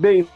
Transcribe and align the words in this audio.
Bem, 0.00 0.26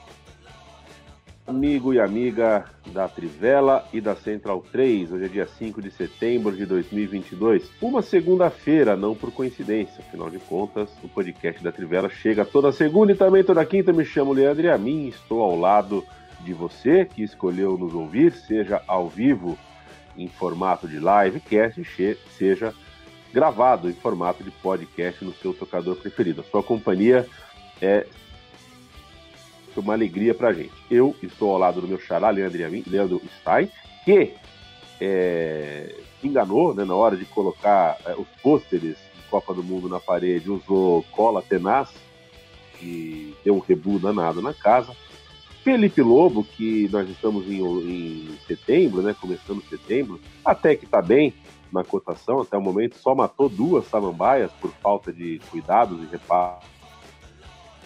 amigo 1.46 1.94
e 1.94 1.98
amiga 1.98 2.66
da 2.88 3.08
Trivela 3.08 3.88
e 3.94 3.98
da 3.98 4.14
Central 4.14 4.62
3, 4.70 5.10
hoje 5.10 5.24
é 5.24 5.28
dia 5.28 5.46
5 5.46 5.80
de 5.80 5.90
setembro 5.90 6.54
de 6.54 6.66
2022, 6.66 7.70
uma 7.80 8.02
segunda-feira, 8.02 8.94
não 8.94 9.14
por 9.14 9.32
coincidência, 9.32 10.04
afinal 10.06 10.28
de 10.28 10.38
contas, 10.38 10.90
o 11.02 11.08
podcast 11.08 11.64
da 11.64 11.72
Trivela 11.72 12.10
chega 12.10 12.44
toda 12.44 12.70
segunda 12.72 13.12
e 13.12 13.14
também 13.14 13.42
toda 13.42 13.64
quinta. 13.64 13.90
Me 13.90 14.04
chamo 14.04 14.34
Leandro 14.34 14.66
e 14.66 14.68
a 14.68 14.76
mim 14.76 15.08
estou 15.08 15.40
ao 15.40 15.58
lado 15.58 16.04
de 16.40 16.52
você 16.52 17.06
que 17.06 17.22
escolheu 17.22 17.78
nos 17.78 17.94
ouvir, 17.94 18.34
seja 18.34 18.82
ao 18.86 19.08
vivo 19.08 19.58
em 20.14 20.28
formato 20.28 20.86
de 20.86 20.98
livecast, 20.98 21.82
seja 22.36 22.74
gravado 23.32 23.88
em 23.88 23.94
formato 23.94 24.44
de 24.44 24.50
podcast 24.50 25.24
no 25.24 25.32
seu 25.32 25.54
tocador 25.54 25.96
preferido. 25.96 26.42
A 26.42 26.50
sua 26.50 26.62
companhia 26.62 27.26
é 27.80 28.06
uma 29.80 29.94
alegria 29.94 30.34
pra 30.34 30.52
gente. 30.52 30.72
Eu 30.90 31.14
estou 31.22 31.52
ao 31.52 31.58
lado 31.58 31.80
do 31.80 31.88
meu 31.88 31.98
xará, 31.98 32.30
Leandro, 32.30 33.20
Stein, 33.40 33.68
que 34.04 34.34
é, 35.00 35.94
enganou 36.22 36.74
né, 36.74 36.84
na 36.84 36.94
hora 36.94 37.16
de 37.16 37.24
colocar 37.24 37.98
é, 38.06 38.14
os 38.14 38.28
pôsteres 38.42 38.96
de 38.96 39.22
Copa 39.30 39.52
do 39.52 39.62
Mundo 39.62 39.88
na 39.88 40.00
parede, 40.00 40.50
usou 40.50 41.04
cola 41.12 41.42
tenaz, 41.42 41.90
que 42.78 43.34
deu 43.44 43.56
um 43.56 43.60
rebu 43.60 43.98
danado 43.98 44.40
na 44.40 44.54
casa. 44.54 44.94
Felipe 45.62 46.02
Lobo, 46.02 46.44
que 46.44 46.88
nós 46.92 47.08
estamos 47.08 47.46
em, 47.46 47.62
em 47.62 48.38
setembro, 48.46 49.00
né, 49.00 49.14
começando 49.18 49.62
setembro, 49.64 50.20
até 50.44 50.76
que 50.76 50.84
está 50.84 51.00
bem 51.00 51.32
na 51.72 51.82
cotação, 51.82 52.40
até 52.40 52.56
o 52.56 52.60
momento 52.60 52.96
só 52.98 53.14
matou 53.14 53.48
duas 53.48 53.86
samambaias 53.86 54.52
por 54.60 54.70
falta 54.82 55.12
de 55.12 55.40
cuidados 55.50 56.00
e 56.02 56.06
reparos 56.06 56.73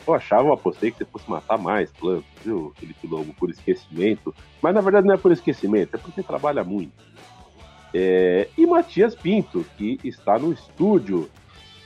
eu 0.08 0.14
achava, 0.14 0.48
eu 0.48 0.52
apostei 0.52 0.90
que 0.90 0.98
você 0.98 1.04
fosse 1.04 1.30
matar 1.30 1.58
mais 1.58 1.90
plantas, 1.92 2.24
viu, 2.44 2.72
Felipe 2.76 3.06
Lobo, 3.06 3.34
por 3.34 3.50
esquecimento. 3.50 4.34
Mas 4.62 4.74
na 4.74 4.80
verdade 4.80 5.06
não 5.06 5.14
é 5.14 5.18
por 5.18 5.32
esquecimento, 5.32 5.94
é 5.94 5.98
porque 5.98 6.22
trabalha 6.22 6.64
muito. 6.64 6.92
É... 7.92 8.48
E 8.56 8.66
Matias 8.66 9.14
Pinto, 9.14 9.64
que 9.76 9.98
está 10.02 10.38
no 10.38 10.52
estúdio 10.52 11.28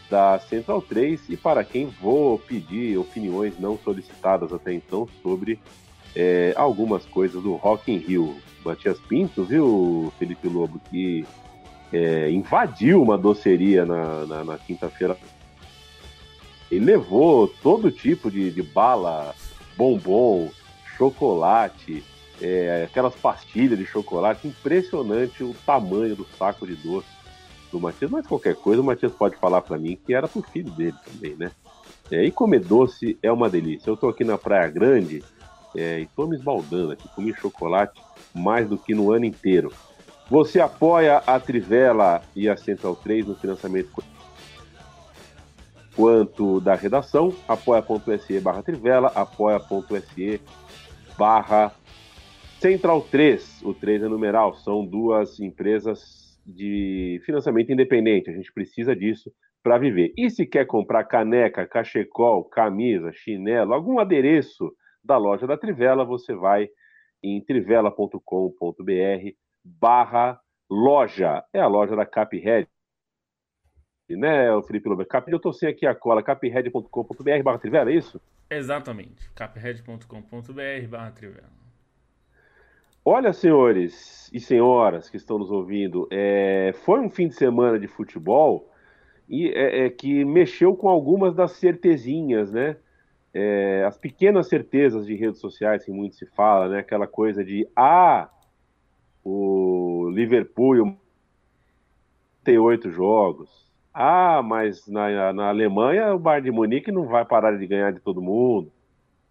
da 0.09 0.39
Central 0.39 0.83
3 0.83 1.31
e 1.31 1.37
para 1.37 1.65
quem 1.65 1.87
vou 1.87 2.39
pedir 2.39 2.99
opiniões 2.99 3.59
não 3.59 3.79
solicitadas 3.79 4.53
até 4.53 4.73
então 4.73 5.09
sobre 5.23 5.59
é, 6.15 6.53
algumas 6.55 7.07
coisas 7.07 7.43
do 7.43 7.55
Rock 7.55 7.91
in 7.91 7.97
Rio. 7.97 8.37
Matias 8.65 8.99
Pinto, 9.01 9.43
viu, 9.43 10.13
Felipe 10.19 10.47
Lobo, 10.49 10.81
que 10.91 11.25
é, 11.93 12.31
invadiu 12.31 13.03
uma 13.03 13.17
doceria 13.17 13.87
na, 13.87 14.27
na, 14.27 14.45
na 14.45 14.59
quinta-feira 14.59 15.17
ele 16.73 16.87
levou 16.87 17.47
todo 17.47 17.91
tipo 17.91 18.31
de, 18.31 18.51
de 18.51 18.63
bala, 18.63 19.35
bombom, 19.77 20.51
chocolate, 20.97 22.03
é, 22.41 22.85
aquelas 22.89 23.15
pastilhas 23.15 23.79
de 23.79 23.85
chocolate. 23.85 24.49
Impressionante 24.49 25.45
o 25.45 25.55
tamanho 25.67 26.17
do 26.17 26.27
saco 26.39 26.67
de 26.67 26.75
doce 26.75 27.09
do 27.71 27.79
Matias. 27.79 28.11
Mas 28.11 28.27
qualquer 28.27 28.57
coisa, 28.57 28.81
o 28.81 28.85
Matias 28.85 29.13
pode 29.13 29.37
falar 29.37 29.61
para 29.61 29.77
mim 29.77 29.99
que 30.03 30.15
era 30.15 30.27
pro 30.27 30.41
filho 30.41 30.71
dele 30.71 30.97
também, 31.05 31.37
né? 31.37 31.51
É, 32.11 32.25
e 32.25 32.31
comer 32.31 32.61
doce 32.61 33.19
é 33.23 33.31
uma 33.31 33.51
delícia. 33.51 33.91
Eu 33.91 33.97
tô 33.97 34.09
aqui 34.09 34.25
na 34.25 34.39
Praia 34.39 34.69
Grande 34.71 35.23
é, 35.77 36.01
e 36.01 36.07
tô 36.07 36.27
me 36.27 36.37
esbaldando 36.37 36.93
aqui. 36.93 37.07
Comi 37.15 37.35
chocolate 37.35 38.01
mais 38.35 38.67
do 38.67 38.79
que 38.79 38.95
no 38.95 39.13
ano 39.13 39.27
inteiro. 39.27 39.71
Você 40.31 40.59
apoia 40.59 41.19
a 41.27 41.39
Trivela 41.39 42.23
e 42.35 42.49
a 42.49 42.57
Central 42.57 42.97
3 42.97 43.27
no 43.27 43.35
financiamento 43.35 43.91
quanto 45.95 46.61
da 46.61 46.75
redação, 46.75 47.35
apoia.se 47.47 48.41
barra 48.41 48.63
Trivela, 48.63 49.09
apoia.se 49.15 50.41
barra 51.19 51.73
Central 52.59 53.01
3, 53.03 53.63
o 53.65 53.75
3 53.75 54.05
é 54.05 54.09
numeral, 54.09 54.55
são 54.55 54.87
duas 54.87 55.41
empresas 55.41 56.41
de 56.47 57.21
financiamento 57.25 57.73
independente, 57.73 58.31
a 58.31 58.33
gente 58.33 58.53
precisa 58.53 58.95
disso 58.95 59.33
para 59.63 59.79
viver. 59.79 60.13
E 60.17 60.31
se 60.31 60.47
quer 60.47 60.67
comprar 60.67 61.05
caneca, 61.05 61.67
cachecol, 61.67 62.45
camisa, 62.45 63.13
chinelo, 63.13 63.75
algum 63.75 63.99
adereço 63.99 64.73
da 65.03 65.17
loja 65.17 65.47
da 65.47 65.57
Trivela, 65.57 66.05
você 66.05 66.35
vai 66.35 66.69
em 67.23 67.41
trivela.com.br 67.45 68.21
barra 69.65 70.41
loja, 70.71 71.45
é 71.53 71.61
a 71.61 71.69
loja 71.69 71.95
da 71.95 72.07
Caphead, 72.07 72.69
né, 74.17 74.53
o 74.53 74.63
Felipe 74.63 74.89
Lobo? 74.89 75.05
Cap, 75.05 75.31
eu 75.31 75.41
tô 75.41 75.53
sem 75.53 75.69
aqui 75.69 75.87
a 75.87 75.95
cola, 75.95 76.23
capred.com.br 76.23 77.43
barra 77.45 77.59
Trivela, 77.59 77.91
é 77.91 77.95
isso? 77.95 78.21
Exatamente, 78.51 79.31
capred.com.br 79.35 80.89
barra 80.89 81.11
Trivela. 81.11 81.63
Olha, 83.05 83.33
senhores 83.33 84.31
e 84.33 84.39
senhoras 84.39 85.11
que 85.11 85.17
estão 85.17 85.37
nos 85.37 85.51
ouvindo, 85.51 86.07
é, 86.11 86.73
foi 86.85 87.01
um 87.01 87.11
fim 87.11 87.27
de 87.27 87.35
semana 87.35 87.79
de 87.79 87.89
futebol 87.89 88.71
e 89.29 89.49
é, 89.49 89.87
é, 89.87 89.91
que 89.91 90.25
mexeu 90.25 90.77
com 90.77 90.89
algumas 90.89 91.35
das 91.35 91.53
certezinhas, 91.53 92.53
né? 92.53 92.77
É, 93.35 93.83
as 93.87 93.97
pequenas 93.97 94.47
certezas 94.47 95.07
de 95.07 95.15
redes 95.15 95.41
sociais 95.41 95.85
que 95.85 95.91
muito 95.91 96.15
se 96.15 96.27
fala, 96.27 96.69
né? 96.69 96.79
Aquela 96.79 97.07
coisa 97.07 97.43
de 97.43 97.67
ah, 97.75 98.29
o 99.25 100.09
Liverpool 100.11 100.97
tem 102.45 102.59
oito 102.59 102.91
jogos, 102.91 103.62
ah, 103.95 104.43
mas 104.43 104.87
na, 104.89 105.33
na 105.33 105.49
Alemanha 105.49 106.15
o 106.15 106.19
Bayern 106.19 106.45
de 106.45 106.51
Munique 106.51 106.91
não 106.91 107.07
vai 107.07 107.25
parar 107.25 107.59
de 107.59 107.67
ganhar 107.67 107.93
de 107.93 108.01
todo 108.01 108.23
mundo. 108.23 108.73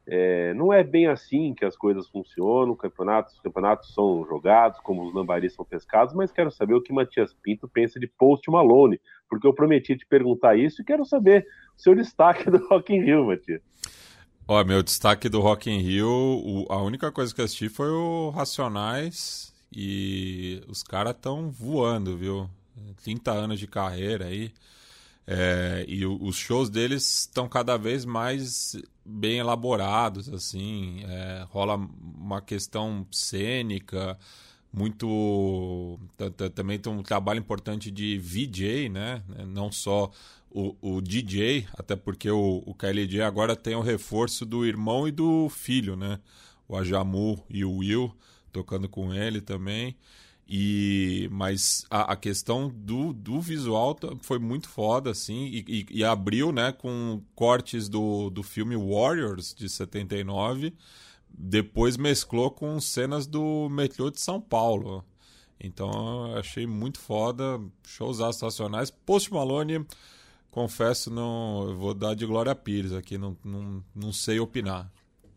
É, 0.08 0.54
não 0.56 0.74
é 0.74 0.84
bem 0.84 1.08
assim 1.08 1.54
que 1.54 1.64
as 1.64 1.78
coisas 1.78 2.08
funcionam, 2.10 2.76
campeonatos, 2.76 3.36
os 3.36 3.40
campeonatos 3.40 3.94
são 3.94 4.26
jogados, 4.28 4.80
como 4.82 5.08
os 5.08 5.14
lambaris 5.14 5.54
são 5.54 5.64
pescados, 5.64 6.14
mas 6.14 6.32
quero 6.32 6.52
saber 6.52 6.74
o 6.74 6.82
que 6.82 6.92
Matias 6.92 7.34
Pinto 7.34 7.68
pensa 7.68 8.00
de 8.00 8.08
Post 8.08 8.50
Malone, 8.50 9.00
porque 9.30 9.48
eu 9.48 9.54
prometi 9.54 9.96
te 9.96 10.06
perguntar 10.06 10.58
isso 10.58 10.82
e 10.82 10.86
quero 10.86 11.06
saber 11.06 11.46
o 11.78 11.82
seu 11.82 11.96
destaque 11.96 12.50
do 12.52 12.58
Rock 12.68 12.94
in 12.94 13.02
Rio, 13.04 13.26
Matias. 13.26 13.62
Ó, 14.48 14.64
meu 14.66 14.84
destaque 14.84 15.30
do 15.30 15.40
Rock 15.40 15.70
in 15.70 15.80
Rio, 15.80 16.10
o, 16.10 16.66
a 16.70 16.82
única 16.82 17.12
coisa 17.12 17.34
que 17.34 17.40
eu 17.40 17.46
assisti 17.46 17.70
foi 17.70 17.90
o 17.90 18.32
Racionais 18.32 19.54
e 19.72 20.62
os 20.68 20.84
caras 20.84 21.16
estão 21.16 21.50
voando, 21.50 22.18
viu? 22.18 22.50
30 23.04 23.32
anos 23.32 23.60
de 23.60 23.68
carreira 23.68 24.26
aí. 24.26 24.54
É, 25.26 25.86
e 25.88 26.06
os 26.06 26.36
shows 26.36 26.70
deles 26.70 27.20
estão 27.20 27.48
cada 27.48 27.78
vez 27.78 28.06
mais 28.06 28.76
bem 29.06 29.38
elaborados, 29.38 30.28
assim. 30.30 31.04
É, 31.08 31.46
rola 31.50 31.76
uma 31.76 32.42
questão 32.42 33.06
cênica, 33.12 34.18
muito. 34.74 36.00
Também 36.56 36.80
tem 36.80 36.92
um 36.92 37.04
trabalho 37.04 37.40
importante 37.40 37.92
de 37.92 38.18
VJ, 38.18 38.90
né? 38.90 39.24
Não 39.48 39.72
só 39.72 40.12
o, 40.50 40.76
o 40.82 41.02
DJ, 41.02 41.68
até 41.74 41.96
porque 41.96 42.30
o, 42.30 42.64
o 42.66 42.74
KLJ 42.74 43.22
agora 43.22 43.56
tem 43.56 43.76
o 43.76 43.82
reforço 43.82 44.46
do 44.46 44.66
irmão 44.66 45.08
e 45.08 45.12
do 45.12 45.50
filho, 45.50 45.96
né? 45.96 46.20
O 46.68 46.76
Ajamu 46.76 47.44
e 47.50 47.64
o 47.64 47.78
Will 47.78 48.14
tocando 48.52 48.90
com 48.90 49.14
ele 49.14 49.42
também. 49.42 49.96
E, 50.54 51.30
mas 51.32 51.86
a, 51.90 52.12
a, 52.12 52.16
questão 52.18 52.68
do, 52.68 53.14
do 53.14 53.40
visual 53.40 53.98
foi 54.22 54.38
muito 54.38 54.68
foda, 54.68 55.10
assim, 55.10 55.46
e, 55.46 55.64
e, 55.66 56.00
e, 56.00 56.04
abriu, 56.04 56.52
né, 56.52 56.74
com 56.74 57.22
cortes 57.34 57.88
do, 57.88 58.30
do 58.30 58.44
filme 58.44 58.76
Warriors, 58.76 59.56
de 59.56 59.70
79, 59.70 60.74
depois 61.30 61.96
mesclou 61.96 62.52
com 62.52 62.82
cenas 62.82 63.26
do 63.26 63.70
metrô 63.70 64.12
de 64.12 64.20
São 64.20 64.42
Paulo. 64.42 65.06
Então, 65.58 66.36
achei 66.36 66.68
muito 66.68 67.00
foda, 67.00 67.58
shows 67.88 68.20
nacionais. 68.20 68.92
Post 68.92 69.32
Malone, 69.32 69.86
confesso, 70.50 71.10
não, 71.10 71.70
eu 71.70 71.78
vou 71.78 71.94
dar 71.94 72.14
de 72.14 72.26
Glória 72.26 72.54
Pires 72.54 72.92
aqui, 72.92 73.18
não, 73.18 73.38
não, 73.42 73.82
não 73.96 74.12
sei 74.12 74.38
opinar. 74.38 74.92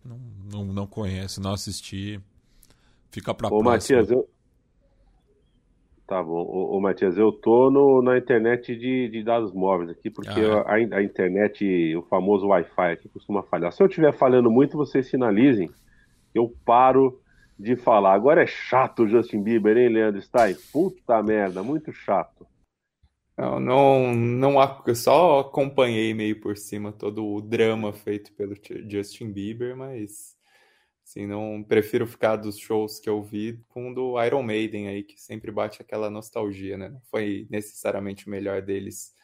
não, 0.05 0.19
não, 0.51 0.65
não 0.65 0.87
conheço, 0.89 1.41
não 1.41 1.53
assisti. 1.53 2.21
Fica 3.13 3.33
para 3.33 3.47
Ô, 3.47 3.63
próxima. 3.63 3.71
Matias, 3.71 4.11
eu... 4.11 4.29
Tá 6.07 6.23
bom. 6.23 6.43
Ô, 6.43 6.77
ô, 6.77 6.81
Matias, 6.81 7.17
eu 7.17 7.33
tô 7.33 7.71
no, 7.71 8.03
na 8.03 8.19
internet 8.19 8.77
de, 8.77 9.09
de 9.09 9.23
dados 9.23 9.53
móveis 9.53 9.91
aqui, 9.91 10.11
porque 10.11 10.41
Ah, 10.41 10.61
a, 10.67 10.75
a 10.75 11.03
internet, 11.03 11.97
o 11.97 12.03
famoso 12.03 12.49
Wi-Fi 12.49 12.93
aqui 12.93 13.09
costuma 13.09 13.43
falhar. 13.43 13.73
Se 13.73 13.83
eu 13.83 13.87
estiver 13.87 14.13
falhando 14.13 14.51
muito, 14.51 14.77
vocês 14.77 15.09
sinalizem, 15.09 15.71
eu 16.35 16.53
paro 16.65 17.21
de 17.59 17.75
falar. 17.75 18.13
Agora 18.13 18.43
é 18.43 18.47
chato 18.47 19.05
o 19.05 19.09
Justin 19.09 19.43
Bieber, 19.43 19.77
hein, 19.79 19.89
Leandro 19.89 20.21
Stein? 20.21 20.55
Puta 20.71 21.23
merda, 21.23 21.63
muito 21.63 21.91
chato. 21.93 22.47
Não, 23.37 23.59
não, 23.59 24.15
não, 24.15 24.83
eu 24.87 24.95
só 24.95 25.41
acompanhei 25.41 26.15
meio 26.15 26.41
por 26.41 26.57
cima 26.57 26.93
todo 26.93 27.27
o 27.27 27.41
drama 27.41 27.93
feito 27.93 28.33
pelo 28.35 28.55
Justin 28.89 29.33
Bieber, 29.33 29.77
mas 29.77 30.34
assim, 31.15 31.27
não 31.27 31.63
prefiro 31.63 32.07
ficar 32.07 32.37
dos 32.37 32.59
shows 32.59 32.99
que 32.99 33.09
eu 33.09 33.23
vi 33.23 33.63
com 33.69 33.91
o 33.91 33.95
do 33.95 34.23
Iron 34.25 34.43
Maiden 34.43 34.89
aí, 34.89 35.05
que 35.05 35.21
sempre 35.21 35.53
bate 35.53 35.81
aquela 35.81 36.11
nostalgia, 36.11 36.77
né? 36.77 36.89
Não 36.89 37.01
foi 37.03 37.47
necessariamente 37.49 38.27
o 38.27 38.31
melhor 38.31 38.61
deles 38.61 39.15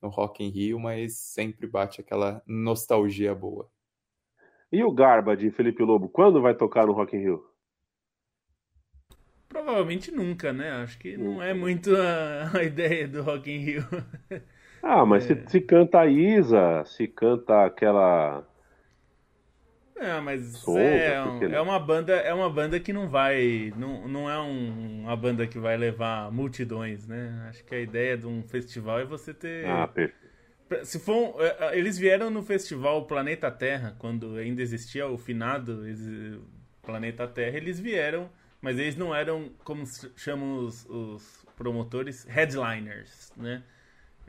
no 0.00 0.08
Rock 0.10 0.44
in 0.44 0.50
Rio, 0.50 0.78
mas 0.78 1.16
sempre 1.18 1.66
bate 1.66 2.00
aquela 2.00 2.42
nostalgia 2.46 3.34
boa. 3.34 3.70
E 4.70 4.84
o 4.84 4.92
Garba 4.92 5.34
de 5.36 5.50
Felipe 5.50 5.82
Lobo, 5.82 6.08
quando 6.10 6.42
vai 6.42 6.54
tocar 6.54 6.86
no 6.86 6.92
Rock 6.92 7.16
in 7.16 7.20
Rio? 7.20 7.42
Provavelmente 9.48 10.10
nunca, 10.10 10.52
né? 10.52 10.70
Acho 10.82 10.98
que 10.98 11.16
não 11.16 11.42
é 11.42 11.54
muito 11.54 11.96
a, 11.96 12.58
a 12.58 12.62
ideia 12.62 13.08
do 13.08 13.22
Rock 13.22 13.50
in 13.50 13.58
Rio. 13.58 13.82
Ah, 14.82 15.04
mas 15.06 15.24
É. 15.30 15.34
se, 15.34 15.48
se 15.48 15.60
canta 15.60 16.00
a 16.00 16.06
Isa, 16.06 16.84
se 16.84 17.08
canta 17.08 17.64
aquela. 17.64 18.46
É, 20.00 20.20
mas 20.20 20.42
Souza, 20.58 20.78
é, 20.80 21.22
um- 21.24 21.42
é 21.52 21.60
uma 21.60 21.78
banda, 21.78 22.12
é 22.14 22.32
uma 22.32 22.48
banda 22.48 22.78
que 22.78 22.92
não 22.92 23.08
vai, 23.08 23.72
não, 23.76 24.06
não 24.06 24.30
é 24.30 24.38
um- 24.40 25.02
uma 25.02 25.16
banda 25.16 25.46
que 25.46 25.58
vai 25.58 25.76
levar 25.76 26.30
multidões, 26.30 27.06
né? 27.06 27.46
Acho 27.48 27.64
que 27.64 27.74
a 27.74 27.80
ideia 27.80 28.16
de 28.16 28.26
um 28.26 28.42
festival 28.42 29.00
é 29.00 29.04
você 29.04 29.34
ter 29.34 29.66
Ah, 29.66 29.86
perfeito. 29.88 30.28
Se 30.84 30.98
for, 31.00 31.34
é, 31.42 31.56
é, 31.74 31.78
eles 31.78 31.96
vieram 31.98 32.28
no 32.30 32.42
festival 32.42 33.06
Planeta 33.06 33.50
Terra, 33.50 33.96
quando 33.98 34.36
ainda 34.36 34.60
existia 34.62 35.06
o 35.08 35.16
finado 35.16 35.82
Planeta 36.82 37.26
Terra, 37.26 37.56
eles 37.56 37.80
vieram, 37.80 38.30
mas 38.60 38.78
eles 38.78 38.96
não 38.96 39.14
eram, 39.14 39.50
como 39.64 39.84
chamam 40.16 40.58
os, 40.64 40.84
os 40.88 41.46
promotores, 41.56 42.24
headliners, 42.24 43.32
né? 43.36 43.62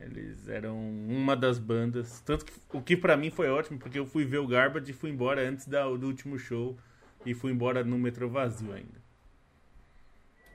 Eles 0.01 0.47
eram 0.47 0.77
uma 1.07 1.35
das 1.35 1.59
bandas, 1.59 2.21
tanto 2.25 2.45
que 2.45 2.53
o 2.73 2.81
que 2.81 2.95
pra 2.95 3.17
mim 3.17 3.29
foi 3.29 3.49
ótimo, 3.49 3.77
porque 3.77 3.99
eu 3.99 4.05
fui 4.05 4.23
ver 4.25 4.37
o 4.37 4.47
Garbage 4.47 4.91
e 4.91 4.93
fui 4.93 5.09
embora 5.09 5.47
antes 5.47 5.67
da- 5.67 5.83
do 5.89 6.07
último 6.07 6.37
show 6.39 6.77
e 7.25 7.33
fui 7.33 7.51
embora 7.51 7.83
no 7.83 7.97
metrô 7.97 8.29
vazio 8.29 8.71
ainda. 8.73 8.99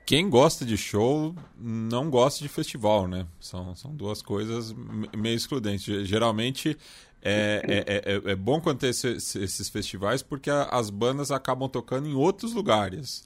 Quem 0.05 0.29
gosta 0.29 0.63
de 0.63 0.77
show 0.77 1.35
não 1.57 2.09
gosta 2.11 2.43
de 2.43 2.47
festival, 2.49 3.07
né? 3.07 3.25
São, 3.39 3.75
são 3.75 3.95
duas 3.95 4.21
coisas 4.21 4.71
me- 4.71 5.09
meio 5.17 5.35
excludentes. 5.35 5.83
Ge- 5.83 6.05
Geralmente 6.05 6.77
é, 7.23 7.83
é, 7.87 8.13
é, 8.27 8.31
é 8.31 8.35
bom 8.35 8.61
quando 8.61 8.79
tem 8.79 8.91
esse- 8.91 9.13
esse- 9.15 9.39
esses 9.43 9.67
festivais 9.67 10.21
porque 10.21 10.49
as 10.49 10.91
bandas 10.91 11.31
acabam 11.31 11.67
tocando 11.67 12.07
em 12.07 12.13
outros 12.13 12.53
lugares. 12.53 13.23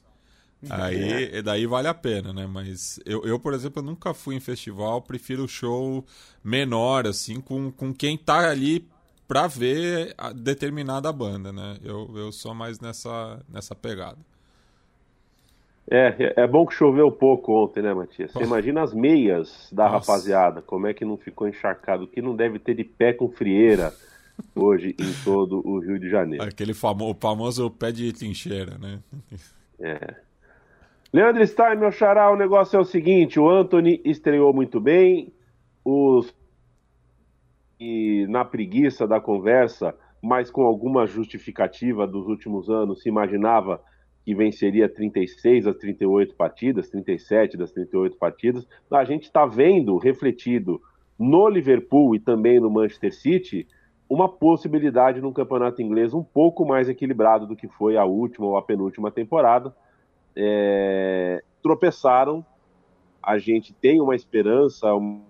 Aí 0.70 1.38
e 1.38 1.42
daí 1.42 1.66
vale 1.66 1.88
a 1.88 1.94
pena, 1.94 2.34
né? 2.34 2.46
Mas 2.46 3.00
eu, 3.06 3.24
eu, 3.26 3.40
por 3.40 3.54
exemplo, 3.54 3.82
nunca 3.82 4.14
fui 4.14 4.36
em 4.36 4.40
festival, 4.40 5.02
prefiro 5.02 5.48
show 5.48 6.04
menor, 6.44 7.08
assim, 7.08 7.40
com, 7.40 7.72
com 7.72 7.94
quem 7.94 8.18
tá 8.18 8.50
ali 8.50 8.86
pra 9.28 9.48
ver 9.48 10.14
a 10.18 10.34
determinada 10.34 11.12
banda, 11.14 11.54
né? 11.54 11.78
Eu, 11.84 12.12
eu 12.16 12.32
sou 12.32 12.54
mais 12.54 12.80
nessa, 12.80 13.40
nessa 13.48 13.74
pegada. 13.74 14.18
É, 15.90 16.34
é 16.36 16.48
bom 16.48 16.66
que 16.66 16.74
choveu 16.74 17.12
pouco 17.12 17.52
ontem, 17.64 17.82
né, 17.82 17.94
Matias? 17.94 18.32
Você 18.32 18.44
imagina 18.44 18.84
as 18.84 18.94
meias 18.94 19.70
da 19.72 19.90
Nossa. 19.90 20.12
rapaziada, 20.12 20.62
como 20.62 20.88
é 20.88 20.94
que 20.94 21.06
não 21.06 21.18
ficou 21.18 21.48
encharcado, 21.48 22.04
o 22.04 22.08
que 22.08 22.22
não 22.22 22.36
deve 22.36 22.60
ter 22.60 22.76
de 22.76 22.84
pé 22.84 23.14
com 23.14 23.30
frieira 23.30 23.94
hoje 24.54 24.96
em 25.00 25.14
todo 25.24 25.66
o 25.66 25.80
Rio 25.80 26.00
de 26.00 26.10
Janeiro. 26.10 26.44
Aquele 26.44 26.74
famo, 26.74 27.16
famoso 27.20 27.72
pé 27.72 27.92
de 27.92 28.12
trincheira, 28.14 28.78
né? 28.78 29.00
Leandro 31.12 31.46
Stein, 31.46 31.78
meu 31.78 31.92
xará, 31.92 32.32
o 32.32 32.36
negócio 32.36 32.78
é 32.78 32.80
o 32.80 32.86
seguinte: 32.86 33.40
o 33.40 33.50
Anthony 33.50 34.02
estreou 34.06 34.54
muito 34.54 34.80
bem, 34.80 35.34
os 35.84 36.34
e 37.80 38.28
na 38.28 38.44
preguiça 38.44 39.08
da 39.08 39.20
conversa, 39.20 39.96
mas 40.22 40.52
com 40.52 40.64
alguma 40.64 41.08
justificativa 41.08 42.06
dos 42.06 42.28
últimos 42.28 42.70
anos, 42.70 43.02
se 43.02 43.10
imaginava 43.10 43.82
que 44.26 44.36
venceria 44.36 44.90
36 44.90 45.64
das 45.66 45.78
38 45.78 46.36
partidas, 46.36 46.90
37 46.90 47.58
das 47.58 47.72
38 47.72 48.18
partidas. 48.18 48.68
A 48.92 49.04
gente 49.06 49.24
está 49.24 49.46
vendo 49.46 49.98
refletido 49.98 50.82
no 51.18 51.48
Liverpool 51.48 52.14
e 52.16 52.20
também 52.20 52.60
no 52.60 52.70
Manchester 52.70 53.16
City 53.16 53.66
uma 54.10 54.28
possibilidade 54.28 55.22
num 55.22 55.32
campeonato 55.32 55.82
inglês 55.82 56.14
um 56.14 56.24
pouco 56.24 56.66
mais 56.66 56.90
equilibrado 56.90 57.48
do 57.48 57.56
que 57.56 57.68
foi 57.68 57.96
a 57.96 58.04
última 58.04 58.48
ou 58.48 58.58
a 58.58 58.62
penúltima 58.62 59.10
temporada. 59.10 59.74
É, 60.42 61.44
tropeçaram. 61.62 62.46
A 63.22 63.38
gente 63.38 63.74
tem 63.74 64.00
uma 64.00 64.16
esperança, 64.16 64.94
uma 64.94 65.22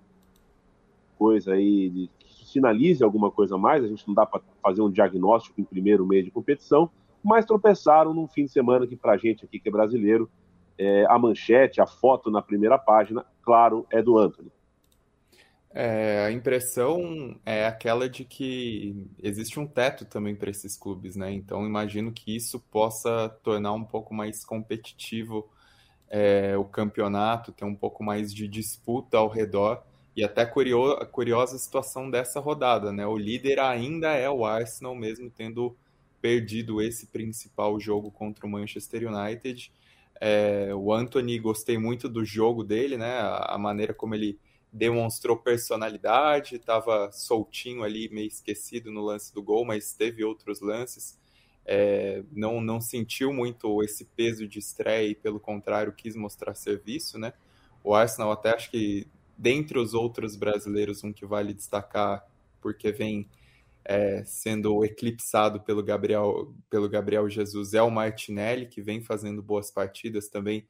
coisa 1.18 1.54
aí 1.54 1.90
de, 1.90 2.10
que 2.20 2.46
sinalize 2.46 3.04
alguma 3.04 3.32
coisa 3.32 3.58
mais. 3.58 3.84
A 3.84 3.88
gente 3.88 4.08
não 4.08 4.14
dá 4.14 4.26
para 4.26 4.42
fazer 4.62 4.82
um 4.82 4.92
diagnóstico 4.92 5.60
em 5.60 5.64
primeiro 5.64 6.06
mês 6.06 6.24
de 6.24 6.30
competição, 6.30 6.92
mas 7.24 7.46
tropeçaram 7.46 8.14
num 8.14 8.28
fim 8.28 8.46
de 8.46 8.52
semana 8.52 8.86
que, 8.86 8.96
para 8.96 9.14
a 9.14 9.18
gente 9.18 9.44
aqui 9.44 9.60
que 9.60 9.68
é 9.68 9.72
brasileiro, 9.72 10.30
é, 10.78 11.06
a 11.10 11.18
manchete, 11.18 11.82
a 11.82 11.88
foto 11.88 12.30
na 12.30 12.42
primeira 12.42 12.78
página, 12.78 13.26
claro, 13.42 13.88
é 13.92 14.02
do 14.02 14.18
Anthony. 14.18 14.52
É, 15.72 16.26
a 16.26 16.32
impressão 16.32 17.40
é 17.46 17.66
aquela 17.66 18.10
de 18.10 18.26
que 18.26 19.08
existe 19.22 19.60
um 19.60 19.68
teto 19.68 20.04
também 20.04 20.36
para 20.36 20.50
esses 20.50 20.76
clubes, 20.76 21.16
né? 21.16 21.32
Então 21.32 21.66
imagino 21.66 22.12
que 22.12 22.36
isso 22.36 22.60
possa 22.60 23.30
tornar 23.44 23.74
um 23.74 23.84
pouco 23.84 24.14
mais 24.14 24.44
competitivo 24.44 25.48
é, 26.10 26.58
o 26.58 26.66
campeonato, 26.66 27.52
ter 27.52 27.66
um 27.66 27.76
pouco 27.76 28.04
mais 28.04 28.34
de 28.34 28.48
disputa 28.48 29.18
ao 29.18 29.28
redor. 29.30 29.84
E 30.16 30.24
até 30.24 30.46
curio, 30.46 30.94
a 30.94 31.06
curiosa 31.06 31.58
situação 31.58 32.10
dessa 32.10 32.40
rodada, 32.40 32.92
né? 32.92 33.06
O 33.06 33.18
líder 33.18 33.60
ainda 33.60 34.10
é 34.14 34.30
o 34.30 34.46
Arsenal, 34.46 34.96
mesmo 34.96 35.30
tendo 35.30 35.78
perdido 36.22 36.82
esse 36.82 37.08
principal 37.08 37.80
jogo 37.80 38.12
contra 38.12 38.46
o 38.46 38.50
Manchester 38.50 39.08
United. 39.08 39.72
É, 40.20 40.74
o 40.76 40.92
Anthony, 40.94 41.40
gostei 41.40 41.78
muito 41.78 42.10
do 42.10 42.26
jogo 42.26 42.64
dele, 42.64 42.98
né? 42.98 43.20
A, 43.20 43.56
a 43.56 43.58
maneira 43.58 43.94
como 43.94 44.16
ele 44.16 44.40
demonstrou 44.72 45.38
personalidade, 45.38 46.56
estava 46.56 47.12
soltinho 47.12 47.84
ali, 47.84 48.10
meio 48.10 48.28
esquecido 48.28 48.92
no 48.92 49.02
lance 49.02 49.34
do 49.34 49.42
gol, 49.42 49.66
mas 49.66 49.94
teve 49.94 50.24
outros 50.24 50.62
lances. 50.62 51.18
É, 51.66 52.24
não, 52.32 52.62
não 52.62 52.80
sentiu 52.80 53.34
muito 53.34 53.84
esse 53.84 54.06
peso 54.06 54.48
de 54.48 54.60
estreia 54.60 55.08
e, 55.10 55.16
pelo 55.16 55.40
contrário, 55.40 55.94
quis 55.94 56.16
mostrar 56.16 56.56
serviço, 56.56 57.18
né? 57.18 57.34
O 57.84 57.94
Arsenal 57.94 58.32
até 58.32 58.56
acho 58.56 58.72
que, 58.72 59.08
dentre 59.38 59.78
os 59.80 59.94
outros 59.94 60.36
brasileiros, 60.36 61.04
um 61.04 61.14
que 61.14 61.26
vale 61.26 61.54
destacar, 61.54 62.26
porque 62.62 62.92
vem 62.92 63.30
é, 63.86 64.24
sendo 64.26 64.84
eclipsado 64.84 65.62
pelo 65.62 65.82
Gabriel, 65.82 66.54
pelo 66.70 66.90
Gabriel 66.90 67.28
Jesus, 67.30 67.74
é 67.74 67.82
o 67.82 67.90
Martinelli, 67.90 68.68
que 68.68 68.82
vem 68.82 69.02
fazendo 69.02 69.42
boas 69.42 69.72
partidas 69.72 70.28
também, 70.28 70.68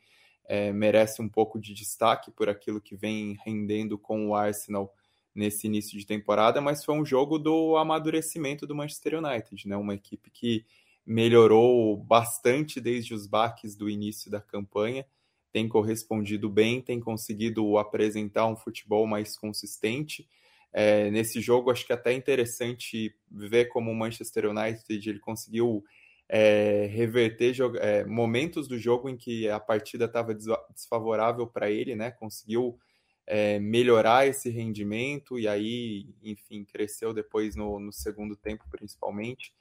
é, 0.49 0.73
merece 0.73 1.21
um 1.21 1.29
pouco 1.29 1.59
de 1.59 1.75
destaque 1.75 2.31
por 2.31 2.49
aquilo 2.49 2.81
que 2.81 2.95
vem 2.95 3.37
rendendo 3.45 3.99
com 3.99 4.27
o 4.27 4.35
Arsenal 4.35 4.91
nesse 5.33 5.67
início 5.67 5.97
de 5.97 6.07
temporada, 6.07 6.59
mas 6.59 6.83
foi 6.83 6.95
um 6.95 7.05
jogo 7.05 7.37
do 7.37 7.77
amadurecimento 7.77 8.65
do 8.65 8.75
Manchester 8.75 9.23
United, 9.23 9.67
né? 9.67 9.77
Uma 9.77 9.93
equipe 9.93 10.31
que 10.31 10.65
melhorou 11.05 11.95
bastante 11.95 12.81
desde 12.81 13.13
os 13.13 13.27
baques 13.27 13.75
do 13.75 13.87
início 13.87 14.29
da 14.31 14.41
campanha, 14.41 15.05
tem 15.51 15.69
correspondido 15.69 16.49
bem, 16.49 16.81
tem 16.81 16.99
conseguido 16.99 17.77
apresentar 17.77 18.47
um 18.47 18.55
futebol 18.55 19.05
mais 19.05 19.37
consistente. 19.37 20.27
É, 20.73 21.11
nesse 21.11 21.41
jogo, 21.41 21.69
acho 21.69 21.85
que 21.85 21.91
é 21.91 21.95
até 21.95 22.11
interessante 22.11 23.15
ver 23.29 23.65
como 23.65 23.91
o 23.91 23.95
Manchester 23.95 24.49
United 24.49 25.09
ele 25.09 25.19
conseguiu 25.19 25.83
é, 26.29 26.85
reverter 26.85 27.55
é, 27.79 28.05
momentos 28.05 28.67
do 28.67 28.77
jogo 28.77 29.09
em 29.09 29.17
que 29.17 29.49
a 29.49 29.59
partida 29.59 30.05
estava 30.05 30.35
desfavorável 30.71 31.47
para 31.47 31.71
ele, 31.71 31.95
né? 31.95 32.11
Conseguiu 32.11 32.79
é, 33.25 33.59
melhorar 33.59 34.27
esse 34.27 34.49
rendimento 34.49 35.39
e 35.39 35.47
aí, 35.47 36.07
enfim, 36.21 36.63
cresceu 36.63 37.13
depois 37.13 37.55
no, 37.55 37.79
no, 37.79 37.91
segundo 37.91 38.35
tempo, 38.35 38.63
principalmente. 38.69 39.51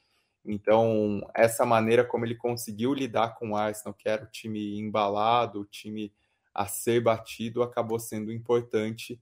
Então, 0.45 1.21
essa 1.35 1.65
maneira 1.65 2.05
como 2.05 2.25
ele 2.27 2.35
conseguiu 2.35 2.93
lidar 2.93 3.35
com 3.39 3.53
o 3.53 3.57
Arsenal, 3.57 3.95
que 3.95 4.09
era 4.09 4.25
o 4.25 4.31
time 4.31 4.79
embalado, 4.79 5.61
o 5.61 5.67
time 5.67 6.13
a 6.55 6.67
ser 6.67 7.01
batido, 7.01 7.63
acabou 7.63 7.99
sendo 7.99 8.31
importante. 8.33 9.21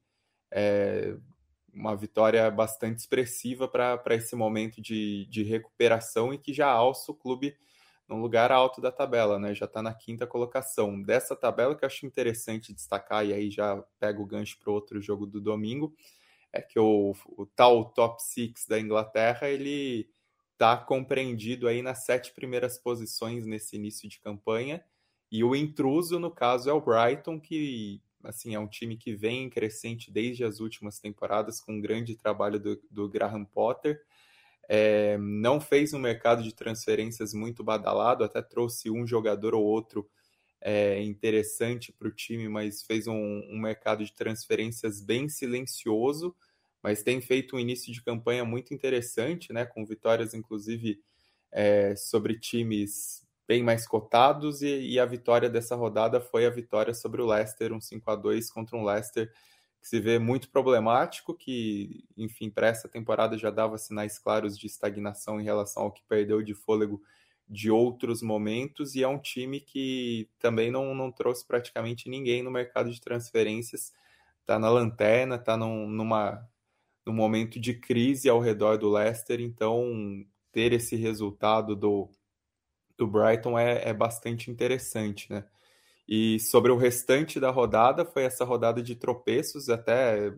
Uma 1.76 1.94
vitória 1.94 2.50
bastante 2.50 3.00
expressiva 3.00 3.68
para 3.68 4.14
esse 4.14 4.34
momento 4.34 4.80
de, 4.80 5.26
de 5.26 5.42
recuperação 5.42 6.32
e 6.32 6.38
que 6.38 6.54
já 6.54 6.68
alça 6.68 7.12
o 7.12 7.14
clube 7.14 7.54
no 8.08 8.16
lugar 8.16 8.50
alto 8.50 8.80
da 8.80 8.90
tabela, 8.90 9.38
né? 9.38 9.54
Já 9.54 9.66
está 9.66 9.82
na 9.82 9.92
quinta 9.92 10.26
colocação. 10.26 11.02
Dessa 11.02 11.36
tabela 11.36 11.74
que 11.74 11.84
eu 11.84 11.86
acho 11.86 12.06
interessante 12.06 12.72
destacar, 12.72 13.26
e 13.26 13.32
aí 13.32 13.50
já 13.50 13.76
pego 13.98 14.22
o 14.22 14.26
gancho 14.26 14.58
para 14.58 14.72
outro 14.72 15.00
jogo 15.02 15.26
do 15.26 15.40
domingo, 15.40 15.94
é 16.52 16.62
que 16.62 16.78
o, 16.78 17.14
o 17.36 17.44
tal 17.44 17.84
top 17.92 18.22
six 18.22 18.66
da 18.66 18.80
Inglaterra, 18.80 19.48
ele 19.48 20.08
está 20.52 20.76
compreendido 20.76 21.68
aí 21.68 21.82
nas 21.82 22.04
sete 22.04 22.32
primeiras 22.32 22.78
posições 22.78 23.44
nesse 23.44 23.76
início 23.76 24.08
de 24.08 24.18
campanha, 24.18 24.82
e 25.30 25.44
o 25.44 25.54
intruso, 25.54 26.18
no 26.18 26.30
caso, 26.30 26.70
é 26.70 26.72
o 26.72 26.80
Brighton, 26.80 27.38
que 27.38 28.00
assim, 28.26 28.54
é 28.54 28.58
um 28.58 28.68
time 28.68 28.96
que 28.96 29.14
vem 29.14 29.48
crescente 29.48 30.10
desde 30.10 30.44
as 30.44 30.60
últimas 30.60 30.98
temporadas, 30.98 31.60
com 31.60 31.74
um 31.74 31.80
grande 31.80 32.16
trabalho 32.16 32.58
do, 32.58 32.80
do 32.90 33.08
Graham 33.08 33.44
Potter. 33.44 34.02
É, 34.68 35.16
não 35.18 35.60
fez 35.60 35.92
um 35.94 35.98
mercado 35.98 36.42
de 36.42 36.54
transferências 36.54 37.32
muito 37.32 37.62
badalado, 37.62 38.24
até 38.24 38.42
trouxe 38.42 38.90
um 38.90 39.06
jogador 39.06 39.54
ou 39.54 39.64
outro 39.64 40.08
é, 40.60 41.00
interessante 41.02 41.92
para 41.92 42.08
o 42.08 42.12
time, 42.12 42.48
mas 42.48 42.82
fez 42.82 43.06
um, 43.06 43.14
um, 43.14 43.58
mercado 43.58 44.04
de 44.04 44.12
transferências 44.12 45.00
bem 45.00 45.28
silencioso, 45.28 46.34
mas 46.82 47.02
tem 47.02 47.20
feito 47.20 47.56
um 47.56 47.60
início 47.60 47.92
de 47.92 48.02
campanha 48.02 48.44
muito 48.44 48.74
interessante, 48.74 49.52
né, 49.52 49.64
com 49.64 49.86
vitórias 49.86 50.34
inclusive 50.34 51.00
é, 51.52 51.94
sobre 51.94 52.38
times 52.38 53.25
bem 53.46 53.62
mais 53.62 53.86
cotados 53.86 54.62
e, 54.62 54.92
e, 54.92 54.98
a 54.98 55.06
vitória 55.06 55.48
dessa 55.48 55.76
rodada 55.76 56.20
foi 56.20 56.46
a 56.46 56.50
vitória 56.50 56.92
sobre 56.92 57.22
o 57.22 57.26
Leicester, 57.26 57.72
um 57.72 57.80
5 57.80 58.10
a 58.10 58.16
2 58.16 58.50
contra 58.50 58.76
um 58.76 58.84
Leicester 58.84 59.32
que 59.80 59.88
se 59.88 60.00
vê 60.00 60.18
muito 60.18 60.50
problemático, 60.50 61.32
que, 61.32 62.04
enfim, 62.16 62.50
para 62.50 62.66
essa 62.66 62.88
temporada 62.88 63.38
já 63.38 63.50
dava 63.50 63.78
sinais 63.78 64.18
claros 64.18 64.58
de 64.58 64.66
estagnação 64.66 65.40
em 65.40 65.44
relação 65.44 65.84
ao 65.84 65.92
que 65.92 66.02
perdeu 66.08 66.42
de 66.42 66.54
fôlego 66.54 67.00
de 67.48 67.70
outros 67.70 68.22
momentos, 68.22 68.96
e 68.96 69.04
é 69.04 69.08
um 69.08 69.20
time 69.20 69.60
que 69.60 70.28
também 70.40 70.70
não, 70.70 70.92
não 70.92 71.12
trouxe 71.12 71.46
praticamente 71.46 72.08
ninguém 72.08 72.42
no 72.42 72.50
mercado 72.50 72.90
de 72.90 73.00
transferências, 73.00 73.92
está 74.40 74.58
na 74.58 74.68
lanterna, 74.68 75.36
está 75.36 75.56
num, 75.56 75.88
numa, 75.88 76.44
num 77.06 77.12
momento 77.12 77.60
de 77.60 77.74
crise 77.74 78.28
ao 78.28 78.40
redor 78.40 78.78
do 78.78 78.90
Leicester, 78.90 79.40
então 79.40 80.24
ter 80.50 80.72
esse 80.72 80.96
resultado 80.96 81.76
do 81.76 82.10
do 82.96 83.06
Brighton 83.06 83.58
é, 83.58 83.88
é 83.88 83.92
bastante 83.92 84.50
interessante, 84.50 85.30
né? 85.30 85.44
E 86.08 86.38
sobre 86.38 86.70
o 86.70 86.76
restante 86.76 87.40
da 87.40 87.50
rodada, 87.50 88.04
foi 88.04 88.22
essa 88.24 88.44
rodada 88.44 88.82
de 88.82 88.94
tropeços, 88.94 89.68
até 89.68 90.32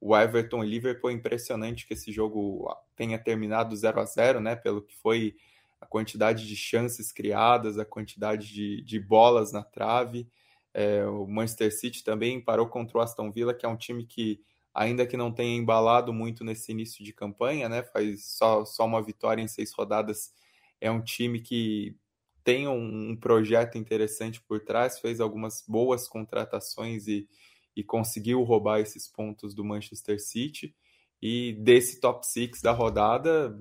o 0.00 0.16
Everton 0.16 0.62
e 0.62 0.68
Liverpool, 0.68 1.10
é 1.10 1.14
impressionante 1.14 1.86
que 1.86 1.94
esse 1.94 2.12
jogo 2.12 2.68
tenha 2.94 3.18
terminado 3.18 3.74
0 3.74 4.00
a 4.00 4.04
0 4.04 4.40
né? 4.40 4.54
Pelo 4.54 4.82
que 4.82 4.94
foi 4.96 5.34
a 5.80 5.86
quantidade 5.86 6.46
de 6.46 6.56
chances 6.56 7.10
criadas, 7.10 7.78
a 7.78 7.84
quantidade 7.84 8.52
de, 8.52 8.82
de 8.82 9.00
bolas 9.00 9.52
na 9.52 9.62
trave. 9.62 10.28
É, 10.74 11.04
o 11.06 11.26
Manchester 11.26 11.76
City 11.76 12.04
também 12.04 12.40
parou 12.40 12.68
contra 12.68 12.98
o 12.98 13.00
Aston 13.00 13.30
Villa, 13.30 13.54
que 13.54 13.64
é 13.64 13.68
um 13.68 13.76
time 13.76 14.04
que, 14.04 14.40
ainda 14.74 15.06
que 15.06 15.16
não 15.16 15.32
tenha 15.32 15.56
embalado 15.56 16.12
muito 16.12 16.44
nesse 16.44 16.70
início 16.72 17.02
de 17.04 17.12
campanha, 17.12 17.68
né? 17.68 17.82
Faz 17.82 18.26
só, 18.26 18.64
só 18.64 18.84
uma 18.84 19.02
vitória 19.02 19.42
em 19.42 19.48
seis 19.48 19.72
rodadas 19.72 20.32
é 20.80 20.90
um 20.90 21.02
time 21.02 21.40
que 21.40 21.96
tem 22.44 22.66
um, 22.66 23.10
um 23.10 23.16
projeto 23.16 23.76
interessante 23.76 24.40
por 24.40 24.60
trás, 24.60 24.98
fez 24.98 25.20
algumas 25.20 25.62
boas 25.66 26.08
contratações 26.08 27.06
e, 27.06 27.28
e 27.76 27.84
conseguiu 27.84 28.42
roubar 28.42 28.80
esses 28.80 29.06
pontos 29.06 29.54
do 29.54 29.64
Manchester 29.64 30.20
City. 30.20 30.74
E 31.20 31.52
desse 31.60 32.00
top 32.00 32.26
6 32.26 32.62
da 32.62 32.72
rodada, 32.72 33.54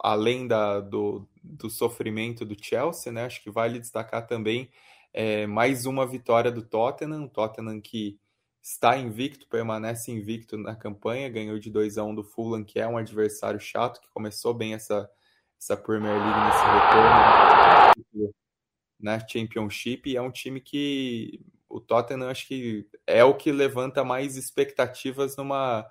além 0.00 0.46
da, 0.46 0.80
do, 0.80 1.28
do 1.42 1.68
sofrimento 1.68 2.44
do 2.44 2.56
Chelsea, 2.58 3.12
né, 3.12 3.24
acho 3.24 3.42
que 3.42 3.50
vale 3.50 3.78
destacar 3.78 4.26
também 4.26 4.70
é, 5.12 5.46
mais 5.46 5.86
uma 5.86 6.06
vitória 6.06 6.52
do 6.52 6.62
Tottenham, 6.62 7.26
Tottenham 7.26 7.80
que 7.80 8.18
está 8.62 8.98
invicto, 8.98 9.48
permanece 9.48 10.10
invicto 10.10 10.58
na 10.58 10.76
campanha, 10.76 11.30
ganhou 11.30 11.58
de 11.58 11.70
2 11.70 11.96
a 11.98 12.04
1 12.04 12.14
do 12.14 12.22
Fulham, 12.22 12.64
que 12.64 12.78
é 12.78 12.86
um 12.86 12.98
adversário 12.98 13.58
chato, 13.58 14.00
que 14.00 14.08
começou 14.10 14.52
bem 14.52 14.74
essa, 14.74 15.08
essa 15.58 15.76
Premier 15.76 16.14
League 16.14 16.40
nesse 16.46 16.64
retorno 16.64 18.34
na 18.98 19.18
Championship 19.26 20.08
e 20.10 20.16
é 20.16 20.22
um 20.22 20.30
time 20.30 20.60
que 20.60 21.40
o 21.68 21.80
Tottenham 21.80 22.28
acho 22.28 22.46
que 22.46 22.88
é 23.06 23.22
o 23.24 23.34
que 23.34 23.52
levanta 23.52 24.02
mais 24.04 24.36
expectativas 24.36 25.36
numa 25.36 25.86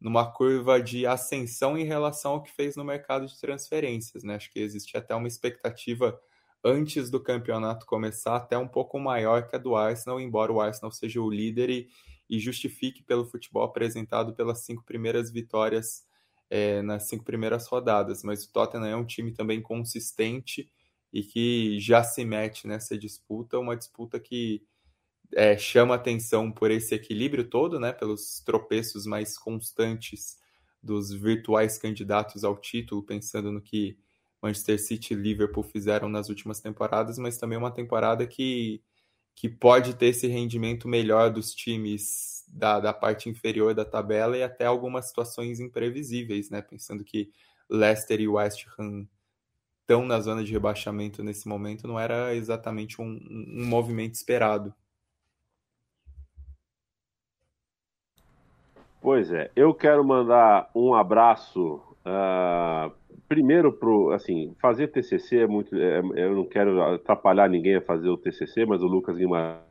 numa 0.00 0.32
curva 0.32 0.80
de 0.80 1.06
ascensão 1.06 1.76
em 1.76 1.84
relação 1.84 2.32
ao 2.32 2.42
que 2.42 2.50
fez 2.50 2.74
no 2.74 2.82
mercado 2.82 3.26
de 3.26 3.38
transferências, 3.38 4.24
né? 4.24 4.36
Acho 4.36 4.50
que 4.50 4.58
existe 4.58 4.96
até 4.96 5.14
uma 5.14 5.28
expectativa 5.28 6.18
antes 6.64 7.10
do 7.10 7.22
campeonato 7.22 7.84
começar 7.84 8.36
até 8.36 8.56
um 8.56 8.66
pouco 8.66 8.98
maior 8.98 9.46
que 9.46 9.56
a 9.56 9.58
do 9.58 9.76
Arsenal, 9.76 10.18
embora 10.18 10.50
o 10.50 10.60
Arsenal 10.60 10.90
seja 10.90 11.20
o 11.20 11.30
líder 11.30 11.68
e, 11.68 11.88
e 12.30 12.38
justifique 12.38 13.02
pelo 13.02 13.26
futebol 13.26 13.62
apresentado 13.62 14.34
pelas 14.34 14.60
cinco 14.64 14.82
primeiras 14.84 15.30
vitórias 15.30 16.06
é, 16.50 16.82
nas 16.82 17.08
cinco 17.08 17.24
primeiras 17.24 17.66
rodadas, 17.68 18.24
mas 18.24 18.44
o 18.44 18.52
Tottenham 18.52 18.86
é 18.86 18.96
um 18.96 19.06
time 19.06 19.32
também 19.32 19.62
consistente 19.62 20.70
e 21.12 21.22
que 21.22 21.78
já 21.80 22.02
se 22.02 22.24
mete 22.24 22.66
nessa 22.66 22.98
disputa, 22.98 23.58
uma 23.58 23.76
disputa 23.76 24.18
que 24.18 24.62
é, 25.34 25.56
chama 25.56 25.94
atenção 25.94 26.50
por 26.50 26.70
esse 26.70 26.94
equilíbrio 26.94 27.48
todo, 27.48 27.78
né, 27.78 27.92
pelos 27.92 28.40
tropeços 28.44 29.06
mais 29.06 29.38
constantes 29.38 30.38
dos 30.82 31.12
virtuais 31.12 31.78
candidatos 31.78 32.42
ao 32.42 32.56
título, 32.56 33.02
pensando 33.02 33.52
no 33.52 33.60
que 33.60 33.96
Manchester 34.42 34.80
City 34.80 35.14
e 35.14 35.16
Liverpool 35.16 35.62
fizeram 35.62 36.08
nas 36.08 36.28
últimas 36.28 36.60
temporadas, 36.60 37.18
mas 37.18 37.38
também 37.38 37.58
uma 37.58 37.70
temporada 37.70 38.26
que, 38.26 38.82
que 39.40 39.48
pode 39.48 39.94
ter 39.94 40.08
esse 40.08 40.26
rendimento 40.26 40.86
melhor 40.86 41.30
dos 41.30 41.54
times 41.54 42.44
da, 42.46 42.78
da 42.78 42.92
parte 42.92 43.30
inferior 43.30 43.72
da 43.72 43.86
tabela 43.86 44.36
e 44.36 44.42
até 44.42 44.66
algumas 44.66 45.06
situações 45.08 45.58
imprevisíveis, 45.58 46.50
né? 46.50 46.60
Pensando 46.60 47.02
que 47.02 47.32
Leicester 47.66 48.20
e 48.20 48.28
West 48.28 48.66
Ham 48.78 49.08
estão 49.80 50.04
na 50.04 50.20
zona 50.20 50.44
de 50.44 50.52
rebaixamento 50.52 51.24
nesse 51.24 51.48
momento, 51.48 51.88
não 51.88 51.98
era 51.98 52.34
exatamente 52.34 53.00
um, 53.00 53.06
um 53.06 53.64
movimento 53.64 54.14
esperado. 54.14 54.74
Pois 59.00 59.32
é, 59.32 59.50
eu 59.56 59.72
quero 59.72 60.04
mandar 60.04 60.70
um 60.74 60.92
abraço 60.92 61.76
uh, 62.04 62.94
primeiro 63.30 63.72
pro, 63.72 64.10
assim, 64.10 64.56
fazer 64.60 64.88
TCC 64.88 65.38
é 65.38 65.46
muito, 65.46 65.76
é, 65.76 66.00
eu 66.16 66.34
não 66.34 66.44
quero 66.44 66.82
atrapalhar 66.82 67.48
ninguém 67.48 67.76
a 67.76 67.80
fazer 67.80 68.08
o 68.08 68.16
TCC, 68.16 68.66
mas 68.66 68.82
o 68.82 68.88
Lucas 68.88 69.16
Guimarães 69.16 69.70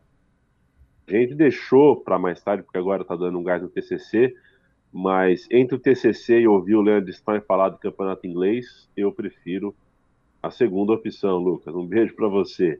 a 1.05 1.11
gente 1.11 1.35
deixou 1.35 1.97
para 1.97 2.17
mais 2.17 2.41
tarde, 2.41 2.63
porque 2.63 2.77
agora 2.77 3.01
está 3.01 3.17
dando 3.17 3.37
um 3.37 3.43
gás 3.43 3.61
no 3.61 3.67
TCC, 3.67 4.33
mas 4.93 5.45
entre 5.51 5.75
o 5.75 5.79
TCC 5.79 6.39
e 6.39 6.47
ouvir 6.47 6.75
o 6.75 6.81
Leandro 6.81 7.11
Stein 7.11 7.41
falar 7.41 7.67
do 7.67 7.77
campeonato 7.77 8.25
inglês, 8.25 8.87
eu 8.95 9.11
prefiro 9.11 9.75
a 10.41 10.49
segunda 10.49 10.93
opção, 10.93 11.37
Lucas. 11.37 11.75
Um 11.75 11.85
beijo 11.85 12.15
para 12.15 12.29
você. 12.29 12.79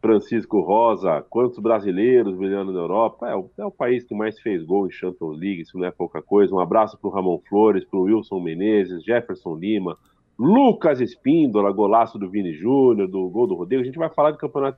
Francisco 0.00 0.60
Rosa, 0.60 1.24
quantos 1.28 1.58
brasileiros 1.58 2.36
brilhando 2.36 2.72
na 2.72 2.80
Europa? 2.80 3.28
É 3.28 3.34
o, 3.34 3.50
é 3.58 3.64
o, 3.64 3.70
país 3.70 4.04
que 4.04 4.14
mais 4.14 4.38
fez 4.38 4.62
gol 4.62 4.86
em 4.86 4.90
Champions 4.90 5.38
League, 5.38 5.62
isso 5.62 5.78
não 5.78 5.86
é 5.86 5.90
pouca 5.90 6.22
coisa. 6.22 6.54
Um 6.54 6.60
abraço 6.60 6.98
para 6.98 7.08
o 7.08 7.12
Ramon 7.12 7.40
Flores, 7.48 7.84
para 7.84 7.98
o 7.98 8.02
Wilson 8.02 8.40
Menezes, 8.40 9.04
Jefferson 9.04 9.56
Lima, 9.56 9.96
Lucas 10.42 11.00
Espíndola, 11.00 11.70
golaço 11.70 12.18
do 12.18 12.28
Vini 12.28 12.52
Júnior, 12.52 13.06
do 13.06 13.30
gol 13.30 13.46
do 13.46 13.54
Rodrigo. 13.54 13.80
A 13.80 13.86
gente 13.86 13.96
vai 13.96 14.10
falar 14.10 14.32
do 14.32 14.38
campeonato 14.38 14.76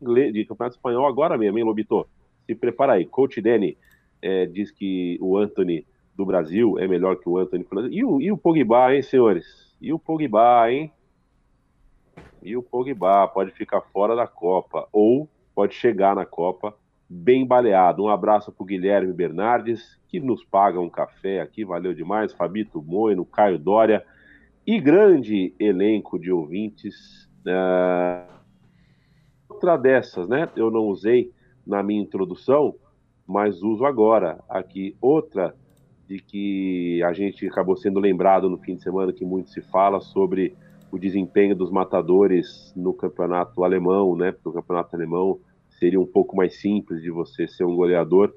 de 0.00 0.44
campeonato 0.44 0.76
espanhol 0.76 1.04
agora 1.04 1.36
mesmo, 1.36 1.58
hein, 1.58 1.64
Lobito? 1.64 2.06
Se 2.46 2.54
prepara 2.54 2.92
aí. 2.92 3.04
Coach 3.04 3.40
Danny 3.40 3.76
é, 4.22 4.46
diz 4.46 4.70
que 4.70 5.18
o 5.20 5.36
Anthony 5.36 5.84
do 6.14 6.24
Brasil 6.24 6.78
é 6.78 6.86
melhor 6.86 7.16
que 7.16 7.28
o 7.28 7.38
Anthony 7.38 7.66
e 7.90 8.04
o, 8.04 8.20
e 8.20 8.30
o 8.30 8.38
Pogba, 8.38 8.94
hein, 8.94 9.02
senhores? 9.02 9.74
E 9.80 9.92
o 9.92 9.98
Pogba, 9.98 10.70
hein? 10.70 10.92
E 12.40 12.56
o 12.56 12.62
Pogba 12.62 13.26
pode 13.26 13.50
ficar 13.50 13.80
fora 13.80 14.14
da 14.14 14.28
Copa 14.28 14.86
ou 14.92 15.28
pode 15.52 15.74
chegar 15.74 16.14
na 16.14 16.24
Copa 16.24 16.72
bem 17.08 17.44
baleado. 17.44 18.04
Um 18.04 18.08
abraço 18.08 18.52
para 18.52 18.62
o 18.62 18.66
Guilherme 18.66 19.12
Bernardes, 19.12 19.98
que 20.06 20.20
nos 20.20 20.44
paga 20.44 20.78
um 20.78 20.88
café 20.88 21.40
aqui, 21.40 21.64
valeu 21.64 21.92
demais. 21.92 22.32
Fabito 22.32 22.80
Moino, 22.80 23.24
Caio 23.24 23.58
Dória 23.58 24.06
e 24.66 24.80
grande 24.80 25.54
elenco 25.58 26.18
de 26.18 26.30
ouvintes. 26.30 27.28
Uh 27.46 28.40
outra 29.60 29.76
dessas, 29.76 30.26
né? 30.26 30.48
Eu 30.56 30.70
não 30.70 30.86
usei 30.86 31.30
na 31.66 31.82
minha 31.82 32.00
introdução, 32.00 32.74
mas 33.26 33.62
uso 33.62 33.84
agora 33.84 34.42
aqui. 34.48 34.96
Outra 35.00 35.54
de 36.08 36.18
que 36.18 37.02
a 37.02 37.12
gente 37.12 37.46
acabou 37.46 37.76
sendo 37.76 38.00
lembrado 38.00 38.48
no 38.48 38.56
fim 38.56 38.74
de 38.74 38.82
semana, 38.82 39.12
que 39.12 39.24
muito 39.24 39.50
se 39.50 39.60
fala 39.60 40.00
sobre 40.00 40.56
o 40.90 40.98
desempenho 40.98 41.54
dos 41.54 41.70
matadores 41.70 42.72
no 42.74 42.94
campeonato 42.94 43.62
alemão, 43.62 44.16
né? 44.16 44.32
Porque 44.32 44.48
o 44.48 44.52
campeonato 44.52 44.96
alemão 44.96 45.38
seria 45.68 46.00
um 46.00 46.06
pouco 46.06 46.34
mais 46.34 46.58
simples 46.58 47.02
de 47.02 47.10
você 47.10 47.46
ser 47.46 47.64
um 47.64 47.76
goleador. 47.76 48.34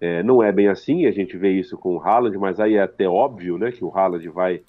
É, 0.00 0.22
não 0.22 0.42
é 0.42 0.52
bem 0.52 0.68
assim, 0.68 1.06
a 1.06 1.10
gente 1.10 1.36
vê 1.36 1.50
isso 1.50 1.76
com 1.76 1.96
o 1.96 2.00
Haaland, 2.00 2.36
mas 2.38 2.60
aí 2.60 2.74
é 2.74 2.82
até 2.82 3.08
óbvio 3.08 3.58
né, 3.58 3.72
que 3.72 3.84
o 3.84 3.90
Haaland 3.90 4.28
vai. 4.28 4.62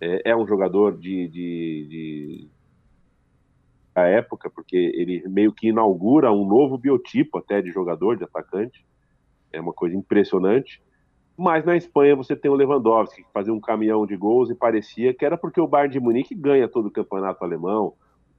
É, 0.00 0.30
é 0.30 0.36
um 0.36 0.46
jogador 0.46 0.96
de, 0.96 1.28
de, 1.28 1.86
de 1.88 2.50
a 3.94 4.02
época, 4.02 4.48
porque 4.48 4.76
ele 4.76 5.22
meio 5.28 5.52
que 5.52 5.68
inaugura 5.68 6.32
um 6.32 6.46
novo 6.46 6.78
biotipo 6.78 7.38
até 7.38 7.60
de 7.60 7.70
jogador, 7.70 8.16
de 8.16 8.24
atacante. 8.24 8.84
É 9.52 9.60
uma 9.60 9.72
coisa 9.72 9.96
impressionante. 9.96 10.82
Mas 11.36 11.64
na 11.64 11.76
Espanha 11.76 12.14
você 12.14 12.36
tem 12.36 12.50
o 12.50 12.54
Lewandowski, 12.54 13.24
que 13.24 13.32
fazia 13.32 13.52
um 13.52 13.60
caminhão 13.60 14.06
de 14.06 14.16
gols 14.16 14.50
e 14.50 14.54
parecia 14.54 15.14
que 15.14 15.24
era 15.24 15.38
porque 15.38 15.60
o 15.60 15.66
Bayern 15.66 15.92
de 15.92 16.00
Munique 16.00 16.34
ganha 16.34 16.68
todo 16.68 16.86
o 16.86 16.90
campeonato 16.90 17.42
alemão, 17.42 17.86
o 17.86 17.94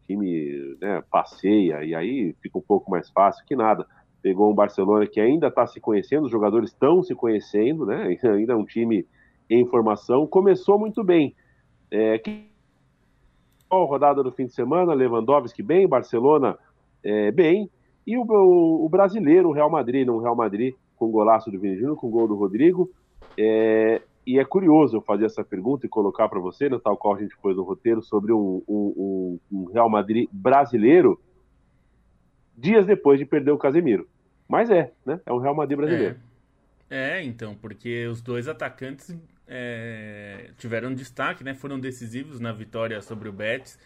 time 0.05 0.77
né, 0.79 1.03
passeia, 1.09 1.83
e 1.83 1.95
aí 1.95 2.35
fica 2.41 2.59
um 2.59 2.61
pouco 2.61 2.91
mais 2.91 3.09
fácil 3.09 3.43
que 3.45 3.55
nada. 3.55 3.87
Pegou 4.21 4.51
um 4.51 4.55
Barcelona 4.55 5.07
que 5.07 5.19
ainda 5.19 5.47
está 5.47 5.65
se 5.65 5.79
conhecendo, 5.79 6.25
os 6.25 6.31
jogadores 6.31 6.69
estão 6.69 7.01
se 7.01 7.15
conhecendo, 7.15 7.87
né? 7.87 8.15
ainda 8.23 8.53
é 8.53 8.55
um 8.55 8.65
time 8.65 9.05
em 9.49 9.65
formação. 9.65 10.27
Começou 10.27 10.77
muito 10.77 11.03
bem. 11.03 11.35
É, 11.91 12.17
que 12.17 12.49
rodada 13.69 14.23
do 14.23 14.31
fim 14.31 14.45
de 14.45 14.53
semana, 14.53 14.93
Lewandowski 14.93 15.61
bem, 15.61 15.87
Barcelona 15.87 16.57
é, 17.03 17.31
bem, 17.31 17.69
e 18.05 18.17
o, 18.17 18.23
o, 18.23 18.85
o, 18.85 18.89
brasileiro, 18.89 19.49
o 19.49 19.51
Real 19.51 19.69
Madrid, 19.69 20.05
não 20.05 20.19
Real 20.19 20.35
Madrid, 20.35 20.75
com 20.95 21.11
golaço 21.11 21.51
do 21.51 21.59
Vini 21.59 21.77
Júnior, 21.77 21.95
com 21.95 22.09
gol 22.09 22.27
do 22.27 22.35
Rodrigo. 22.35 22.89
É, 23.37 24.01
e 24.25 24.39
é 24.39 24.45
curioso 24.45 24.97
eu 24.97 25.01
fazer 25.01 25.25
essa 25.25 25.43
pergunta 25.43 25.85
e 25.85 25.89
colocar 25.89 26.27
para 26.29 26.39
você, 26.39 26.69
no 26.69 26.79
tal 26.79 26.97
qual 26.97 27.15
a 27.15 27.19
gente 27.19 27.37
pôs 27.37 27.55
no 27.55 27.63
roteiro, 27.63 28.01
sobre 28.01 28.31
um, 28.33 28.61
um, 28.67 29.39
um, 29.51 29.65
Real 29.65 29.89
Madrid 29.89 30.27
brasileiro, 30.31 31.19
dias 32.57 32.85
depois 32.85 33.19
de 33.19 33.25
perder 33.25 33.51
o 33.51 33.57
Casemiro. 33.57 34.07
Mas 34.47 34.69
é, 34.69 34.91
né? 35.05 35.19
É 35.25 35.31
um 35.31 35.39
Real 35.39 35.55
Madrid 35.55 35.77
brasileiro. 35.77 36.19
É, 36.89 37.19
é 37.19 37.23
então, 37.23 37.55
porque 37.55 38.05
os 38.07 38.21
dois 38.21 38.47
atacantes 38.47 39.15
é, 39.53 40.51
tiveram 40.57 40.93
destaque, 40.93 41.43
né? 41.43 41.53
Foram 41.53 41.77
decisivos 41.77 42.39
na 42.39 42.53
vitória 42.53 43.01
sobre 43.01 43.27
o 43.27 43.33
Betis. 43.33 43.77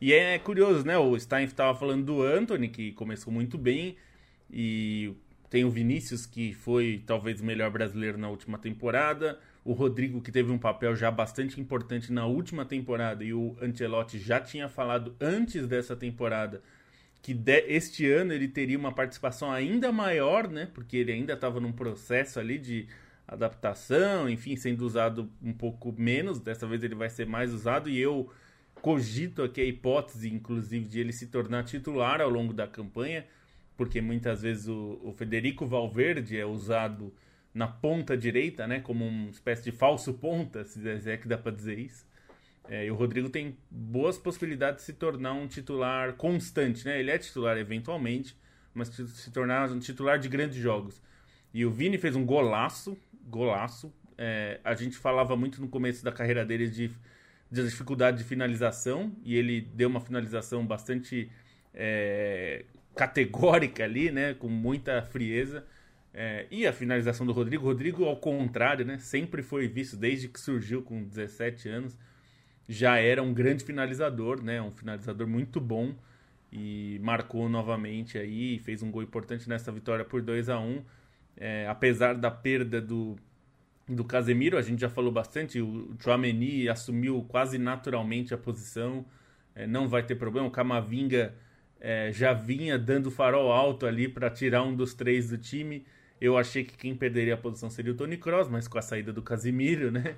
E 0.00 0.12
é 0.12 0.38
curioso, 0.38 0.86
né? 0.86 0.98
O 0.98 1.18
Stein 1.18 1.44
estava 1.44 1.76
falando 1.76 2.04
do 2.04 2.22
Anthony, 2.22 2.68
que 2.68 2.92
começou 2.92 3.32
muito 3.32 3.56
bem, 3.56 3.96
e 4.50 5.14
tem 5.48 5.64
o 5.64 5.70
Vinícius, 5.70 6.26
que 6.26 6.52
foi 6.52 7.02
talvez 7.06 7.40
o 7.40 7.44
melhor 7.44 7.70
brasileiro 7.70 8.18
na 8.18 8.28
última 8.28 8.58
temporada, 8.58 9.40
o 9.64 9.72
Rodrigo, 9.72 10.20
que 10.20 10.30
teve 10.30 10.52
um 10.52 10.58
papel 10.58 10.94
já 10.94 11.10
bastante 11.10 11.58
importante 11.58 12.12
na 12.12 12.26
última 12.26 12.66
temporada, 12.66 13.24
e 13.24 13.32
o 13.32 13.56
Ancelotti 13.62 14.18
já 14.18 14.38
tinha 14.40 14.68
falado 14.68 15.16
antes 15.18 15.66
dessa 15.66 15.96
temporada 15.96 16.62
que 17.22 17.32
de, 17.32 17.64
este 17.68 18.10
ano 18.10 18.34
ele 18.34 18.46
teria 18.46 18.76
uma 18.78 18.92
participação 18.92 19.50
ainda 19.50 19.90
maior, 19.90 20.46
né? 20.46 20.68
Porque 20.74 20.98
ele 20.98 21.12
ainda 21.12 21.32
estava 21.32 21.58
num 21.58 21.72
processo 21.72 22.38
ali 22.38 22.58
de 22.58 22.86
adaptação, 23.26 24.28
enfim, 24.28 24.56
sendo 24.56 24.84
usado 24.84 25.30
um 25.42 25.52
pouco 25.52 25.94
menos. 25.96 26.40
Dessa 26.40 26.66
vez 26.66 26.82
ele 26.82 26.94
vai 26.94 27.10
ser 27.10 27.26
mais 27.26 27.52
usado 27.52 27.88
e 27.88 27.98
eu 27.98 28.30
cogito 28.80 29.42
aqui 29.42 29.60
a 29.60 29.64
hipótese, 29.64 30.28
inclusive, 30.28 30.86
de 30.86 31.00
ele 31.00 31.12
se 31.12 31.28
tornar 31.28 31.64
titular 31.64 32.20
ao 32.20 32.28
longo 32.28 32.52
da 32.52 32.66
campanha, 32.66 33.24
porque 33.76 34.00
muitas 34.00 34.42
vezes 34.42 34.68
o, 34.68 35.00
o 35.02 35.12
Federico 35.12 35.66
Valverde 35.66 36.38
é 36.38 36.44
usado 36.44 37.12
na 37.54 37.68
ponta 37.68 38.16
direita, 38.16 38.66
né, 38.66 38.80
como 38.80 39.06
uma 39.06 39.30
espécie 39.30 39.64
de 39.64 39.72
falso 39.72 40.12
ponta, 40.14 40.64
se 40.64 41.08
é 41.08 41.16
que 41.16 41.28
dá 41.28 41.38
para 41.38 41.52
dizer 41.52 41.78
isso. 41.78 42.04
É, 42.68 42.86
e 42.86 42.90
o 42.90 42.94
Rodrigo 42.94 43.28
tem 43.28 43.56
boas 43.70 44.18
possibilidades 44.18 44.80
de 44.80 44.86
se 44.86 44.92
tornar 44.94 45.34
um 45.34 45.46
titular 45.46 46.14
constante, 46.14 46.84
né? 46.84 46.98
Ele 46.98 47.10
é 47.10 47.18
titular 47.18 47.58
eventualmente, 47.58 48.36
mas 48.72 48.88
se 48.88 49.30
tornar 49.30 49.70
um 49.70 49.78
titular 49.78 50.18
de 50.18 50.28
grandes 50.28 50.56
jogos. 50.56 51.00
E 51.52 51.64
o 51.64 51.70
Vini 51.70 51.98
fez 51.98 52.16
um 52.16 52.24
golaço, 52.24 52.96
golaço. 53.26 53.92
É, 54.16 54.60
a 54.64 54.74
gente 54.74 54.96
falava 54.96 55.36
muito 55.36 55.60
no 55.60 55.68
começo 55.68 56.04
da 56.04 56.12
carreira 56.12 56.44
dele 56.44 56.68
de, 56.68 56.90
de 57.50 57.64
dificuldade 57.64 58.18
de 58.18 58.24
finalização 58.24 59.12
e 59.24 59.36
ele 59.36 59.60
deu 59.60 59.88
uma 59.88 60.00
finalização 60.00 60.64
bastante 60.66 61.30
é, 61.72 62.64
categórica 62.94 63.84
ali, 63.84 64.10
né, 64.10 64.34
com 64.34 64.48
muita 64.48 65.02
frieza. 65.02 65.64
É, 66.12 66.46
e 66.48 66.64
a 66.64 66.72
finalização 66.72 67.26
do 67.26 67.32
Rodrigo, 67.32 67.64
Rodrigo 67.64 68.04
ao 68.04 68.16
contrário, 68.16 68.84
né, 68.84 68.98
sempre 68.98 69.42
foi 69.42 69.66
visto 69.66 69.96
desde 69.96 70.28
que 70.28 70.38
surgiu 70.38 70.80
com 70.80 71.02
17 71.02 71.68
anos, 71.68 71.98
já 72.68 72.98
era 72.98 73.20
um 73.20 73.34
grande 73.34 73.64
finalizador, 73.64 74.40
né, 74.40 74.62
um 74.62 74.70
finalizador 74.70 75.26
muito 75.26 75.60
bom 75.60 75.92
e 76.52 77.00
marcou 77.02 77.48
novamente 77.48 78.16
aí, 78.16 78.60
fez 78.60 78.80
um 78.80 78.92
gol 78.92 79.02
importante 79.02 79.48
nessa 79.48 79.72
vitória 79.72 80.04
por 80.04 80.22
2 80.22 80.48
a 80.48 80.58
1 80.60 80.84
é, 81.36 81.66
apesar 81.68 82.14
da 82.14 82.30
perda 82.30 82.80
do, 82.80 83.16
do 83.88 84.04
Casemiro, 84.04 84.56
a 84.56 84.62
gente 84.62 84.80
já 84.80 84.88
falou 84.88 85.12
bastante, 85.12 85.60
o 85.60 85.94
Chouameni 85.98 86.68
assumiu 86.68 87.24
quase 87.28 87.58
naturalmente 87.58 88.32
a 88.32 88.38
posição, 88.38 89.04
é, 89.54 89.66
não 89.66 89.88
vai 89.88 90.02
ter 90.02 90.14
problema, 90.14 90.46
o 90.46 90.50
Camavinga 90.50 91.34
é, 91.80 92.10
já 92.12 92.32
vinha 92.32 92.78
dando 92.78 93.10
farol 93.10 93.52
alto 93.52 93.86
ali 93.86 94.08
para 94.08 94.30
tirar 94.30 94.62
um 94.62 94.74
dos 94.74 94.94
três 94.94 95.28
do 95.28 95.36
time. 95.38 95.84
Eu 96.20 96.38
achei 96.38 96.64
que 96.64 96.76
quem 96.78 96.94
perderia 96.94 97.34
a 97.34 97.36
posição 97.36 97.68
seria 97.68 97.92
o 97.92 97.94
Tony 97.94 98.16
Kroos, 98.16 98.48
mas 98.48 98.66
com 98.66 98.78
a 98.78 98.82
saída 98.82 99.12
do 99.12 99.20
Casemiro, 99.20 99.90
né? 99.90 100.16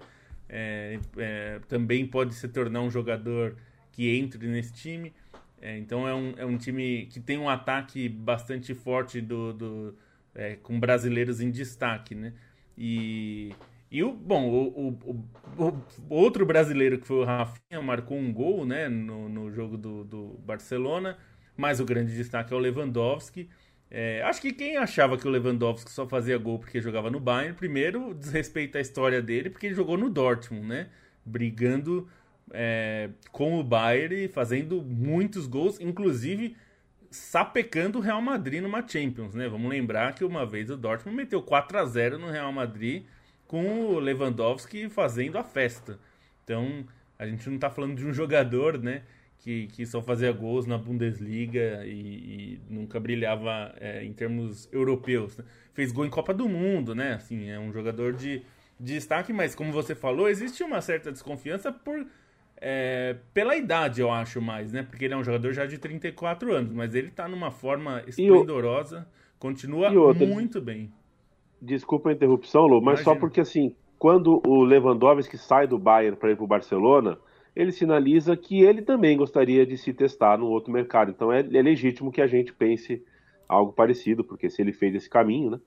É, 0.48 1.00
é, 1.16 1.60
também 1.66 2.06
pode 2.06 2.32
se 2.34 2.46
tornar 2.46 2.80
um 2.82 2.88
jogador 2.88 3.56
que 3.90 4.16
entre 4.16 4.46
nesse 4.46 4.72
time. 4.72 5.12
É, 5.60 5.76
então 5.76 6.06
é 6.06 6.14
um, 6.14 6.34
é 6.36 6.46
um 6.46 6.56
time 6.56 7.06
que 7.06 7.18
tem 7.18 7.36
um 7.36 7.48
ataque 7.48 8.08
bastante 8.08 8.72
forte 8.72 9.20
do, 9.20 9.52
do 9.52 9.98
é, 10.36 10.56
com 10.56 10.78
brasileiros 10.78 11.40
em 11.40 11.50
destaque, 11.50 12.14
né? 12.14 12.32
E, 12.76 13.54
e 13.90 14.04
o, 14.04 14.12
bom, 14.12 14.48
o, 14.48 14.88
o, 15.02 15.64
o, 15.64 15.82
outro 16.10 16.44
brasileiro 16.44 16.98
que 16.98 17.06
foi 17.06 17.16
o 17.16 17.24
Rafinha 17.24 17.80
marcou 17.82 18.18
um 18.18 18.32
gol, 18.32 18.66
né, 18.66 18.88
no, 18.88 19.28
no 19.28 19.50
jogo 19.50 19.78
do, 19.78 20.04
do 20.04 20.38
Barcelona, 20.44 21.16
mas 21.56 21.80
o 21.80 21.84
grande 21.86 22.14
destaque 22.14 22.52
é 22.52 22.56
o 22.56 22.60
Lewandowski. 22.60 23.48
É, 23.90 24.20
acho 24.24 24.42
que 24.42 24.52
quem 24.52 24.76
achava 24.76 25.16
que 25.16 25.26
o 25.26 25.30
Lewandowski 25.30 25.90
só 25.90 26.06
fazia 26.06 26.36
gol 26.36 26.58
porque 26.58 26.80
jogava 26.80 27.10
no 27.10 27.20
Bayern, 27.20 27.56
primeiro 27.56 28.12
desrespeita 28.12 28.78
a 28.78 28.80
história 28.80 29.22
dele 29.22 29.48
porque 29.48 29.66
ele 29.66 29.74
jogou 29.74 29.96
no 29.96 30.10
Dortmund, 30.10 30.66
né? 30.66 30.88
Brigando 31.24 32.08
é, 32.52 33.10
com 33.32 33.58
o 33.58 33.64
Bayern 33.64 34.24
e 34.24 34.28
fazendo 34.28 34.82
muitos 34.82 35.46
gols, 35.46 35.80
inclusive 35.80 36.56
sapecando 37.10 37.98
o 37.98 38.00
Real 38.00 38.20
Madrid 38.20 38.62
numa 38.62 38.86
Champions, 38.86 39.34
né? 39.34 39.48
Vamos 39.48 39.70
lembrar 39.70 40.14
que 40.14 40.24
uma 40.24 40.44
vez 40.44 40.70
o 40.70 40.76
Dortmund 40.76 41.16
meteu 41.16 41.42
4 41.42 41.78
a 41.78 41.84
0 41.84 42.18
no 42.18 42.30
Real 42.30 42.52
Madrid 42.52 43.04
com 43.46 43.86
o 43.86 43.98
Lewandowski 43.98 44.88
fazendo 44.88 45.38
a 45.38 45.44
festa. 45.44 45.98
Então, 46.44 46.84
a 47.18 47.26
gente 47.26 47.46
não 47.48 47.56
está 47.56 47.70
falando 47.70 47.96
de 47.96 48.06
um 48.06 48.12
jogador, 48.12 48.78
né? 48.78 49.02
Que, 49.38 49.68
que 49.68 49.86
só 49.86 50.02
fazia 50.02 50.32
gols 50.32 50.66
na 50.66 50.76
Bundesliga 50.76 51.84
e, 51.84 51.90
e 51.90 52.60
nunca 52.68 52.98
brilhava 52.98 53.74
é, 53.78 54.04
em 54.04 54.12
termos 54.12 54.68
europeus. 54.72 55.36
Né? 55.36 55.44
Fez 55.72 55.92
gol 55.92 56.04
em 56.04 56.10
Copa 56.10 56.34
do 56.34 56.48
Mundo, 56.48 56.94
né? 56.94 57.14
Assim, 57.14 57.48
é 57.48 57.58
um 57.58 57.72
jogador 57.72 58.12
de, 58.12 58.42
de 58.80 58.94
destaque, 58.94 59.32
mas 59.32 59.54
como 59.54 59.70
você 59.70 59.94
falou, 59.94 60.28
existe 60.28 60.64
uma 60.64 60.80
certa 60.80 61.12
desconfiança 61.12 61.70
por 61.70 62.06
é, 62.58 63.16
pela 63.34 63.56
idade, 63.56 64.00
eu 64.00 64.10
acho 64.10 64.40
mais, 64.40 64.72
né? 64.72 64.82
Porque 64.82 65.04
ele 65.04 65.14
é 65.14 65.16
um 65.16 65.24
jogador 65.24 65.52
já 65.52 65.66
de 65.66 65.78
34 65.78 66.54
anos, 66.54 66.72
mas 66.72 66.94
ele 66.94 67.10
tá 67.10 67.28
numa 67.28 67.50
forma 67.50 68.02
esplendorosa, 68.06 69.06
o... 69.36 69.38
continua 69.38 69.90
outra, 69.92 70.26
muito 70.26 70.60
bem. 70.60 70.90
Desculpa 71.60 72.10
a 72.10 72.12
interrupção, 72.12 72.66
Lu, 72.66 72.80
mas 72.80 73.00
Imagina. 73.00 73.04
só 73.04 73.14
porque 73.14 73.40
assim, 73.40 73.74
quando 73.98 74.42
o 74.46 74.64
Lewandowski 74.64 75.36
sai 75.36 75.66
do 75.66 75.78
Bayern 75.78 76.16
para 76.16 76.30
ir 76.30 76.36
para 76.36 76.44
o 76.44 76.48
Barcelona, 76.48 77.18
ele 77.54 77.72
sinaliza 77.72 78.36
que 78.36 78.62
ele 78.62 78.82
também 78.82 79.16
gostaria 79.16 79.66
de 79.66 79.76
se 79.76 79.92
testar 79.92 80.38
no 80.38 80.46
outro 80.46 80.72
mercado. 80.72 81.10
Então 81.10 81.32
é, 81.32 81.40
é 81.40 81.62
legítimo 81.62 82.12
que 82.12 82.20
a 82.20 82.26
gente 82.26 82.52
pense 82.52 83.02
algo 83.48 83.72
parecido, 83.72 84.24
porque 84.24 84.50
se 84.50 84.60
ele 84.60 84.72
fez 84.72 84.94
esse 84.94 85.08
caminho, 85.08 85.50
né? 85.50 85.60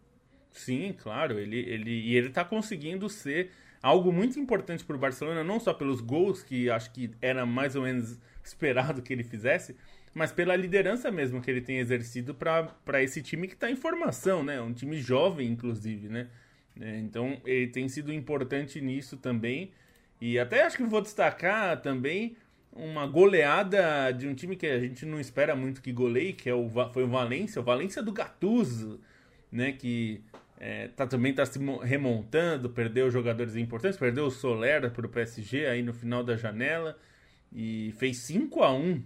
Sim, 0.51 0.93
claro, 0.97 1.39
ele, 1.39 1.59
ele, 1.59 1.91
e 1.91 2.15
ele 2.15 2.29
tá 2.29 2.43
conseguindo 2.43 3.07
ser 3.07 3.51
algo 3.81 4.11
muito 4.11 4.39
importante 4.39 4.83
para 4.83 4.95
o 4.95 4.99
Barcelona, 4.99 5.43
não 5.43 5.59
só 5.59 5.73
pelos 5.73 6.01
gols, 6.01 6.43
que 6.43 6.69
acho 6.69 6.91
que 6.91 7.11
era 7.21 7.45
mais 7.45 7.75
ou 7.75 7.83
menos 7.83 8.19
esperado 8.43 9.01
que 9.01 9.13
ele 9.13 9.23
fizesse, 9.23 9.75
mas 10.13 10.31
pela 10.31 10.55
liderança 10.55 11.11
mesmo 11.11 11.41
que 11.41 11.49
ele 11.49 11.61
tem 11.61 11.77
exercido 11.77 12.33
para 12.33 13.03
esse 13.03 13.21
time 13.21 13.47
que 13.47 13.53
está 13.53 13.69
em 13.69 13.75
formação, 13.75 14.43
né? 14.43 14.59
Um 14.59 14.73
time 14.73 14.99
jovem, 14.99 15.47
inclusive, 15.47 16.09
né? 16.09 16.27
É, 16.79 16.97
então, 16.97 17.39
ele 17.45 17.67
tem 17.67 17.87
sido 17.89 18.11
importante 18.11 18.81
nisso 18.81 19.17
também. 19.17 19.71
E 20.19 20.39
até 20.39 20.63
acho 20.63 20.77
que 20.77 20.83
vou 20.83 21.01
destacar 21.01 21.81
também 21.81 22.35
uma 22.71 23.05
goleada 23.07 24.11
de 24.11 24.27
um 24.27 24.33
time 24.33 24.55
que 24.55 24.65
a 24.65 24.79
gente 24.79 25.05
não 25.05 25.19
espera 25.19 25.55
muito 25.55 25.81
que 25.81 25.91
goleie, 25.91 26.33
que 26.33 26.49
é 26.49 26.53
o, 26.53 26.69
foi 26.93 27.03
o 27.03 27.07
Valência, 27.07 27.61
o 27.61 27.63
Valência 27.63 28.01
do 28.01 28.11
Gattuso, 28.11 28.99
né? 29.51 29.71
Que 29.71 30.21
é, 30.59 30.89
tá, 30.89 31.07
também 31.07 31.31
está 31.31 31.45
se 31.45 31.57
remontando, 31.83 32.69
perdeu 32.69 33.09
jogadores 33.09 33.55
importantes, 33.55 33.97
perdeu 33.97 34.25
o 34.25 34.31
Soler 34.31 34.91
para 34.91 35.05
o 35.05 35.09
PSG 35.09 35.65
aí 35.67 35.81
no 35.81 35.93
final 35.93 36.21
da 36.21 36.35
janela 36.35 36.97
e 37.51 37.93
fez 37.97 38.17
5 38.17 38.61
a 38.61 38.73
1 38.73 39.01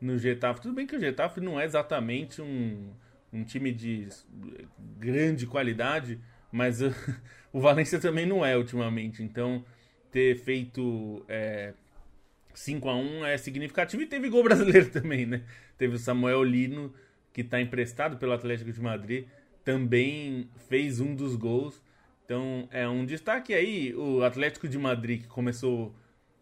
no 0.00 0.16
Getafe. 0.16 0.62
Tudo 0.62 0.74
bem 0.74 0.86
que 0.86 0.94
o 0.94 1.00
Getafe 1.00 1.40
não 1.40 1.58
é 1.58 1.64
exatamente 1.64 2.40
um, 2.40 2.92
um 3.32 3.42
time 3.42 3.72
de 3.72 4.08
grande 4.96 5.44
qualidade, 5.44 6.20
mas 6.52 6.80
uh, 6.80 6.94
o 7.52 7.60
Valência 7.60 7.98
também 7.98 8.24
não 8.24 8.46
é 8.46 8.56
ultimamente. 8.56 9.24
Então, 9.24 9.64
ter 10.12 10.36
feito 10.36 11.24
é, 11.28 11.74
5 12.54 12.88
a 12.88 12.94
1 12.94 13.26
é 13.26 13.36
significativo. 13.38 14.02
E 14.02 14.06
teve 14.06 14.28
gol 14.28 14.44
brasileiro 14.44 14.88
também, 14.92 15.26
né? 15.26 15.42
Teve 15.76 15.96
o 15.96 15.98
Samuel 15.98 16.44
Lino, 16.44 16.94
que 17.32 17.40
está 17.40 17.60
emprestado 17.60 18.18
pelo 18.18 18.32
Atlético 18.32 18.70
de 18.70 18.80
Madrid, 18.80 19.26
também 19.64 20.48
fez 20.68 21.00
um 21.00 21.14
dos 21.14 21.36
gols. 21.36 21.82
Então, 22.24 22.68
é 22.70 22.88
um 22.88 23.04
destaque 23.04 23.52
aí. 23.54 23.94
O 23.94 24.22
Atlético 24.22 24.68
de 24.68 24.78
Madrid, 24.78 25.22
que 25.22 25.28
começou 25.28 25.94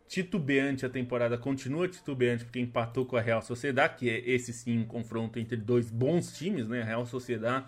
titubeante 0.07 0.85
a 0.85 0.91
temporada, 0.91 1.39
continua 1.39 1.89
titubeante 1.89 2.45
porque 2.45 2.59
empatou 2.59 3.07
com 3.07 3.17
a 3.17 3.21
Real 3.21 3.41
Sociedade, 3.43 3.97
que 3.97 4.11
é 4.11 4.19
esse 4.29 4.53
sim 4.53 4.79
um 4.79 4.85
confronto 4.85 5.39
entre 5.39 5.57
dois 5.57 5.91
bons 5.91 6.37
times, 6.37 6.67
né? 6.67 6.83
A 6.83 6.85
Real 6.85 7.07
Sociedade 7.07 7.67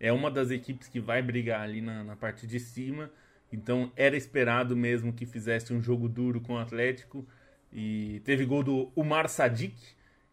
é 0.00 0.12
uma 0.12 0.30
das 0.30 0.50
equipes 0.50 0.88
que 0.88 1.00
vai 1.00 1.22
brigar 1.22 1.60
ali 1.60 1.80
na, 1.80 2.02
na 2.02 2.16
parte 2.16 2.46
de 2.46 2.58
cima. 2.58 3.10
Então 3.52 3.92
era 3.96 4.16
esperado 4.16 4.76
mesmo 4.76 5.12
que 5.12 5.24
fizesse 5.24 5.72
um 5.72 5.80
jogo 5.80 6.08
duro 6.08 6.40
com 6.40 6.54
o 6.54 6.58
Atlético. 6.58 7.26
E 7.72 8.20
teve 8.24 8.44
gol 8.44 8.62
do 8.62 8.90
Umar 8.96 9.28
Sadik, 9.28 9.76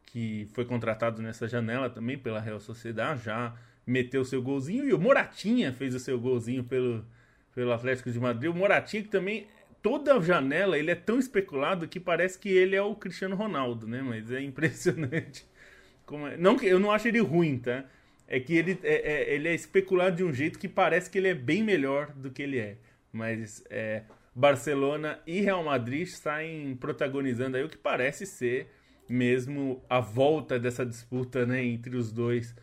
que 0.06 0.47
foi 0.54 0.65
contratado 0.65 1.21
nessa 1.21 1.47
janela 1.47 1.89
também 1.89 2.17
pela 2.17 2.39
Real 2.39 2.60
Sociedade, 2.60 3.23
já 3.23 3.56
meteu 3.86 4.24
seu 4.24 4.41
golzinho. 4.41 4.88
E 4.88 4.93
o 4.93 5.00
Moratinha 5.00 5.72
fez 5.72 5.93
o 5.96 6.00
seu 6.00 6.19
golzinho 6.19 6.63
pelo, 6.63 7.06
pelo 7.54 7.72
Atlético 7.72 8.12
de 8.12 8.19
Madrid. 8.19 8.50
O 8.50 8.56
Moratinha 8.56 9.04
que 9.04 9.10
também 9.10 9.48
toda 9.82 10.19
janela 10.22 10.78
ele 10.78 10.91
é 10.91 10.96
tão 10.96 11.19
especulado 11.19 11.88
que 11.88 12.00
parece 12.00 12.39
que 12.39 12.50
ele 12.50 12.76
é 12.76 12.82
o 12.82 12.96
Cristiano 12.96 13.36
Ronaldo, 13.36 13.88
né? 13.88 14.02
Mas 14.02 14.32
é 14.32 14.41
impressionante. 14.41 15.46
Como 16.06 16.28
é... 16.28 16.38
Não 16.38 16.60
eu 16.62 16.80
não 16.80 16.91
acho 16.91 17.08
ele 17.08 17.19
ruim, 17.19 17.60
tá? 17.60 17.86
É 18.28 18.39
que 18.39 18.56
ele 18.56 18.80
é, 18.84 18.93
é, 18.93 19.36
ele 19.36 19.48
é 19.48 19.54
especulado 19.54 20.15
de 20.15 20.24
um 20.24 20.34
jeito 20.34 20.58
que 20.58 20.67
parece 20.67 21.10
que 21.10 21.17
ele 21.17 21.28
é 21.28 21.36
bem 21.36 21.62
melhor 21.62 22.12
do 22.13 22.32
que 22.32 22.41
ele 22.41 22.58
é. 22.58 22.78
Mas 23.12 23.63
é, 23.69 24.04
Barcelona 24.34 25.19
e 25.28 25.41
Real 25.41 25.63
Madrid 25.63 26.08
saem 26.08 26.76
protagonizando 26.76 27.58
aí 27.58 27.63
o 27.63 27.69
que 27.69 27.78
parece 27.78 28.26
ser 28.26 28.67
mesmo 29.08 29.84
a 29.89 30.00
volta 30.00 30.58
dessa 30.58 30.86
disputa 30.86 31.46
né, 31.46 31.63
entre 31.63 31.96
os 31.96 32.12
dois 32.12 32.56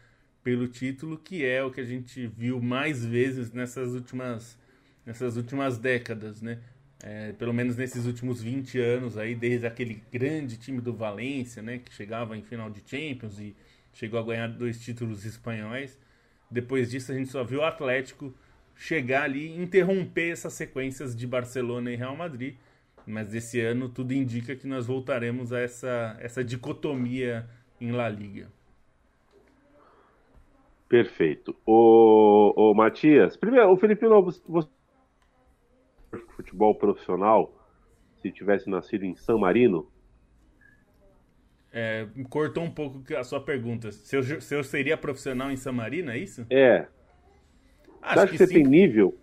pelo 0.43 0.67
título, 0.69 1.19
que 1.19 1.45
é 1.45 1.63
o 1.63 1.71
que 1.71 1.81
a 1.81 1.85
gente 1.85 2.27
viu 2.27 2.61
mais 2.61 3.05
vezes 3.05 3.53
nessas 3.53 3.93
últimas, 3.93 4.59
nessas 5.05 5.37
últimas 5.37 5.79
décadas, 5.79 6.41
né? 6.41 6.59
É, 7.03 7.33
pelo 7.33 7.55
menos 7.55 7.77
nesses 7.77 8.05
últimos 8.05 8.43
20 8.43 8.79
anos 8.79 9.17
aí, 9.17 9.35
desde 9.35 9.67
aquele 9.67 10.03
grande 10.13 10.59
time 10.59 10.81
do 10.83 10.93
Valência, 10.93 11.63
né, 11.63 11.79
que 11.79 11.93
chegava 11.95 12.37
em 12.37 12.43
final 12.43 12.69
de 12.69 12.83
Champions 12.85 13.39
e 13.39 13.57
chegou 13.93 14.21
a 14.21 14.23
ganhar 14.23 14.49
dois 14.49 14.79
títulos 14.79 15.25
espanhóis. 15.25 15.99
Depois 16.51 16.91
disso 16.91 17.11
a 17.11 17.15
gente 17.15 17.31
só 17.31 17.43
viu 17.43 17.61
o 17.61 17.65
Atlético 17.65 18.35
chegar 18.77 19.23
ali 19.25 19.47
e 19.47 19.63
interromper 19.63 20.31
essas 20.31 20.53
sequências 20.53 21.17
de 21.17 21.27
Barcelona 21.27 21.91
e 21.91 21.97
Real 21.97 22.17
Madrid. 22.17 22.57
Mas 23.07 23.35
esse 23.35 23.61
ano 23.61 23.89
tudo 23.89 24.13
indica 24.13 24.55
que 24.55 24.67
nós 24.67 24.87
voltaremos 24.87 25.53
a 25.53 25.61
essa, 25.61 26.17
essa 26.21 26.45
dicotomia 26.45 27.49
em 27.81 27.93
La 27.93 28.09
Liga. 28.11 28.49
Perfeito. 30.91 31.57
O, 31.65 32.53
o 32.57 32.75
Matias, 32.75 33.37
primeiro, 33.37 33.71
o 33.71 33.77
Felipe 33.77 34.05
Lobo, 34.05 34.33
você 34.49 34.69
futebol 36.35 36.75
profissional 36.75 37.55
se 38.21 38.33
tivesse 38.33 38.69
nascido 38.69 39.05
em 39.05 39.15
San 39.15 39.39
Marino? 39.39 39.89
É, 41.73 42.09
cortou 42.29 42.65
um 42.65 42.71
pouco 42.71 43.05
a 43.17 43.23
sua 43.23 43.41
pergunta. 43.41 43.93
Se 43.93 44.17
eu, 44.17 44.41
se 44.41 44.53
eu 44.53 44.65
seria 44.65 44.97
profissional 44.97 45.53
em 45.53 45.57
San 45.57 45.71
Marino, 45.71 46.11
é 46.11 46.19
isso? 46.19 46.45
É. 46.51 46.89
Acho 48.03 48.15
você 48.15 48.19
acha 48.19 48.27
que, 48.27 48.33
que 48.33 48.39
você 48.39 48.47
sim. 48.49 48.55
tem 48.55 48.65
nível 48.65 49.17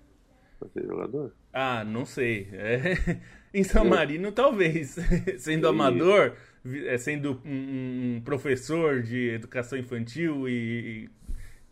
para 0.58 0.70
ser 0.70 0.86
jogador? 0.86 1.36
Ah, 1.52 1.84
não 1.84 2.06
sei. 2.06 2.48
É... 2.54 3.20
em 3.54 3.64
San 3.64 3.84
Marino, 3.84 4.32
talvez. 4.32 4.96
sendo 5.38 5.68
amador, 5.68 6.38
é, 6.86 6.98
sendo 6.98 7.42
um, 7.44 8.16
um, 8.16 8.22
professor 8.22 9.02
de 9.02 9.32
educação 9.32 9.78
infantil 9.78 10.48
e, 10.48 11.10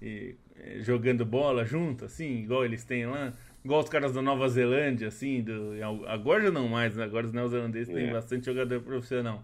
e, 0.05 0.35
é, 0.57 0.79
jogando 0.79 1.25
bola 1.25 1.65
junto, 1.65 2.05
assim, 2.05 2.43
igual 2.43 2.63
eles 2.63 2.83
têm 2.83 3.05
lá. 3.05 3.33
Igual 3.63 3.81
os 3.81 3.89
caras 3.89 4.13
da 4.13 4.21
Nova 4.21 4.47
Zelândia, 4.47 5.07
assim, 5.07 5.41
do, 5.41 5.73
agora 6.07 6.43
já 6.43 6.51
não 6.51 6.67
mais, 6.67 6.95
né? 6.95 7.03
Agora 7.03 7.25
os 7.25 7.33
neozelandeses 7.33 7.89
é. 7.89 7.93
têm 7.93 8.11
bastante 8.11 8.45
jogador 8.45 8.79
profissional. 8.81 9.43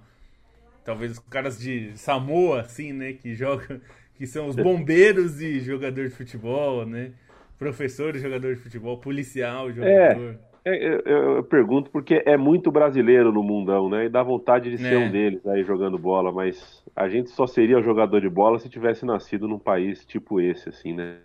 Talvez 0.85 1.13
os 1.13 1.19
caras 1.19 1.59
de 1.59 1.97
Samoa, 1.97 2.61
assim, 2.61 2.93
né? 2.93 3.13
Que 3.13 3.33
jogam, 3.33 3.81
que 4.15 4.27
são 4.27 4.47
os 4.47 4.55
bombeiros 4.55 5.41
e 5.41 5.59
jogador 5.59 6.07
de 6.07 6.13
futebol, 6.13 6.85
né? 6.85 7.11
Professor 7.57 8.15
e 8.15 8.19
jogador 8.19 8.55
de 8.55 8.61
futebol, 8.61 8.97
policial, 8.97 9.71
jogador. 9.71 10.33
É, 10.33 10.50
é 10.63 10.75
eu, 10.75 10.99
eu, 10.99 11.43
pergunto 11.43 11.89
porque 11.89 12.21
é 12.25 12.37
muito 12.37 12.71
brasileiro 12.71 13.31
no 13.31 13.41
mundão, 13.41 13.89
né? 13.89 14.05
E 14.05 14.09
dá 14.09 14.21
vontade 14.21 14.69
de 14.69 14.77
ser 14.77 14.93
é. 14.93 14.97
um 14.97 15.11
deles 15.11 15.45
aí 15.47 15.63
jogando 15.63 15.97
bola, 15.97 16.31
mas 16.31 16.83
a 16.95 17.09
gente 17.09 17.31
só 17.31 17.47
seria 17.47 17.81
jogador 17.81 18.21
de 18.21 18.29
bola 18.29 18.59
se 18.59 18.69
tivesse 18.69 19.05
nascido 19.05 19.47
num 19.47 19.57
país 19.57 20.05
tipo 20.05 20.39
esse, 20.39 20.69
assim, 20.69 20.93
né? 20.93 21.17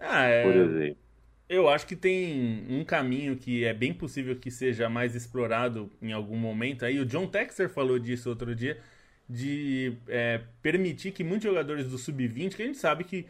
Ah, 0.00 0.24
é... 0.24 0.42
Por 0.42 0.56
exemplo. 0.56 1.04
Eu 1.48 1.68
acho 1.68 1.86
que 1.86 1.94
tem 1.94 2.64
um 2.70 2.84
caminho 2.84 3.36
que 3.36 3.64
é 3.64 3.74
bem 3.74 3.92
possível 3.92 4.34
que 4.34 4.50
seja 4.50 4.88
mais 4.88 5.14
explorado 5.14 5.90
em 6.00 6.12
algum 6.12 6.36
momento. 6.36 6.84
Aí 6.84 6.98
o 6.98 7.04
John 7.04 7.26
Texer 7.26 7.68
falou 7.68 7.98
disso 7.98 8.30
outro 8.30 8.54
dia, 8.54 8.78
de 9.28 9.94
é, 10.08 10.40
permitir 10.62 11.12
que 11.12 11.22
muitos 11.22 11.44
jogadores 11.44 11.90
do 11.90 11.98
sub-20, 11.98 12.54
que 12.54 12.62
a 12.62 12.66
gente 12.66 12.78
sabe 12.78 13.04
que 13.04 13.26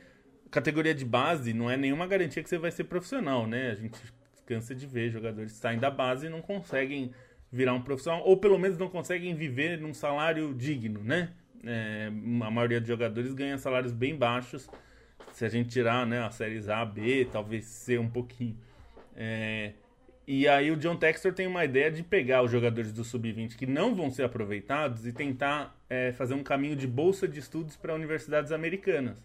categoria 0.51 0.95
de 0.95 1.05
base 1.05 1.53
não 1.53 1.69
é 1.69 1.77
nenhuma 1.77 2.07
garantia 2.07 2.43
que 2.43 2.49
você 2.49 2.57
vai 2.57 2.71
ser 2.71 2.85
profissional, 2.85 3.47
né? 3.49 3.73
A 3.73 3.75
gente 3.75 3.99
cansa 4.47 4.75
de 4.75 4.87
ver 4.87 5.11
jogadores 5.11 5.53
que 5.53 5.59
saem 5.59 5.79
da 5.79 5.91
base 5.91 6.27
e 6.27 6.29
não 6.29 6.41
conseguem 6.41 7.13
virar 7.51 7.75
um 7.75 7.83
profissional, 7.83 8.23
ou 8.25 8.37
pelo 8.37 8.59
menos 8.59 8.77
não 8.77 8.89
conseguem 8.89 9.35
viver 9.35 9.79
num 9.79 9.95
salário 9.95 10.53
digno, 10.55 11.03
né? 11.03 11.31
É, 11.67 12.09
a 12.43 12.51
maioria 12.51 12.81
dos 12.81 12.89
jogadores 12.89 13.33
ganha 13.33 13.57
salários 13.57 13.93
bem 13.93 14.15
baixos 14.17 14.69
se 15.33 15.45
a 15.45 15.49
gente 15.49 15.71
tirar 15.71 16.07
né, 16.07 16.23
as 16.23 16.35
séries 16.35 16.69
A, 16.69 16.85
B, 16.85 17.27
talvez 17.31 17.65
C 17.65 17.99
um 17.99 18.09
pouquinho. 18.09 18.57
É, 19.17 19.73
e 20.27 20.49
aí 20.49 20.71
o 20.71 20.77
John 20.77 20.97
Textor 20.97 21.33
tem 21.33 21.47
uma 21.47 21.65
ideia 21.65 21.91
de 21.91 22.03
pegar 22.03 22.43
os 22.43 22.51
jogadores 22.51 22.93
do 22.93 23.05
Sub-20 23.05 23.57
que 23.57 23.67
não 23.67 23.95
vão 23.95 24.11
ser 24.11 24.23
aproveitados 24.23 25.07
e 25.07 25.13
tentar 25.13 25.77
é, 25.91 26.13
fazer 26.13 26.35
um 26.35 26.43
caminho 26.43 26.77
de 26.77 26.87
bolsa 26.87 27.29
de 27.29 27.41
estudos 27.41 27.77
para 27.77 27.95
universidades 27.95 28.53
americanas, 28.53 29.23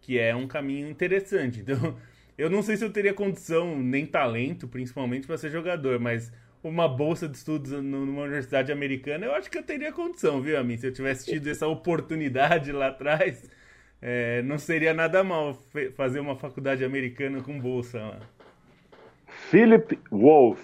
que 0.00 0.18
é 0.18 0.34
um 0.34 0.46
caminho 0.46 0.88
interessante. 0.88 1.60
Então, 1.72 1.96
eu 2.36 2.48
não 2.50 2.62
sei 2.62 2.76
se 2.76 2.84
eu 2.84 2.92
teria 2.92 3.14
condição, 3.14 3.78
nem 3.78 4.06
talento, 4.06 4.66
principalmente, 4.66 5.26
para 5.26 5.38
ser 5.38 5.50
jogador, 5.50 5.98
mas 6.00 6.32
uma 6.62 6.88
bolsa 6.88 7.28
de 7.28 7.36
estudos 7.36 7.72
numa 7.72 8.22
universidade 8.22 8.70
americana, 8.70 9.26
eu 9.26 9.34
acho 9.34 9.50
que 9.50 9.58
eu 9.58 9.62
teria 9.62 9.92
condição, 9.92 10.40
viu, 10.40 10.58
Amin? 10.58 10.76
Se 10.76 10.86
eu 10.86 10.92
tivesse 10.92 11.30
tido 11.30 11.48
essa 11.48 11.66
oportunidade 11.66 12.70
lá 12.70 12.88
atrás, 12.88 13.50
é, 14.00 14.42
não 14.42 14.58
seria 14.58 14.94
nada 14.94 15.22
mal 15.24 15.56
fazer 15.94 16.20
uma 16.20 16.36
faculdade 16.36 16.84
americana 16.84 17.42
com 17.42 17.58
bolsa 17.58 17.98
lá. 18.00 18.18
Philip 19.50 19.98
Wolf. 20.10 20.60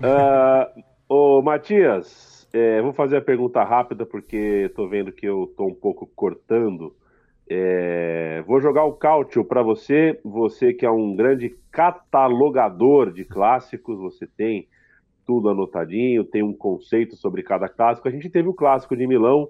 Uh, 0.00 0.82
ô, 1.08 1.42
Matias, 1.42 2.48
é, 2.52 2.80
vou 2.82 2.92
fazer 2.92 3.16
a 3.16 3.22
pergunta 3.22 3.62
rápida 3.62 4.04
porque 4.04 4.66
estou 4.66 4.88
vendo 4.88 5.12
que 5.12 5.26
eu 5.26 5.44
estou 5.44 5.68
um 5.68 5.74
pouco 5.74 6.06
cortando. 6.06 6.94
É, 7.48 8.42
vou 8.46 8.60
jogar 8.60 8.84
o 8.84 8.94
cálcio 8.94 9.44
para 9.44 9.62
você, 9.62 10.18
você 10.24 10.72
que 10.72 10.84
é 10.84 10.90
um 10.90 11.14
grande 11.14 11.56
catalogador 11.70 13.12
de 13.12 13.24
clássicos, 13.24 13.98
você 13.98 14.26
tem 14.26 14.68
tudo 15.24 15.48
anotadinho, 15.48 16.24
tem 16.24 16.42
um 16.42 16.52
conceito 16.52 17.16
sobre 17.16 17.42
cada 17.42 17.68
clássico. 17.68 18.08
A 18.08 18.10
gente 18.10 18.28
teve 18.28 18.48
o 18.48 18.54
clássico 18.54 18.96
de 18.96 19.06
Milão, 19.06 19.48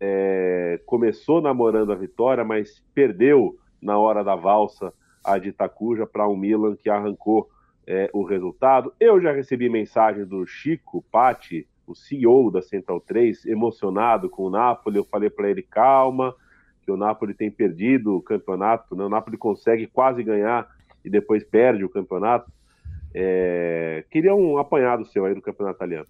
é, 0.00 0.80
começou 0.84 1.40
namorando 1.40 1.92
a 1.92 1.96
vitória, 1.96 2.44
mas 2.44 2.82
perdeu 2.94 3.56
na 3.80 3.98
hora 3.98 4.22
da 4.22 4.34
valsa 4.34 4.92
a 5.24 5.38
de 5.38 5.50
Itacuja 5.50 6.06
para 6.06 6.26
o 6.26 6.32
um 6.32 6.36
Milan 6.36 6.76
que 6.76 6.90
arrancou 6.90 7.48
é, 7.86 8.10
o 8.12 8.24
resultado. 8.24 8.92
Eu 8.98 9.20
já 9.20 9.32
recebi 9.32 9.68
mensagem 9.68 10.24
do 10.24 10.46
Chico 10.46 11.04
Patti, 11.10 11.68
o 11.86 11.94
CEO 11.94 12.50
da 12.50 12.62
Central 12.62 13.00
3, 13.00 13.46
emocionado 13.46 14.28
com 14.28 14.44
o 14.44 14.50
Napoli. 14.50 14.96
Eu 14.96 15.04
falei 15.04 15.30
para 15.30 15.50
ele: 15.50 15.62
calma, 15.62 16.34
que 16.82 16.90
o 16.90 16.96
Napoli 16.96 17.34
tem 17.34 17.50
perdido 17.50 18.16
o 18.16 18.22
campeonato. 18.22 18.94
Né? 18.94 19.04
O 19.04 19.08
Napoli 19.08 19.36
consegue 19.36 19.86
quase 19.86 20.22
ganhar 20.22 20.68
e 21.04 21.10
depois 21.10 21.44
perde 21.44 21.84
o 21.84 21.88
campeonato. 21.88 22.50
É... 23.14 24.04
Queria 24.10 24.34
um 24.34 24.58
apanhado 24.58 25.06
seu 25.06 25.24
aí 25.24 25.34
do 25.34 25.42
campeonato 25.42 25.76
italiano. 25.76 26.06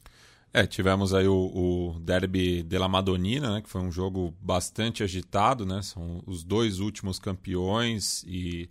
É, 0.55 0.67
tivemos 0.67 1.15
aí 1.15 1.27
o, 1.27 1.35
o 1.35 1.99
Derby 2.01 2.63
della 2.63 2.87
Madonnina, 2.87 3.55
né, 3.55 3.63
que 3.63 3.71
foi 3.71 3.81
um 3.81 3.91
jogo 3.91 4.35
bastante 4.39 5.03
agitado, 5.03 5.65
né? 5.65 5.81
São 5.81 6.23
os 6.27 6.45
dois 6.45 6.79
últimos 6.79 7.19
campeões 7.19 8.23
e 8.25 8.69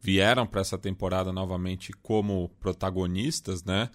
vieram 0.00 0.46
para 0.46 0.60
essa 0.60 0.78
temporada 0.78 1.32
novamente 1.32 1.92
como 2.02 2.50
protagonistas, 2.60 3.64
né? 3.64 3.90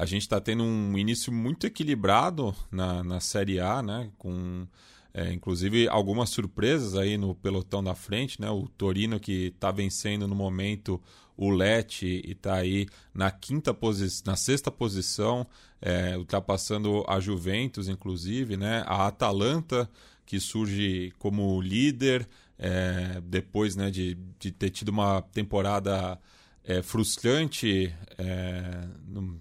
A 0.00 0.06
gente 0.06 0.22
está 0.22 0.40
tendo 0.40 0.64
um 0.64 0.96
início 0.96 1.30
muito 1.30 1.66
equilibrado 1.66 2.54
na, 2.70 3.04
na 3.04 3.20
Série 3.20 3.60
A, 3.60 3.82
né? 3.82 4.10
Com 4.16 4.66
É, 5.12 5.32
inclusive, 5.32 5.88
algumas 5.88 6.30
surpresas 6.30 6.94
aí 6.94 7.18
no 7.18 7.34
pelotão 7.34 7.82
da 7.82 7.94
frente, 7.94 8.40
né? 8.40 8.48
O 8.48 8.68
Torino 8.68 9.18
que 9.18 9.48
está 9.48 9.70
vencendo 9.72 10.26
no 10.26 10.34
momento 10.34 11.00
o 11.36 11.50
Lecce 11.50 12.22
e 12.24 12.32
está 12.32 12.54
aí 12.54 12.86
na 13.12 13.30
quinta 13.30 13.74
posição, 13.74 14.30
na 14.30 14.36
sexta 14.36 14.70
posição, 14.70 15.46
é, 15.82 16.16
ultrapassando 16.16 17.04
a 17.08 17.18
Juventus, 17.18 17.88
inclusive, 17.88 18.56
né? 18.56 18.84
A 18.86 19.08
Atalanta 19.08 19.90
que 20.24 20.38
surge 20.40 21.12
como 21.18 21.60
líder 21.60 22.26
é, 22.58 23.20
depois 23.24 23.74
né, 23.76 23.90
de, 23.90 24.16
de 24.38 24.52
ter 24.52 24.70
tido 24.70 24.90
uma 24.90 25.20
temporada 25.22 26.18
é, 26.62 26.82
frustrante 26.82 27.92
é, 28.16 28.86
no, 29.08 29.40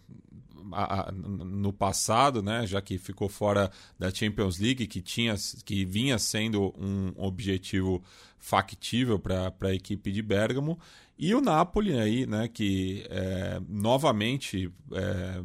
a, 0.71 1.09
a, 1.09 1.11
no 1.11 1.71
passado, 1.73 2.41
né, 2.41 2.65
já 2.65 2.81
que 2.81 2.97
ficou 2.97 3.29
fora 3.29 3.71
da 3.97 4.11
Champions 4.11 4.59
League, 4.59 4.87
que, 4.87 5.01
tinha, 5.01 5.35
que 5.65 5.85
vinha 5.85 6.17
sendo 6.17 6.73
um 6.77 7.13
objetivo 7.17 8.03
factível 8.37 9.19
para 9.19 9.53
a 9.61 9.73
equipe 9.73 10.11
de 10.11 10.21
Bergamo, 10.21 10.79
e 11.17 11.35
o 11.35 11.41
Napoli 11.41 11.99
aí, 11.99 12.25
né, 12.25 12.47
que 12.47 13.05
é, 13.09 13.61
novamente 13.67 14.71
é, 14.93 15.41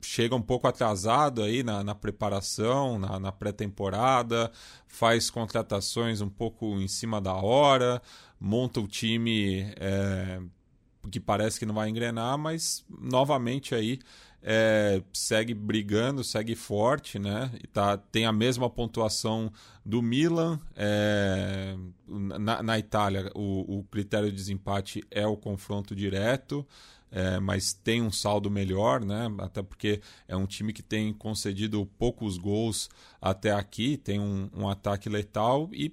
chega 0.00 0.34
um 0.34 0.42
pouco 0.42 0.66
atrasado 0.66 1.42
aí 1.42 1.62
na, 1.62 1.84
na 1.84 1.94
preparação, 1.94 2.98
na, 2.98 3.18
na 3.18 3.32
pré-temporada, 3.32 4.50
faz 4.86 5.30
contratações 5.30 6.20
um 6.20 6.28
pouco 6.28 6.66
em 6.80 6.88
cima 6.88 7.20
da 7.20 7.34
hora, 7.34 8.02
monta 8.40 8.80
o 8.80 8.88
time 8.88 9.72
é, 9.76 10.40
que 11.10 11.20
parece 11.20 11.58
que 11.58 11.66
não 11.66 11.74
vai 11.74 11.88
engrenar, 11.88 12.36
mas 12.36 12.84
novamente 12.88 13.74
aí 13.74 13.98
é, 14.50 15.02
segue 15.12 15.52
brigando, 15.52 16.24
segue 16.24 16.54
forte, 16.54 17.18
né? 17.18 17.50
E 17.62 17.66
tá, 17.66 17.98
tem 17.98 18.24
a 18.24 18.32
mesma 18.32 18.70
pontuação 18.70 19.52
do 19.84 20.00
Milan. 20.00 20.58
É, 20.74 21.76
na, 22.06 22.62
na, 22.62 22.78
Itália, 22.78 23.30
o, 23.34 23.80
o, 23.80 23.84
critério 23.84 24.30
de 24.30 24.34
desempate 24.34 25.04
é 25.10 25.26
o 25.26 25.36
confronto 25.36 25.94
direto, 25.94 26.66
é, 27.12 27.38
mas 27.38 27.74
tem 27.74 28.00
um 28.00 28.10
saldo 28.10 28.50
melhor, 28.50 29.04
né? 29.04 29.30
Até 29.40 29.62
porque 29.62 30.00
é 30.26 30.34
um 30.34 30.46
time 30.46 30.72
que 30.72 30.82
tem 30.82 31.12
concedido 31.12 31.84
poucos 31.98 32.38
gols 32.38 32.88
até 33.20 33.50
aqui, 33.50 33.98
tem 33.98 34.18
um, 34.18 34.48
um 34.56 34.66
ataque 34.66 35.10
letal 35.10 35.68
e 35.74 35.90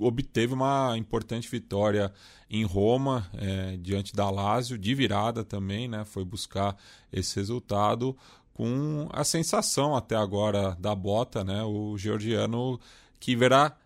obteve 0.00 0.54
uma 0.54 0.96
importante 0.96 1.48
vitória 1.48 2.12
em 2.50 2.64
Roma, 2.64 3.28
é, 3.34 3.76
diante 3.76 4.14
da 4.14 4.30
Lazio, 4.30 4.78
de 4.78 4.94
virada 4.94 5.44
também, 5.44 5.88
né? 5.88 6.04
Foi 6.04 6.24
buscar 6.24 6.76
esse 7.12 7.36
resultado 7.36 8.16
com 8.54 9.08
a 9.12 9.22
sensação 9.22 9.94
até 9.94 10.16
agora 10.16 10.76
da 10.80 10.94
bota, 10.94 11.44
né? 11.44 11.62
O 11.62 11.96
georgiano 11.96 12.80
que 13.20 13.36
verá 13.36 13.76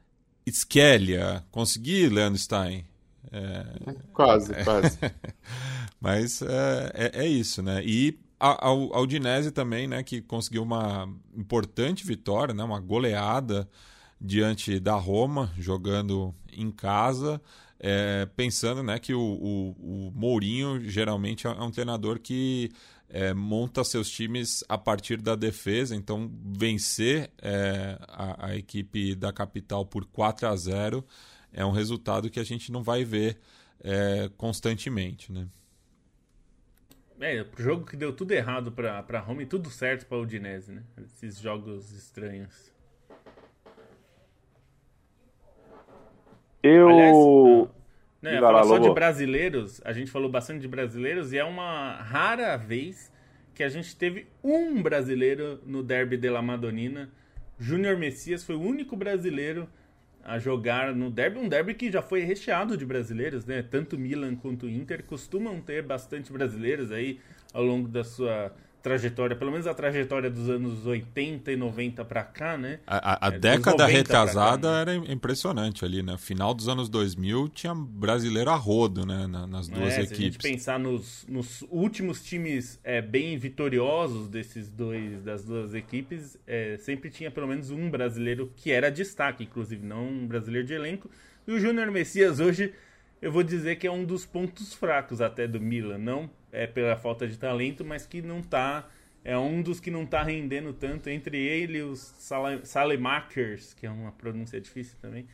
Skelia. 0.47 1.45
Consegui, 1.51 2.09
Leandro 2.09 2.39
Stein? 2.39 2.85
É... 3.31 3.65
Quase, 4.13 4.53
quase. 4.65 4.99
Mas 6.01 6.43
é, 6.43 6.93
é, 6.95 7.25
é, 7.25 7.29
isso, 7.29 7.63
né? 7.63 7.83
E 7.85 8.19
a, 8.39 8.67
a, 8.67 8.69
a 8.69 9.01
Udinese 9.01 9.51
também, 9.51 9.87
né? 9.87 10.03
Que 10.03 10.21
conseguiu 10.21 10.63
uma 10.63 11.09
importante 11.37 12.05
vitória, 12.05 12.55
né? 12.55 12.65
Uma 12.65 12.81
goleada 12.81 13.69
diante 14.25 14.79
da 14.79 14.95
Roma, 14.95 15.53
jogando 15.59 16.33
em 16.53 16.71
casa, 16.71 17.43
é, 17.81 18.29
pensando 18.37 18.81
né, 18.81 18.99
que 19.01 19.13
o, 19.13 19.21
o, 19.21 19.71
o, 19.81 20.13
Mourinho 20.15 20.81
geralmente 20.89 21.49
é 21.49 21.51
um 21.51 21.73
treinador 21.73 22.21
que 22.21 22.71
é, 23.09 23.35
monta 23.35 23.83
seus 23.83 24.09
times 24.09 24.63
a 24.69 24.79
partir 24.79 25.21
da 25.21 25.35
defesa, 25.35 25.97
então 25.97 26.31
vencer 26.41 27.33
é, 27.43 27.99
a, 28.07 28.47
a, 28.47 28.57
equipe 28.57 29.17
da 29.17 29.33
capital 29.33 29.85
por 29.85 30.05
4 30.07 30.47
a 30.47 30.55
0 30.55 31.05
é 31.53 31.65
um 31.67 31.73
resultado 31.73 32.31
que 32.31 32.39
a 32.39 32.45
gente 32.45 32.71
não 32.71 32.83
vai 32.83 33.05
ver 33.05 33.39
é, 33.83 34.31
constantemente. 34.37 35.33
Né? 35.33 35.49
É, 37.21 37.43
o 37.43 37.63
jogo 37.63 37.85
que 37.85 37.97
deu 37.97 38.13
tudo 38.13 38.31
errado 38.33 38.71
para 38.71 39.21
Roma 39.21 39.43
e 39.43 39.47
tudo 39.47 39.69
certo 39.69 40.07
para 40.07 40.19
o 40.19 40.23
Udinese, 40.23 40.73
né? 40.73 40.83
Esses 41.05 41.39
jogos 41.39 41.93
estranhos. 41.93 42.72
Eu. 46.63 46.89
Aliás, 46.89 47.17
né, 48.23 48.41
falar 48.41 48.65
só 48.65 48.79
de 48.79 48.91
brasileiros, 48.91 49.81
a 49.85 49.93
gente 49.93 50.11
falou 50.11 50.31
bastante 50.31 50.61
de 50.61 50.69
brasileiros 50.69 51.33
e 51.33 51.39
é 51.39 51.45
uma 51.45 51.95
rara 51.97 52.57
vez 52.57 53.13
que 53.55 53.63
a 53.63 53.69
gente 53.69 53.95
teve 53.97 54.27
um 54.43 54.81
brasileiro 54.81 55.61
no 55.67 55.83
Derby 55.83 56.17
de 56.17 56.31
la 56.31 56.41
Madonina. 56.41 57.11
Júnior 57.59 57.97
Messias 57.97 58.45
foi 58.45 58.55
o 58.55 58.61
único 58.61 58.97
brasileiro 58.97 59.69
a 60.25 60.39
jogar 60.39 60.95
no 60.95 61.11
derby, 61.11 61.39
um 61.39 61.49
derby 61.49 61.75
que 61.75 61.91
já 61.91 62.01
foi 62.01 62.21
recheado 62.21 62.77
de 62.77 62.87
brasileiros, 62.87 63.45
né? 63.45 63.63
Tanto 63.63 63.99
Milan 63.99 64.37
quanto 64.37 64.69
Inter 64.69 65.03
costumam 65.03 65.61
ter 65.61 65.83
bastante 65.83 66.33
brasileiros 66.33 66.93
aí 66.93 67.19
ao 67.53 67.63
longo 67.63 67.89
da 67.89 68.05
sua 68.05 68.53
trajetória, 68.83 69.37
pelo 69.37 69.53
menos 69.53 69.67
a 69.67 69.73
trajetória 69.73 70.29
dos 70.29 70.51
anos 70.51 70.85
80 70.85 71.53
e 71.53 71.57
90 71.57 72.05
para 72.05 72.25
cá, 72.25 72.59
né? 72.59 72.81
A, 72.87 73.13
a, 73.13 73.29
a 73.29 73.35
é, 73.35 73.39
década 73.39 73.87
retrasada 73.87 74.69
cá, 74.69 74.75
né? 74.75 74.81
era 74.81 75.13
impressionante 75.13 75.85
ali, 75.85 76.03
né? 76.03 76.19
Final 76.19 76.53
dos 76.53 76.69
anos 76.69 76.89
2000 76.89 77.49
tinha 77.51 77.75
brasileiro 77.75 78.51
a 78.51 78.57
rodo, 78.57 79.07
né? 79.07 79.27
nas 79.27 79.69
duas 79.69 79.95
é, 79.95 80.03
equipes. 80.03 80.09
Se 80.09 80.15
a 80.15 80.25
gente 80.25 80.39
pensar 80.39 80.79
nos, 80.79 81.25
nos 81.29 81.65
últimos 81.71 82.23
times 82.23 82.81
é, 82.83 83.01
bem 83.01 83.39
vitoriosos 83.39 84.29
desses 84.29 84.69
dois, 84.69 85.23
das 85.23 85.45
duas 85.45 85.75
equipes, 85.75 86.37
é, 86.47 86.77
sempre 86.79 87.09
tinha 87.09 87.31
pelo 87.31 87.47
menos 87.47 87.71
um 87.71 87.89
brasileiro 87.89 88.53
que 88.57 88.73
era 88.73 88.91
destaque, 88.91 89.45
inclusive 89.45 89.87
não 89.87 90.09
um 90.09 90.27
brasileiro 90.27 90.67
de 90.67 90.75
elenco. 90.75 91.09
E 91.47 91.53
o 91.53 91.61
Júnior 91.61 91.91
Messias 91.91 92.41
hoje, 92.41 92.73
eu 93.21 93.31
vou 93.31 93.45
dizer 93.45 93.77
que 93.77 93.87
é 93.87 93.93
um 93.93 94.05
dos 94.05 94.27
pontos 94.27 94.75
fracos 94.75 95.21
até 95.21 95.47
do 95.47 95.61
Milan, 95.61 95.99
não 95.99 96.29
é 96.53 96.67
pela 96.67 96.97
falta 96.97 97.27
de 97.27 97.37
talento, 97.39 97.85
mas 97.85 98.07
que 98.07 98.23
não 98.23 98.43
tá 98.43 98.89
é 99.25 99.39
um 99.39 99.63
dos 99.63 99.79
que 99.79 99.91
não 99.91 100.05
tá 100.05 100.23
rendendo 100.23 100.73
tanto 100.73 101.09
entre 101.09 101.39
ele 101.39 101.79
e 101.79 101.83
os 101.83 102.01
Salemakers, 102.65 103.73
que 103.73 103.87
é 103.87 103.91
uma 103.91 104.11
pronúncia 104.11 104.61
difícil 104.61 104.97
também. 105.01 105.27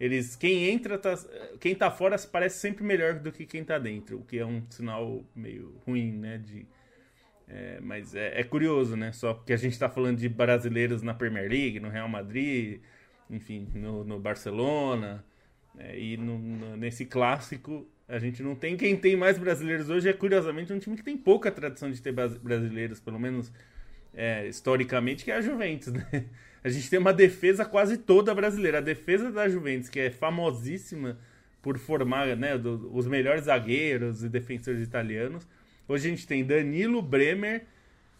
Eles 0.00 0.34
quem 0.34 0.70
entra 0.70 0.98
tá, 0.98 1.14
quem 1.60 1.74
tá 1.74 1.90
fora 1.90 2.16
parece 2.30 2.58
sempre 2.58 2.82
melhor 2.82 3.14
do 3.14 3.30
que 3.30 3.46
quem 3.46 3.62
tá 3.62 3.78
dentro, 3.78 4.18
o 4.18 4.24
que 4.24 4.38
é 4.38 4.46
um 4.46 4.62
sinal 4.70 5.24
meio 5.36 5.80
ruim, 5.86 6.12
né, 6.12 6.38
de 6.38 6.66
é, 7.46 7.78
mas 7.80 8.14
é, 8.14 8.40
é, 8.40 8.42
curioso, 8.42 8.96
né? 8.96 9.12
Só 9.12 9.34
porque 9.34 9.52
a 9.52 9.56
gente 9.58 9.74
está 9.74 9.88
falando 9.88 10.16
de 10.18 10.28
brasileiros 10.30 11.02
na 11.02 11.12
Premier 11.12 11.48
League, 11.48 11.78
no 11.78 11.90
Real 11.90 12.08
Madrid, 12.08 12.80
enfim, 13.28 13.68
no, 13.74 14.02
no 14.02 14.18
Barcelona, 14.18 15.22
é, 15.78 15.98
e 15.98 16.16
no, 16.16 16.38
no, 16.38 16.76
nesse 16.76 17.04
clássico 17.04 17.86
a 18.08 18.18
gente 18.18 18.42
não 18.42 18.54
tem. 18.54 18.76
Quem 18.76 18.96
tem 18.96 19.16
mais 19.16 19.38
brasileiros 19.38 19.88
hoje 19.88 20.08
é, 20.08 20.12
curiosamente, 20.12 20.72
um 20.72 20.78
time 20.78 20.96
que 20.96 21.02
tem 21.02 21.16
pouca 21.16 21.50
tradição 21.50 21.90
de 21.90 22.00
ter 22.00 22.12
brasileiros, 22.12 23.00
pelo 23.00 23.18
menos 23.18 23.52
é, 24.12 24.46
historicamente, 24.46 25.24
que 25.24 25.30
é 25.30 25.36
a 25.36 25.40
Juventus, 25.40 25.92
né? 25.92 26.26
A 26.62 26.70
gente 26.70 26.88
tem 26.88 26.98
uma 26.98 27.12
defesa 27.12 27.62
quase 27.62 27.98
toda 27.98 28.34
brasileira. 28.34 28.78
A 28.78 28.80
defesa 28.80 29.30
da 29.30 29.46
Juventus, 29.46 29.90
que 29.90 30.00
é 30.00 30.10
famosíssima 30.10 31.18
por 31.60 31.78
formar 31.78 32.34
né, 32.36 32.56
do, 32.56 32.90
os 32.94 33.06
melhores 33.06 33.44
zagueiros 33.44 34.24
e 34.24 34.30
defensores 34.30 34.82
italianos. 34.82 35.46
Hoje 35.86 36.06
a 36.06 36.10
gente 36.10 36.26
tem 36.26 36.42
Danilo, 36.42 37.02
Bremer 37.02 37.66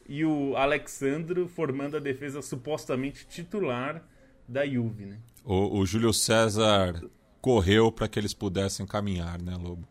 e 0.07 0.27
o 0.27 0.55
Alexandro 0.57 1.49
formando 1.49 1.97
a 1.97 2.01
defesa 2.01 2.43
supostamente 2.43 3.27
titular 3.27 4.07
da 4.47 4.67
Juve, 4.67 5.07
né? 5.07 5.19
O, 5.43 5.79
o 5.79 5.87
Júlio 5.87 6.13
César 6.13 7.03
correu 7.45 7.93
para 7.93 8.09
que 8.09 8.19
eles 8.19 8.33
pudessem 8.33 8.87
caminhar, 8.87 9.39
né, 9.39 9.55
Lobo? 9.63 9.87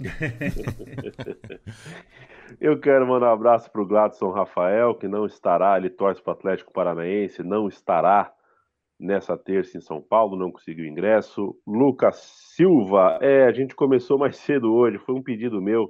Eu 2.60 2.80
quero 2.80 3.06
mandar 3.06 3.30
um 3.30 3.34
abraço 3.34 3.70
para 3.70 3.80
o 3.80 3.86
Gladson 3.86 4.32
Rafael, 4.32 4.92
que 4.92 5.06
não 5.06 5.24
estará, 5.24 5.76
ele 5.76 5.88
torce 5.88 6.20
para 6.20 6.32
o 6.32 6.34
Atlético 6.34 6.72
Paranaense, 6.72 7.44
não 7.44 7.68
estará 7.68 8.34
nessa 8.98 9.36
terça 9.36 9.78
em 9.78 9.80
São 9.80 10.02
Paulo, 10.02 10.36
não 10.36 10.50
conseguiu 10.50 10.84
ingresso. 10.84 11.56
Lucas 11.64 12.16
Silva, 12.56 13.20
é, 13.20 13.44
a 13.44 13.52
gente 13.52 13.76
começou 13.76 14.18
mais 14.18 14.38
cedo 14.38 14.74
hoje, 14.74 14.98
foi 14.98 15.14
um 15.14 15.22
pedido 15.22 15.62
meu, 15.62 15.88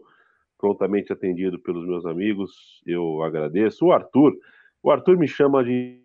prontamente 0.59 1.15
atendido 1.15 1.59
pelos 1.59 1.87
meus 1.87 2.05
amigos, 2.05 2.83
eu 2.85 3.23
agradeço. 3.23 3.87
O 3.87 3.93
Arthur, 3.93 4.35
o 4.83 4.91
Arthur 4.91 5.17
me 5.17 5.27
chama 5.27 5.65
de 5.65 5.99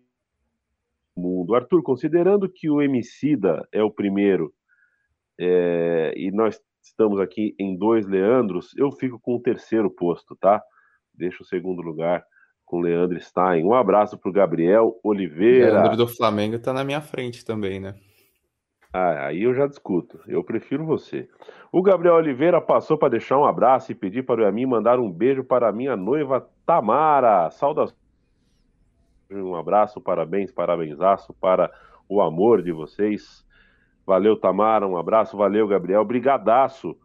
mundo. 1.14 1.54
Arthur, 1.54 1.82
considerando 1.82 2.48
que 2.48 2.70
o 2.70 2.80
Emicida 2.80 3.68
é 3.70 3.82
o 3.82 3.90
primeiro 3.90 4.54
é, 5.44 6.12
e 6.16 6.30
nós 6.30 6.60
estamos 6.80 7.18
aqui 7.18 7.54
em 7.58 7.76
dois 7.76 8.06
Leandros, 8.06 8.72
eu 8.76 8.92
fico 8.92 9.18
com 9.18 9.34
o 9.34 9.40
terceiro 9.40 9.90
posto, 9.90 10.36
tá? 10.36 10.62
Deixa 11.12 11.42
o 11.42 11.46
segundo 11.46 11.82
lugar 11.82 12.24
com 12.64 12.80
Leandro 12.80 13.20
Stein. 13.20 13.64
Um 13.64 13.74
abraço 13.74 14.16
para 14.16 14.30
o 14.30 14.32
Gabriel 14.32 15.00
Oliveira. 15.02 15.80
Leandro 15.80 15.96
do 15.96 16.06
Flamengo 16.06 16.54
está 16.54 16.72
na 16.72 16.84
minha 16.84 17.00
frente 17.00 17.44
também, 17.44 17.80
né? 17.80 17.94
Ah, 18.92 19.26
aí 19.26 19.42
eu 19.42 19.54
já 19.54 19.66
discuto. 19.66 20.20
Eu 20.26 20.44
prefiro 20.44 20.84
você. 20.84 21.28
O 21.72 21.82
Gabriel 21.82 22.14
Oliveira 22.14 22.60
passou 22.60 22.96
para 22.96 23.08
deixar 23.10 23.38
um 23.38 23.44
abraço 23.44 23.90
e 23.90 23.94
pedir 23.94 24.22
para 24.22 24.42
o 24.42 24.44
Yamin 24.44 24.66
mandar 24.66 25.00
um 25.00 25.10
beijo 25.10 25.42
para 25.42 25.68
a 25.68 25.72
minha 25.72 25.96
noiva 25.96 26.48
Tamara. 26.64 27.50
Saudações. 27.50 27.98
Um 29.30 29.56
abraço, 29.56 30.00
parabéns, 30.00 30.52
parabenzaço 30.52 31.32
para 31.34 31.72
o 32.08 32.20
amor 32.20 32.62
de 32.62 32.70
vocês. 32.70 33.44
Valeu, 34.06 34.36
Tamara, 34.36 34.86
um 34.86 34.96
abraço. 34.96 35.36
Valeu, 35.36 35.66
Gabriel. 35.66 36.04
Brigadaço 36.04 36.96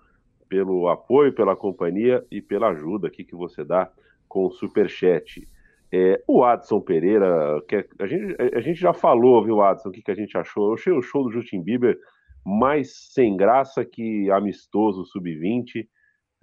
pelo 0.50 0.88
apoio, 0.88 1.34
pela 1.34 1.56
companhia 1.56 2.26
e 2.32 2.42
pela 2.42 2.70
ajuda 2.70 3.08
aqui 3.08 3.24
que 3.24 3.36
você 3.36 3.64
dá 3.64 3.90
com 4.28 4.46
o 4.46 4.52
Superchat. 4.52 5.48
É, 5.92 6.22
o 6.28 6.44
Adson 6.44 6.82
Pereira, 6.82 7.62
que 7.68 7.78
é, 7.78 7.88
a, 8.00 8.08
gente, 8.08 8.36
a 8.56 8.60
gente 8.60 8.80
já 8.80 8.94
falou, 8.94 9.44
viu, 9.44 9.62
Adson, 9.62 9.90
o 9.90 9.92
que, 9.92 10.02
que 10.02 10.12
a 10.12 10.16
gente 10.16 10.38
achou. 10.38 10.70
Eu 10.70 10.74
achei 10.74 10.94
o 10.94 11.02
show 11.02 11.24
do 11.24 11.32
Justin 11.32 11.62
Bieber 11.62 11.98
mais 12.46 13.14
sem 13.14 13.36
graça 13.36 13.86
que 13.86 14.30
amistoso 14.32 15.06
sub-20. 15.06 15.88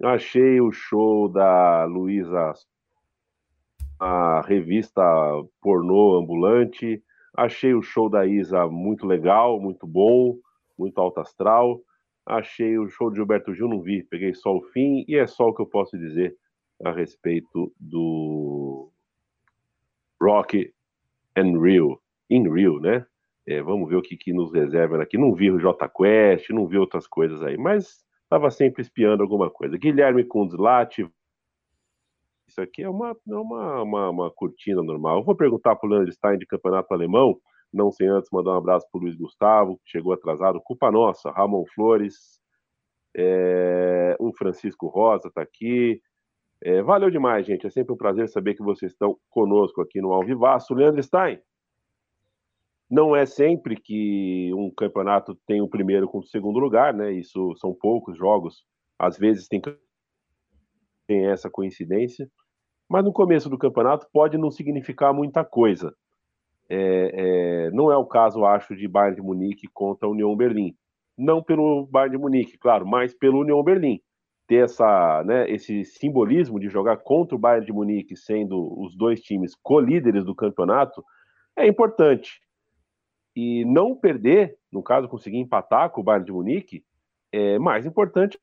Achei 0.03 0.59
o 0.61 0.71
show 0.71 1.27
da 1.27 1.85
Luísa, 1.85 2.53
a 3.99 4.41
revista 4.41 5.01
pornô 5.61 6.17
ambulante. 6.17 7.01
Achei 7.35 7.73
o 7.73 7.81
show 7.81 8.09
da 8.09 8.25
Isa 8.25 8.67
muito 8.67 9.05
legal, 9.05 9.59
muito 9.59 9.85
bom, 9.87 10.35
muito 10.77 10.99
alto 10.99 11.19
astral. 11.19 11.81
Achei 12.25 12.77
o 12.77 12.89
show 12.89 13.09
de 13.09 13.17
Gilberto 13.17 13.53
Gil, 13.53 13.67
não 13.67 13.81
vi, 13.81 14.03
peguei 14.03 14.33
só 14.33 14.55
o 14.55 14.61
fim, 14.61 15.05
e 15.07 15.15
é 15.15 15.27
só 15.27 15.49
o 15.49 15.53
que 15.53 15.61
eu 15.61 15.67
posso 15.67 15.97
dizer 15.97 16.35
a 16.83 16.91
respeito 16.91 17.71
do 17.79 18.89
Rock 20.21 20.73
and 21.37 21.59
Rio, 21.59 21.99
in 22.29 22.49
Rio, 22.51 22.79
né? 22.79 23.05
É, 23.47 23.61
vamos 23.61 23.87
ver 23.87 23.97
o 23.97 24.01
que, 24.01 24.17
que 24.17 24.33
nos 24.33 24.51
reserva 24.51 25.01
aqui. 25.01 25.17
Não 25.17 25.33
vi 25.33 25.51
o 25.51 25.59
J 25.59 25.87
Quest, 25.89 26.49
não 26.49 26.65
vi 26.65 26.77
outras 26.77 27.05
coisas 27.05 27.43
aí, 27.43 27.57
mas 27.57 28.03
estava 28.23 28.49
sempre 28.49 28.81
espiando 28.81 29.21
alguma 29.21 29.51
coisa. 29.51 29.77
Guilherme 29.77 30.23
Kunzlati, 30.23 31.07
isso 32.47 32.61
aqui 32.61 32.83
é 32.83 32.89
uma, 32.89 33.11
é 33.11 33.35
uma, 33.35 33.83
uma, 33.83 34.09
uma 34.09 34.31
cortina 34.31 34.81
normal. 34.81 35.19
Eu 35.19 35.23
vou 35.23 35.35
perguntar 35.35 35.75
para 35.75 35.87
o 35.87 35.91
Leandro 35.91 36.11
Stein 36.11 36.37
de 36.37 36.45
campeonato 36.45 36.93
alemão, 36.93 37.39
não 37.73 37.91
sem 37.91 38.07
antes 38.07 38.29
mandar 38.31 38.51
um 38.51 38.57
abraço 38.57 38.87
para 38.91 38.99
o 38.99 39.01
Luiz 39.03 39.15
Gustavo, 39.15 39.77
que 39.83 39.91
chegou 39.91 40.13
atrasado. 40.13 40.61
Culpa 40.63 40.91
nossa, 40.91 41.31
Ramon 41.31 41.65
Flores, 41.73 42.39
é, 43.15 44.15
um 44.19 44.33
Francisco 44.33 44.87
Rosa 44.87 45.29
está 45.29 45.41
aqui. 45.41 46.01
É, 46.61 46.81
valeu 46.81 47.09
demais, 47.09 47.45
gente. 47.45 47.67
É 47.67 47.69
sempre 47.69 47.93
um 47.93 47.97
prazer 47.97 48.27
saber 48.27 48.55
que 48.55 48.63
vocês 48.63 48.91
estão 48.91 49.17
conosco 49.29 49.81
aqui 49.81 50.01
no 50.01 50.13
Alvivaço. 50.13 50.73
Leandro 50.73 51.01
Stein, 51.01 51.39
não 52.89 53.15
é 53.15 53.25
sempre 53.25 53.75
que 53.75 54.51
um 54.53 54.69
campeonato 54.69 55.35
tem 55.47 55.61
o 55.61 55.67
primeiro 55.67 56.07
com 56.07 56.19
o 56.19 56.25
segundo 56.25 56.59
lugar, 56.59 56.93
né? 56.93 57.11
Isso 57.11 57.55
são 57.57 57.73
poucos 57.73 58.17
jogos. 58.17 58.63
Às 58.99 59.17
vezes 59.17 59.47
tem, 59.47 59.61
tem 61.07 61.27
essa 61.27 61.49
coincidência. 61.49 62.29
Mas 62.87 63.03
no 63.03 63.11
começo 63.11 63.49
do 63.49 63.57
campeonato 63.57 64.07
pode 64.13 64.37
não 64.37 64.51
significar 64.51 65.13
muita 65.13 65.43
coisa. 65.43 65.95
É, 66.69 67.67
é, 67.67 67.71
não 67.71 67.91
é 67.91 67.97
o 67.97 68.05
caso, 68.05 68.45
acho, 68.45 68.75
de 68.75 68.87
Bayern 68.87 69.15
de 69.15 69.21
Munique 69.21 69.67
contra 69.67 70.07
a 70.07 70.11
União 70.11 70.35
Berlim. 70.35 70.75
Não 71.17 71.41
pelo 71.41 71.85
Bayern 71.85 72.17
de 72.17 72.21
Munique, 72.21 72.57
claro, 72.57 72.85
mas 72.85 73.13
pelo 73.13 73.39
União 73.39 73.61
Berlim. 73.63 74.01
Ter 74.47 74.65
essa, 74.65 75.23
né, 75.23 75.49
esse 75.49 75.83
simbolismo 75.85 76.59
de 76.59 76.69
jogar 76.69 76.97
contra 76.97 77.35
o 77.35 77.39
Bayern 77.39 77.65
de 77.65 77.73
Munique, 77.73 78.15
sendo 78.15 78.79
os 78.81 78.95
dois 78.95 79.21
times 79.21 79.55
co-líderes 79.55 80.23
do 80.25 80.35
campeonato, 80.35 81.03
é 81.55 81.67
importante. 81.67 82.41
E 83.35 83.65
não 83.65 83.95
perder, 83.95 84.57
no 84.71 84.81
caso, 84.83 85.07
conseguir 85.07 85.37
empatar 85.37 85.89
com 85.89 86.01
o 86.01 86.03
Bayern 86.03 86.25
de 86.25 86.31
Munique, 86.31 86.85
é 87.31 87.59
mais 87.59 87.85
importante 87.85 88.39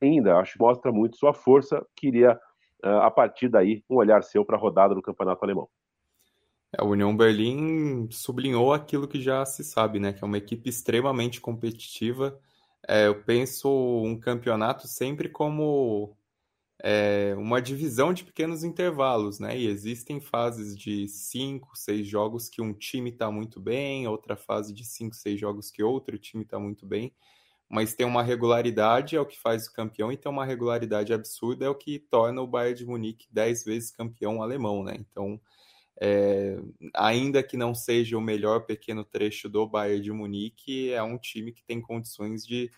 ainda. 0.00 0.36
Acho 0.36 0.54
que 0.54 0.60
mostra 0.60 0.92
muito 0.92 1.16
sua 1.16 1.32
força. 1.32 1.84
Queria, 1.96 2.38
ah, 2.82 3.06
a 3.06 3.10
partir 3.10 3.48
daí, 3.48 3.82
um 3.88 3.96
olhar 3.96 4.22
seu 4.22 4.44
para 4.44 4.56
a 4.56 4.60
rodada 4.60 4.94
do 4.94 5.02
campeonato 5.02 5.44
alemão. 5.44 5.68
É, 6.72 6.82
a 6.82 6.84
União 6.84 7.16
Berlim 7.16 8.08
sublinhou 8.10 8.72
aquilo 8.72 9.08
que 9.08 9.20
já 9.20 9.44
se 9.46 9.64
sabe, 9.64 9.98
né? 10.00 10.12
Que 10.12 10.22
é 10.24 10.26
uma 10.26 10.38
equipe 10.38 10.68
extremamente 10.68 11.40
competitiva. 11.40 12.38
É, 12.86 13.06
eu 13.06 13.22
penso 13.24 13.68
um 14.02 14.18
campeonato 14.18 14.86
sempre 14.88 15.28
como 15.28 16.16
é, 16.82 17.34
uma 17.36 17.60
divisão 17.60 18.12
de 18.12 18.24
pequenos 18.24 18.64
intervalos, 18.64 19.40
né? 19.40 19.58
E 19.58 19.66
existem 19.66 20.20
fases 20.20 20.76
de 20.76 21.08
cinco, 21.08 21.76
seis 21.76 22.06
jogos 22.06 22.48
que 22.48 22.62
um 22.62 22.72
time 22.74 23.10
está 23.10 23.30
muito 23.30 23.60
bem, 23.60 24.06
outra 24.06 24.36
fase 24.36 24.72
de 24.72 24.84
cinco, 24.84 25.14
seis 25.16 25.40
jogos 25.40 25.70
que 25.70 25.82
outro 25.82 26.18
time 26.18 26.44
está 26.44 26.58
muito 26.58 26.86
bem, 26.86 27.12
mas 27.68 27.94
tem 27.94 28.06
uma 28.06 28.22
regularidade, 28.22 29.16
é 29.16 29.20
o 29.20 29.26
que 29.26 29.38
faz 29.38 29.66
o 29.66 29.72
campeão, 29.72 30.12
e 30.12 30.16
tem 30.16 30.30
uma 30.30 30.44
regularidade 30.44 31.12
absurda, 31.12 31.66
é 31.66 31.68
o 31.68 31.74
que 31.74 31.98
torna 31.98 32.40
o 32.42 32.46
Bayern 32.46 32.78
de 32.78 32.86
Munique 32.86 33.28
dez 33.30 33.64
vezes 33.64 33.90
campeão 33.90 34.42
alemão, 34.42 34.82
né? 34.84 34.96
Então, 34.98 35.40
é, 36.00 36.56
ainda 36.94 37.42
que 37.42 37.56
não 37.56 37.74
seja 37.74 38.16
o 38.16 38.20
melhor 38.20 38.60
pequeno 38.66 39.04
trecho 39.04 39.48
do 39.48 39.66
Bayern 39.66 40.02
de 40.02 40.12
Munique, 40.12 40.92
é 40.92 41.02
um 41.02 41.18
time 41.18 41.52
que 41.52 41.64
tem 41.64 41.80
condições 41.80 42.46
de 42.46 42.70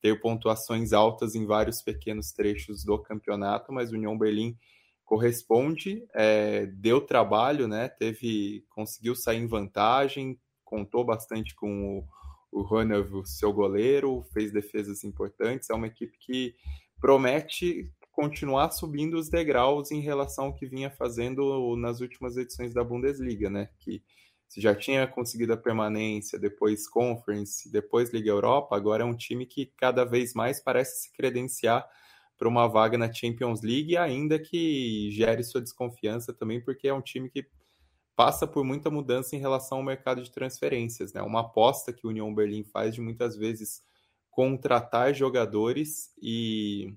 ter 0.00 0.20
pontuações 0.20 0.92
altas 0.92 1.34
em 1.34 1.44
vários 1.44 1.82
pequenos 1.82 2.32
trechos 2.32 2.84
do 2.84 2.98
campeonato, 2.98 3.72
mas 3.72 3.90
o 3.90 3.94
União 3.94 4.16
Berlim 4.16 4.56
corresponde, 5.04 6.06
é, 6.14 6.66
deu 6.66 7.00
trabalho, 7.00 7.66
né? 7.66 7.88
Teve, 7.88 8.64
conseguiu 8.70 9.16
sair 9.16 9.38
em 9.38 9.48
vantagem, 9.48 10.38
contou 10.64 11.04
bastante 11.04 11.54
com 11.56 11.98
o, 11.98 12.60
o 12.60 12.62
Runner, 12.62 13.04
seu 13.24 13.52
goleiro, 13.52 14.24
fez 14.32 14.52
defesas 14.52 15.02
importantes. 15.02 15.68
É 15.68 15.74
uma 15.74 15.88
equipe 15.88 16.16
que 16.20 16.54
promete 17.00 17.90
continuar 18.20 18.70
subindo 18.70 19.14
os 19.14 19.30
degraus 19.30 19.90
em 19.90 20.00
relação 20.00 20.46
ao 20.46 20.54
que 20.54 20.66
vinha 20.66 20.90
fazendo 20.90 21.74
nas 21.76 22.02
últimas 22.02 22.36
edições 22.36 22.74
da 22.74 22.84
Bundesliga, 22.84 23.48
né? 23.48 23.70
Que 23.78 24.02
já 24.58 24.74
tinha 24.74 25.06
conseguido 25.06 25.54
a 25.54 25.56
permanência, 25.56 26.38
depois 26.38 26.86
Conference, 26.86 27.70
depois 27.72 28.12
Liga 28.12 28.28
Europa, 28.28 28.76
agora 28.76 29.04
é 29.04 29.06
um 29.06 29.16
time 29.16 29.46
que 29.46 29.72
cada 29.74 30.04
vez 30.04 30.34
mais 30.34 30.60
parece 30.60 31.02
se 31.02 31.12
credenciar 31.12 31.88
para 32.36 32.48
uma 32.48 32.66
vaga 32.66 32.98
na 32.98 33.10
Champions 33.10 33.62
League, 33.62 33.96
ainda 33.96 34.38
que 34.38 35.10
gere 35.12 35.42
sua 35.42 35.62
desconfiança 35.62 36.34
também, 36.34 36.60
porque 36.60 36.88
é 36.88 36.92
um 36.92 37.00
time 37.00 37.30
que 37.30 37.46
passa 38.14 38.46
por 38.46 38.64
muita 38.64 38.90
mudança 38.90 39.34
em 39.34 39.38
relação 39.38 39.78
ao 39.78 39.84
mercado 39.84 40.22
de 40.22 40.30
transferências, 40.30 41.14
né? 41.14 41.22
Uma 41.22 41.40
aposta 41.40 41.90
que 41.90 42.06
o 42.06 42.10
União 42.10 42.34
Berlim 42.34 42.64
faz 42.64 42.94
de 42.94 43.00
muitas 43.00 43.34
vezes 43.34 43.82
contratar 44.30 45.14
jogadores 45.14 46.12
e, 46.20 46.92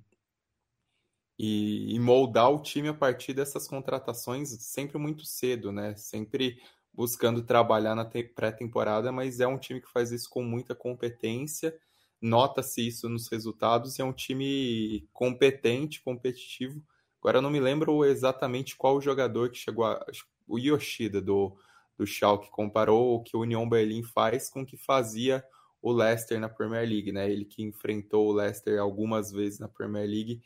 e, 1.45 1.93
e 1.93 1.99
moldar 1.99 2.49
o 2.49 2.61
time 2.61 2.87
a 2.87 2.93
partir 2.93 3.33
dessas 3.33 3.67
contratações 3.67 4.49
sempre 4.63 4.97
muito 4.97 5.25
cedo, 5.25 5.73
né? 5.73 5.93
Sempre 5.97 6.57
buscando 6.93 7.41
trabalhar 7.43 7.95
na 7.95 8.05
pré-temporada, 8.05 9.11
mas 9.11 9.41
é 9.41 9.47
um 9.47 9.57
time 9.57 9.81
que 9.81 9.91
faz 9.91 10.13
isso 10.13 10.29
com 10.29 10.41
muita 10.41 10.73
competência. 10.73 11.77
Nota-se 12.21 12.87
isso 12.87 13.09
nos 13.09 13.27
resultados 13.27 13.99
e 13.99 14.01
é 14.01 14.05
um 14.05 14.13
time 14.13 15.05
competente, 15.11 16.01
competitivo. 16.01 16.81
Agora 17.19 17.41
não 17.41 17.49
me 17.49 17.59
lembro 17.59 18.05
exatamente 18.05 18.77
qual 18.77 19.01
jogador 19.01 19.49
que 19.49 19.57
chegou 19.57 19.83
a. 19.83 20.01
O 20.47 20.57
Yoshida 20.57 21.21
do, 21.21 21.57
do 21.97 22.05
Schalke 22.05 22.49
comparou 22.51 23.15
o 23.15 23.23
que 23.23 23.35
o 23.35 23.41
União 23.41 23.67
Berlim 23.67 24.03
faz 24.03 24.49
com 24.49 24.61
o 24.61 24.65
que 24.65 24.77
fazia 24.77 25.43
o 25.81 25.91
Leicester 25.91 26.39
na 26.39 26.47
Premier 26.47 26.87
League, 26.87 27.11
né? 27.11 27.29
Ele 27.29 27.43
que 27.43 27.63
enfrentou 27.63 28.29
o 28.29 28.31
Leicester 28.31 28.79
algumas 28.79 29.29
vezes 29.29 29.59
na 29.59 29.67
Premier 29.67 30.07
League 30.07 30.41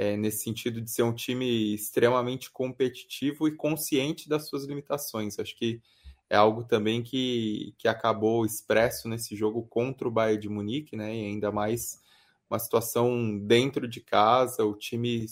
é, 0.00 0.16
nesse 0.16 0.44
sentido 0.44 0.80
de 0.80 0.90
ser 0.90 1.02
um 1.02 1.12
time 1.12 1.74
extremamente 1.74 2.50
competitivo 2.50 3.46
e 3.46 3.54
consciente 3.54 4.30
das 4.30 4.48
suas 4.48 4.64
limitações. 4.64 5.38
Acho 5.38 5.54
que 5.54 5.78
é 6.30 6.36
algo 6.36 6.64
também 6.64 7.02
que, 7.02 7.74
que 7.76 7.86
acabou 7.86 8.46
expresso 8.46 9.10
nesse 9.10 9.36
jogo 9.36 9.62
contra 9.64 10.08
o 10.08 10.10
Bayern 10.10 10.40
de 10.40 10.48
Munique, 10.48 10.96
né? 10.96 11.14
E 11.14 11.26
ainda 11.26 11.52
mais 11.52 12.00
uma 12.48 12.58
situação 12.58 13.38
dentro 13.40 13.86
de 13.86 14.00
casa, 14.00 14.64
o 14.64 14.74
time 14.74 15.26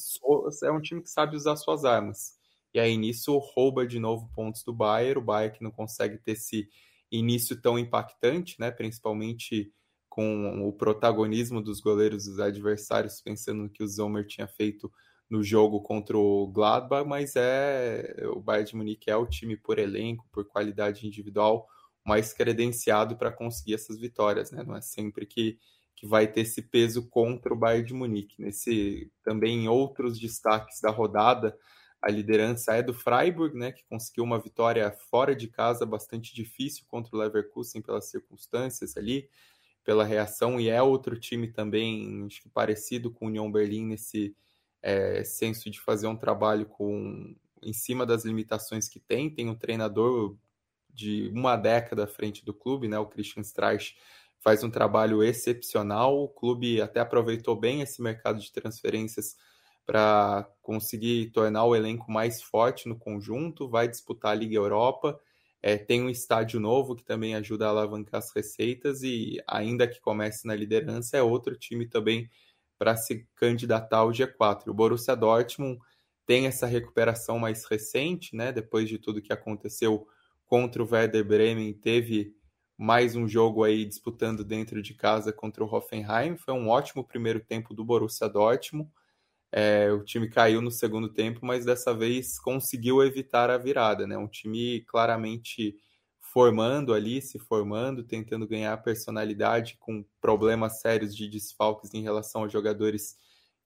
é 0.62 0.70
um 0.70 0.82
time 0.82 1.00
que 1.00 1.08
sabe 1.08 1.34
usar 1.34 1.56
suas 1.56 1.86
armas. 1.86 2.36
E 2.74 2.78
aí 2.78 2.94
nisso 2.98 3.38
rouba 3.38 3.86
de 3.86 3.98
novo 3.98 4.28
pontos 4.34 4.62
do 4.64 4.72
Bayern, 4.74 5.18
o 5.18 5.24
Bayern 5.24 5.56
que 5.56 5.64
não 5.64 5.70
consegue 5.70 6.18
ter 6.18 6.32
esse 6.32 6.68
início 7.10 7.58
tão 7.58 7.78
impactante, 7.78 8.60
né? 8.60 8.70
Principalmente 8.70 9.72
com 10.18 10.66
o 10.66 10.72
protagonismo 10.72 11.62
dos 11.62 11.80
goleiros 11.80 12.24
dos 12.24 12.40
adversários, 12.40 13.20
pensando 13.20 13.62
no 13.62 13.70
que 13.70 13.84
o 13.84 13.86
Zomer 13.86 14.26
tinha 14.26 14.48
feito 14.48 14.92
no 15.30 15.44
jogo 15.44 15.80
contra 15.80 16.18
o 16.18 16.48
Gladbach, 16.48 17.08
mas 17.08 17.36
é 17.36 18.16
o 18.34 18.40
Bayern 18.40 18.68
de 18.68 18.74
Munique 18.74 19.08
é 19.12 19.16
o 19.16 19.28
time 19.28 19.56
por 19.56 19.78
elenco, 19.78 20.26
por 20.32 20.44
qualidade 20.44 21.06
individual 21.06 21.68
mais 22.04 22.32
credenciado 22.32 23.16
para 23.16 23.30
conseguir 23.30 23.74
essas 23.74 23.96
vitórias, 23.96 24.50
né? 24.50 24.64
Não 24.64 24.74
é 24.74 24.80
sempre 24.80 25.24
que, 25.24 25.56
que 25.94 26.04
vai 26.04 26.26
ter 26.26 26.40
esse 26.40 26.62
peso 26.62 27.08
contra 27.08 27.54
o 27.54 27.56
Bayern 27.56 27.86
de 27.86 27.94
Munique. 27.94 28.42
Nesse 28.42 29.12
também 29.22 29.66
em 29.66 29.68
outros 29.68 30.18
destaques 30.18 30.80
da 30.80 30.90
rodada, 30.90 31.56
a 32.02 32.10
liderança 32.10 32.74
é 32.74 32.82
do 32.82 32.92
Freiburg, 32.92 33.56
né, 33.56 33.70
que 33.70 33.84
conseguiu 33.88 34.24
uma 34.24 34.40
vitória 34.40 34.90
fora 35.08 35.36
de 35.36 35.46
casa 35.46 35.86
bastante 35.86 36.34
difícil 36.34 36.84
contra 36.88 37.14
o 37.14 37.20
Leverkusen 37.20 37.80
pelas 37.82 38.10
circunstâncias 38.10 38.96
ali 38.96 39.28
pela 39.88 40.04
reação, 40.04 40.60
e 40.60 40.68
é 40.68 40.82
outro 40.82 41.18
time 41.18 41.48
também, 41.48 42.26
acho 42.26 42.42
que 42.42 42.48
parecido 42.50 43.10
com 43.10 43.24
o 43.24 43.28
União 43.28 43.50
Berlim 43.50 43.86
nesse 43.86 44.36
é, 44.82 45.24
senso 45.24 45.70
de 45.70 45.80
fazer 45.80 46.06
um 46.06 46.14
trabalho 46.14 46.66
com 46.66 47.34
em 47.62 47.72
cima 47.72 48.04
das 48.04 48.22
limitações 48.22 48.86
que 48.86 49.00
tem. 49.00 49.30
Tem 49.30 49.48
um 49.48 49.54
treinador 49.54 50.36
de 50.92 51.30
uma 51.34 51.56
década 51.56 52.04
à 52.04 52.06
frente 52.06 52.44
do 52.44 52.52
clube, 52.52 52.86
né? 52.86 52.98
O 52.98 53.06
Christian 53.06 53.40
Streich 53.40 53.96
faz 54.40 54.62
um 54.62 54.68
trabalho 54.68 55.22
excepcional. 55.22 56.22
O 56.22 56.28
clube 56.28 56.82
até 56.82 57.00
aproveitou 57.00 57.56
bem 57.56 57.80
esse 57.80 58.02
mercado 58.02 58.40
de 58.40 58.52
transferências 58.52 59.38
para 59.86 60.46
conseguir 60.60 61.30
tornar 61.30 61.64
o 61.64 61.74
elenco 61.74 62.12
mais 62.12 62.42
forte 62.42 62.90
no 62.90 62.98
conjunto, 62.98 63.66
vai 63.66 63.88
disputar 63.88 64.32
a 64.32 64.34
Liga 64.34 64.54
Europa, 64.54 65.18
é, 65.62 65.76
tem 65.76 66.02
um 66.02 66.08
estádio 66.08 66.60
novo 66.60 66.94
que 66.94 67.04
também 67.04 67.34
ajuda 67.34 67.66
a 67.66 67.70
alavancar 67.70 68.18
as 68.18 68.30
receitas 68.32 69.02
e, 69.02 69.42
ainda 69.46 69.88
que 69.88 70.00
comece 70.00 70.46
na 70.46 70.54
liderança, 70.54 71.16
é 71.16 71.22
outro 71.22 71.56
time 71.56 71.86
também 71.86 72.28
para 72.78 72.96
se 72.96 73.26
candidatar 73.34 73.98
ao 73.98 74.10
G4. 74.10 74.68
O 74.68 74.74
Borussia 74.74 75.16
Dortmund 75.16 75.78
tem 76.24 76.46
essa 76.46 76.66
recuperação 76.66 77.38
mais 77.38 77.64
recente, 77.64 78.36
né? 78.36 78.52
Depois 78.52 78.88
de 78.88 78.98
tudo 78.98 79.22
que 79.22 79.32
aconteceu 79.32 80.06
contra 80.46 80.82
o 80.82 80.88
Werder 80.88 81.24
Bremen, 81.24 81.72
teve 81.74 82.34
mais 82.76 83.16
um 83.16 83.26
jogo 83.26 83.64
aí 83.64 83.84
disputando 83.84 84.44
dentro 84.44 84.80
de 84.80 84.94
casa 84.94 85.32
contra 85.32 85.64
o 85.64 85.66
Hoffenheim. 85.66 86.36
Foi 86.36 86.54
um 86.54 86.68
ótimo 86.68 87.02
primeiro 87.02 87.40
tempo 87.40 87.74
do 87.74 87.84
Borussia 87.84 88.28
Dortmund. 88.28 88.88
É, 89.50 89.90
o 89.92 90.04
time 90.04 90.28
caiu 90.28 90.60
no 90.60 90.70
segundo 90.70 91.08
tempo, 91.12 91.40
mas 91.42 91.64
dessa 91.64 91.94
vez 91.94 92.38
conseguiu 92.38 93.02
evitar 93.02 93.50
a 93.50 93.58
virada, 93.58 94.06
né? 94.06 94.16
Um 94.18 94.28
time 94.28 94.82
claramente 94.82 95.76
formando 96.20 96.92
ali, 96.92 97.22
se 97.22 97.38
formando, 97.38 98.04
tentando 98.04 98.46
ganhar 98.46 98.76
personalidade 98.82 99.76
com 99.80 100.04
problemas 100.20 100.80
sérios 100.80 101.16
de 101.16 101.28
desfalques 101.28 101.94
em 101.94 102.02
relação 102.02 102.44
a 102.44 102.48
jogadores 102.48 103.16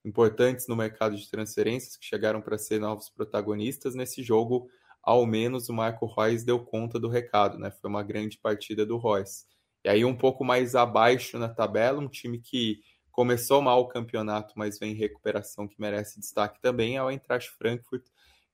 importantes 0.05 0.67
no 0.67 0.75
mercado 0.75 1.15
de 1.15 1.29
transferências 1.29 1.97
que 1.97 2.05
chegaram 2.05 2.41
para 2.41 2.57
ser 2.57 2.79
novos 2.79 3.09
protagonistas. 3.09 3.95
Nesse 3.95 4.23
jogo, 4.23 4.67
ao 5.01 5.25
menos 5.25 5.69
o 5.69 5.73
Marco 5.73 6.05
Reus 6.05 6.43
deu 6.43 6.59
conta 6.63 6.99
do 6.99 7.09
recado, 7.09 7.57
né? 7.59 7.71
Foi 7.71 7.89
uma 7.89 8.03
grande 8.03 8.37
partida 8.37 8.85
do 8.85 8.97
Reus. 8.97 9.45
E 9.83 9.89
aí 9.89 10.05
um 10.05 10.15
pouco 10.17 10.45
mais 10.45 10.75
abaixo 10.75 11.37
na 11.37 11.49
tabela, 11.49 11.99
um 11.99 12.07
time 12.07 12.39
que 12.39 12.79
começou 13.13 13.61
mal 13.61 13.79
o 13.79 13.87
campeonato, 13.87 14.55
mas 14.57 14.79
vem 14.79 14.91
em 14.91 14.95
recuperação 14.95 15.67
que 15.67 15.79
merece 15.79 16.19
destaque 16.19 16.59
também, 16.59 16.97
é 16.97 17.03
o 17.03 17.11
Eintracht 17.11 17.51
Frankfurt, 17.51 18.03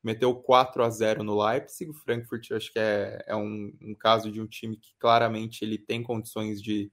meteu 0.04 0.36
4 0.36 0.84
a 0.84 0.90
0 0.90 1.24
no 1.24 1.42
Leipzig. 1.42 1.90
O 1.90 1.94
Frankfurt 1.94 2.52
acho 2.52 2.72
que 2.72 2.78
é, 2.78 3.24
é 3.26 3.36
um, 3.36 3.74
um, 3.82 3.96
caso 3.96 4.30
de 4.30 4.42
um 4.42 4.46
time 4.46 4.76
que 4.76 4.94
claramente 5.00 5.64
ele 5.64 5.78
tem 5.78 6.04
condições 6.04 6.62
de 6.62 6.92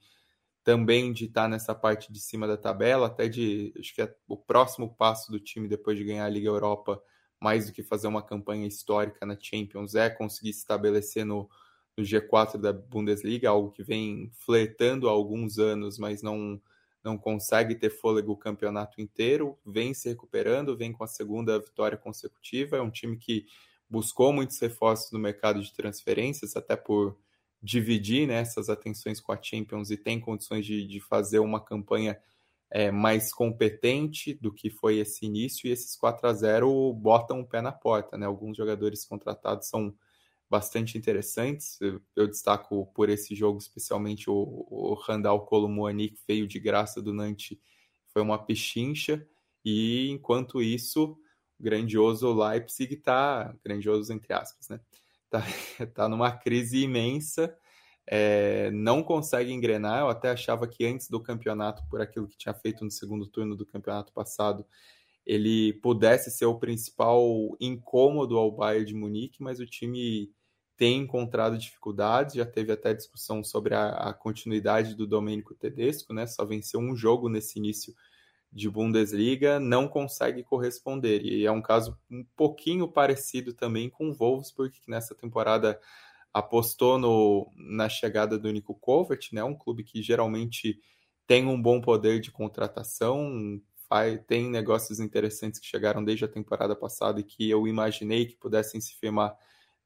também 0.62 1.12
de 1.12 1.26
estar 1.26 1.48
nessa 1.48 1.74
parte 1.74 2.12
de 2.12 2.20
cima 2.20 2.46
da 2.46 2.56
tabela, 2.56 3.08
até 3.08 3.28
de 3.28 3.72
acho 3.78 3.94
que 3.94 4.02
é 4.02 4.14
o 4.28 4.36
próximo 4.36 4.94
passo 4.94 5.30
do 5.30 5.38
time 5.38 5.68
depois 5.68 5.98
de 5.98 6.04
ganhar 6.04 6.24
a 6.24 6.28
Liga 6.28 6.48
Europa, 6.48 7.02
mais 7.40 7.66
do 7.66 7.72
que 7.72 7.82
fazer 7.82 8.06
uma 8.06 8.22
campanha 8.22 8.66
histórica 8.66 9.26
na 9.26 9.36
Champions, 9.40 9.94
é 9.96 10.08
conseguir 10.08 10.52
se 10.52 10.60
estabelecer 10.60 11.24
no, 11.24 11.48
no 11.96 12.04
G4 12.04 12.58
da 12.58 12.72
Bundesliga, 12.72 13.48
algo 13.48 13.70
que 13.72 13.82
vem 13.82 14.30
flertando 14.44 15.08
há 15.08 15.12
alguns 15.12 15.58
anos, 15.58 15.98
mas 15.98 16.22
não 16.22 16.60
não 17.06 17.16
consegue 17.16 17.76
ter 17.76 17.88
fôlego 17.88 18.32
o 18.32 18.36
campeonato 18.36 19.00
inteiro, 19.00 19.56
vem 19.64 19.94
se 19.94 20.08
recuperando, 20.08 20.76
vem 20.76 20.92
com 20.92 21.04
a 21.04 21.06
segunda 21.06 21.58
vitória 21.58 21.96
consecutiva. 21.96 22.76
É 22.76 22.82
um 22.82 22.90
time 22.90 23.16
que 23.16 23.46
buscou 23.88 24.32
muitos 24.32 24.58
reforços 24.58 25.12
no 25.12 25.18
mercado 25.18 25.62
de 25.62 25.72
transferências, 25.72 26.56
até 26.56 26.74
por 26.74 27.16
dividir 27.62 28.26
né, 28.26 28.34
essas 28.40 28.68
atenções 28.68 29.20
com 29.20 29.32
a 29.32 29.40
Champions 29.40 29.90
e 29.90 29.96
tem 29.96 30.20
condições 30.20 30.66
de, 30.66 30.84
de 30.86 31.00
fazer 31.00 31.38
uma 31.38 31.64
campanha 31.64 32.20
é, 32.70 32.90
mais 32.90 33.32
competente 33.32 34.34
do 34.34 34.52
que 34.52 34.68
foi 34.68 34.98
esse 34.98 35.24
início. 35.24 35.68
E 35.68 35.70
esses 35.70 35.96
4 35.96 36.28
a 36.28 36.32
0 36.32 36.92
botam 36.92 37.40
o 37.40 37.46
pé 37.46 37.62
na 37.62 37.72
porta. 37.72 38.18
Né? 38.18 38.26
Alguns 38.26 38.56
jogadores 38.56 39.04
contratados 39.04 39.68
são 39.68 39.94
bastante 40.48 40.96
interessantes. 40.96 41.78
Eu, 42.14 42.26
destaco 42.26 42.86
por 42.94 43.08
esse 43.08 43.34
jogo 43.34 43.58
especialmente 43.58 44.30
o, 44.30 44.66
o 44.68 44.94
Randall 44.94 45.44
Colomuani, 45.46 46.10
que 46.10 46.20
veio 46.26 46.46
de 46.46 46.58
graça 46.58 47.02
do 47.02 47.12
Nantes, 47.12 47.58
foi 48.12 48.22
uma 48.22 48.38
pechincha. 48.38 49.26
E 49.64 50.08
enquanto 50.10 50.62
isso, 50.62 51.18
o 51.58 51.62
grandioso 51.62 52.32
Leipzig 52.32 52.94
está, 52.94 53.54
grandioso 53.64 54.12
entre 54.12 54.32
aspas, 54.32 54.68
né? 54.68 54.80
Tá, 55.28 55.42
tá 55.94 56.08
numa 56.08 56.30
crise 56.30 56.82
imensa, 56.82 57.56
é, 58.06 58.70
não 58.70 59.02
consegue 59.02 59.52
engrenar. 59.52 60.00
Eu 60.00 60.08
até 60.08 60.30
achava 60.30 60.68
que 60.68 60.86
antes 60.86 61.08
do 61.08 61.20
campeonato, 61.20 61.82
por 61.88 62.00
aquilo 62.00 62.28
que 62.28 62.36
tinha 62.36 62.54
feito 62.54 62.84
no 62.84 62.90
segundo 62.90 63.26
turno 63.26 63.56
do 63.56 63.66
campeonato 63.66 64.12
passado, 64.12 64.64
ele 65.26 65.72
pudesse 65.74 66.30
ser 66.30 66.46
o 66.46 66.58
principal 66.58 67.20
incômodo 67.60 68.38
ao 68.38 68.52
Bayern 68.52 68.86
de 68.86 68.94
Munique, 68.94 69.42
mas 69.42 69.58
o 69.58 69.66
time 69.66 70.32
tem 70.76 70.98
encontrado 70.98 71.56
dificuldades, 71.56 72.34
já 72.34 72.44
teve 72.44 72.70
até 72.70 72.92
discussão 72.92 73.42
sobre 73.42 73.74
a, 73.74 73.88
a 73.88 74.12
continuidade 74.12 74.94
do 74.94 75.06
Domênico 75.06 75.54
Tedesco, 75.54 76.12
né? 76.12 76.26
Só 76.26 76.44
venceu 76.44 76.80
um 76.80 76.94
jogo 76.94 77.28
nesse 77.28 77.58
início 77.58 77.94
de 78.52 78.68
Bundesliga, 78.68 79.58
não 79.58 79.88
consegue 79.88 80.42
corresponder. 80.42 81.24
E 81.24 81.46
é 81.46 81.50
um 81.50 81.62
caso 81.62 81.98
um 82.10 82.24
pouquinho 82.36 82.86
parecido 82.88 83.54
também 83.54 83.88
com 83.88 84.10
o 84.10 84.14
Wolfsburg, 84.14 84.78
que 84.78 84.90
nessa 84.90 85.14
temporada 85.14 85.80
apostou 86.32 86.98
no, 86.98 87.50
na 87.56 87.88
chegada 87.88 88.38
do 88.38 88.50
Nico 88.52 88.74
Kovac, 88.74 89.34
né? 89.34 89.42
Um 89.42 89.54
clube 89.54 89.82
que 89.82 90.02
geralmente 90.02 90.78
tem 91.26 91.46
um 91.46 91.60
bom 91.60 91.80
poder 91.80 92.20
de 92.20 92.30
contratação, 92.30 93.60
tem 94.26 94.50
negócios 94.50 95.00
interessantes 95.00 95.58
que 95.58 95.66
chegaram 95.66 96.04
desde 96.04 96.24
a 96.24 96.28
temporada 96.28 96.76
passada 96.76 97.20
e 97.20 97.24
que 97.24 97.48
eu 97.48 97.66
imaginei 97.66 98.26
que 98.26 98.36
pudessem 98.36 98.80
se 98.80 98.94
firmar 98.94 99.36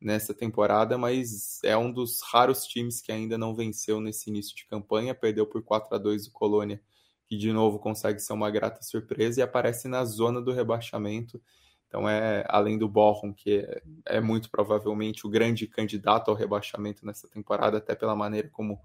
nessa 0.01 0.33
temporada, 0.33 0.97
mas 0.97 1.63
é 1.63 1.77
um 1.77 1.93
dos 1.93 2.21
raros 2.23 2.65
times 2.65 3.03
que 3.03 3.13
ainda 3.13 3.37
não 3.37 3.55
venceu 3.55 4.01
nesse 4.01 4.31
início 4.31 4.57
de 4.57 4.65
campanha, 4.67 5.15
perdeu 5.15 5.47
por 5.47 5.63
4 5.63 5.95
a 5.95 5.99
2 5.99 6.29
o 6.29 6.33
Colônia, 6.33 6.81
que 7.27 7.37
de 7.37 7.53
novo 7.53 7.79
consegue 7.79 8.19
ser 8.19 8.33
uma 8.33 8.51
grata 8.51 8.83
surpresa 8.83 9.41
e 9.41 9.43
aparece 9.43 9.89
na 9.89 10.05
zona 10.05 10.41
do 10.41 10.53
rebaixamento. 10.53 11.41
Então 11.87 12.09
é 12.09 12.45
além 12.49 12.79
do 12.79 12.89
Bochum, 12.89 13.33
que 13.33 13.59
é, 13.59 13.83
é 14.07 14.21
muito 14.21 14.51
provavelmente 14.51 15.27
o 15.27 15.31
grande 15.31 15.67
candidato 15.67 16.31
ao 16.31 16.37
rebaixamento 16.37 17.05
nessa 17.05 17.29
temporada, 17.29 17.79
até 17.79 17.95
pela 17.95 18.17
maneira 18.17 18.49
como 18.49 18.81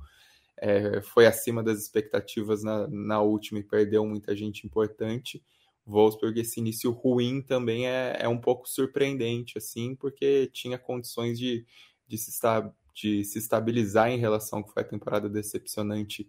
é, 0.57 1.01
foi 1.01 1.28
acima 1.28 1.63
das 1.63 1.80
expectativas 1.80 2.63
na, 2.63 2.88
na 2.88 3.22
última 3.22 3.59
e 3.59 3.63
perdeu 3.63 4.05
muita 4.05 4.36
gente 4.36 4.66
importante. 4.66 5.43
Wolfsburg, 5.86 6.39
esse 6.39 6.59
início 6.59 6.91
ruim 6.91 7.41
também 7.41 7.88
é, 7.88 8.17
é 8.19 8.27
um 8.27 8.39
pouco 8.39 8.67
surpreendente, 8.67 9.57
assim, 9.57 9.95
porque 9.95 10.49
tinha 10.51 10.77
condições 10.77 11.38
de, 11.38 11.65
de, 12.07 12.17
se, 12.17 12.31
esta, 12.31 12.73
de 12.93 13.23
se 13.23 13.38
estabilizar 13.38 14.09
em 14.09 14.17
relação 14.17 14.59
ao 14.59 14.65
que 14.65 14.73
foi 14.73 14.83
a 14.83 14.88
temporada 14.88 15.29
decepcionante 15.29 16.27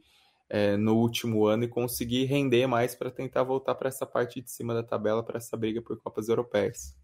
é, 0.48 0.76
no 0.76 0.96
último 0.96 1.46
ano 1.46 1.64
e 1.64 1.68
conseguir 1.68 2.24
render 2.24 2.66
mais 2.66 2.94
para 2.94 3.10
tentar 3.10 3.42
voltar 3.42 3.74
para 3.74 3.88
essa 3.88 4.06
parte 4.06 4.40
de 4.40 4.50
cima 4.50 4.74
da 4.74 4.82
tabela, 4.82 5.24
para 5.24 5.38
essa 5.38 5.56
briga 5.56 5.82
por 5.82 6.00
Copas 6.00 6.28
Europeias. 6.28 6.96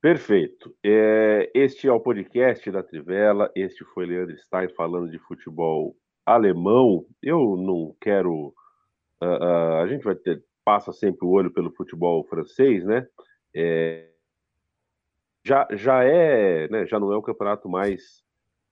Perfeito. 0.00 0.72
É, 0.84 1.50
este 1.52 1.88
é 1.88 1.92
o 1.92 1.98
podcast 1.98 2.70
da 2.70 2.84
Trivela. 2.84 3.50
Este 3.54 3.84
foi 3.84 4.06
Leandro 4.06 4.38
Stein 4.38 4.68
falando 4.76 5.10
de 5.10 5.18
futebol 5.18 5.96
alemão. 6.24 7.04
Eu 7.20 7.56
não 7.56 7.96
quero. 8.00 8.54
Uh, 9.22 9.82
a 9.82 9.86
gente 9.88 10.04
vai 10.04 10.14
ter, 10.14 10.42
passa 10.64 10.92
sempre 10.92 11.26
o 11.26 11.30
olho 11.30 11.50
pelo 11.50 11.72
futebol 11.72 12.24
francês, 12.24 12.84
né? 12.84 13.06
É, 13.54 14.08
já, 15.44 15.66
já 15.72 16.04
é, 16.04 16.68
né, 16.68 16.86
já 16.86 17.00
não 17.00 17.12
é 17.12 17.16
o 17.16 17.22
campeonato 17.22 17.68
mais 17.68 18.22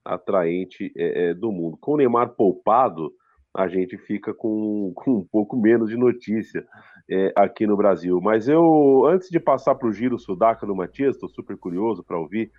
atraente 0.05 0.92
é, 0.97 1.30
é 1.30 1.34
do 1.34 1.51
mundo. 1.51 1.76
Com 1.80 1.92
o 1.92 1.97
Neymar 1.97 2.30
poupado, 2.30 3.12
a 3.55 3.66
gente 3.66 3.97
fica 3.97 4.34
com, 4.34 4.92
com 4.94 5.12
um 5.18 5.24
pouco 5.24 5.57
menos 5.57 5.88
de 5.88 5.97
notícia 5.97 6.66
é, 7.11 7.32
aqui 7.34 7.66
no 7.66 7.76
Brasil. 7.76 8.20
Mas 8.20 8.49
eu, 8.49 9.07
antes 9.07 9.30
de 9.30 9.40
passar 9.40 9.74
para 9.74 9.88
o 9.88 9.92
giro 9.92 10.18
sudaca 10.18 10.66
do 10.66 10.76
Matias, 10.76 11.14
estou 11.14 11.28
super 11.28 11.57
curioso 11.57 12.05
para 12.05 12.18
ouvir 12.18 12.53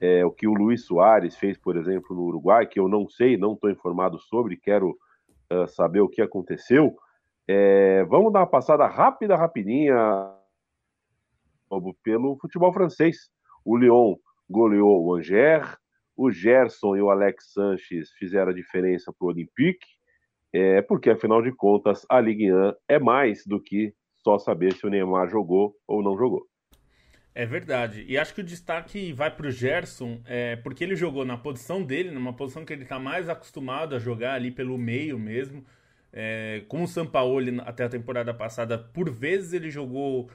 é, 0.00 0.24
o 0.24 0.30
que 0.30 0.46
o 0.46 0.52
Luiz 0.52 0.84
Soares 0.84 1.36
fez, 1.36 1.56
por 1.56 1.76
exemplo, 1.76 2.14
no 2.14 2.22
Uruguai, 2.22 2.66
que 2.66 2.78
eu 2.78 2.88
não 2.88 3.08
sei, 3.08 3.36
não 3.36 3.54
estou 3.54 3.70
informado 3.70 4.18
sobre, 4.18 4.56
quero 4.56 4.90
uh, 5.50 5.66
saber 5.68 6.00
o 6.00 6.08
que 6.08 6.20
aconteceu. 6.20 6.94
É, 7.46 8.04
vamos 8.04 8.32
dar 8.32 8.40
uma 8.40 8.46
passada 8.46 8.86
rápida, 8.86 9.36
rapidinha 9.36 9.94
pelo 12.02 12.36
futebol 12.38 12.72
francês. 12.72 13.30
O 13.64 13.76
Lyon 13.76 14.16
goleou 14.48 15.04
o 15.04 15.14
Angers, 15.14 15.76
o 16.16 16.30
Gerson 16.30 16.96
e 16.96 17.02
o 17.02 17.10
Alex 17.10 17.52
Sanches 17.52 18.10
fizeram 18.12 18.50
a 18.50 18.54
diferença 18.54 19.12
para 19.12 19.26
o 19.26 19.30
Olympique, 19.30 19.86
é, 20.52 20.80
porque 20.82 21.10
afinal 21.10 21.42
de 21.42 21.52
contas 21.52 22.06
a 22.08 22.20
Ligue 22.20 22.52
1 22.52 22.72
é 22.88 22.98
mais 22.98 23.44
do 23.44 23.60
que 23.60 23.92
só 24.16 24.38
saber 24.38 24.72
se 24.72 24.86
o 24.86 24.90
Neymar 24.90 25.28
jogou 25.28 25.74
ou 25.86 26.02
não 26.02 26.16
jogou. 26.16 26.46
É 27.34 27.44
verdade. 27.44 28.04
E 28.06 28.16
acho 28.16 28.32
que 28.32 28.40
o 28.40 28.44
destaque 28.44 29.12
vai 29.12 29.28
para 29.28 29.48
o 29.48 29.50
Gerson, 29.50 30.20
é, 30.24 30.54
porque 30.56 30.84
ele 30.84 30.94
jogou 30.94 31.24
na 31.24 31.36
posição 31.36 31.82
dele, 31.82 32.12
numa 32.12 32.32
posição 32.32 32.64
que 32.64 32.72
ele 32.72 32.84
está 32.84 32.98
mais 32.98 33.28
acostumado 33.28 33.96
a 33.96 33.98
jogar 33.98 34.34
ali 34.34 34.52
pelo 34.52 34.78
meio 34.78 35.18
mesmo. 35.18 35.64
É, 36.16 36.62
com 36.68 36.84
o 36.84 36.86
Sampaoli 36.86 37.60
até 37.66 37.82
a 37.82 37.88
temporada 37.88 38.32
passada, 38.32 38.78
por 38.78 39.10
vezes 39.10 39.52
ele 39.52 39.68
jogou 39.68 40.30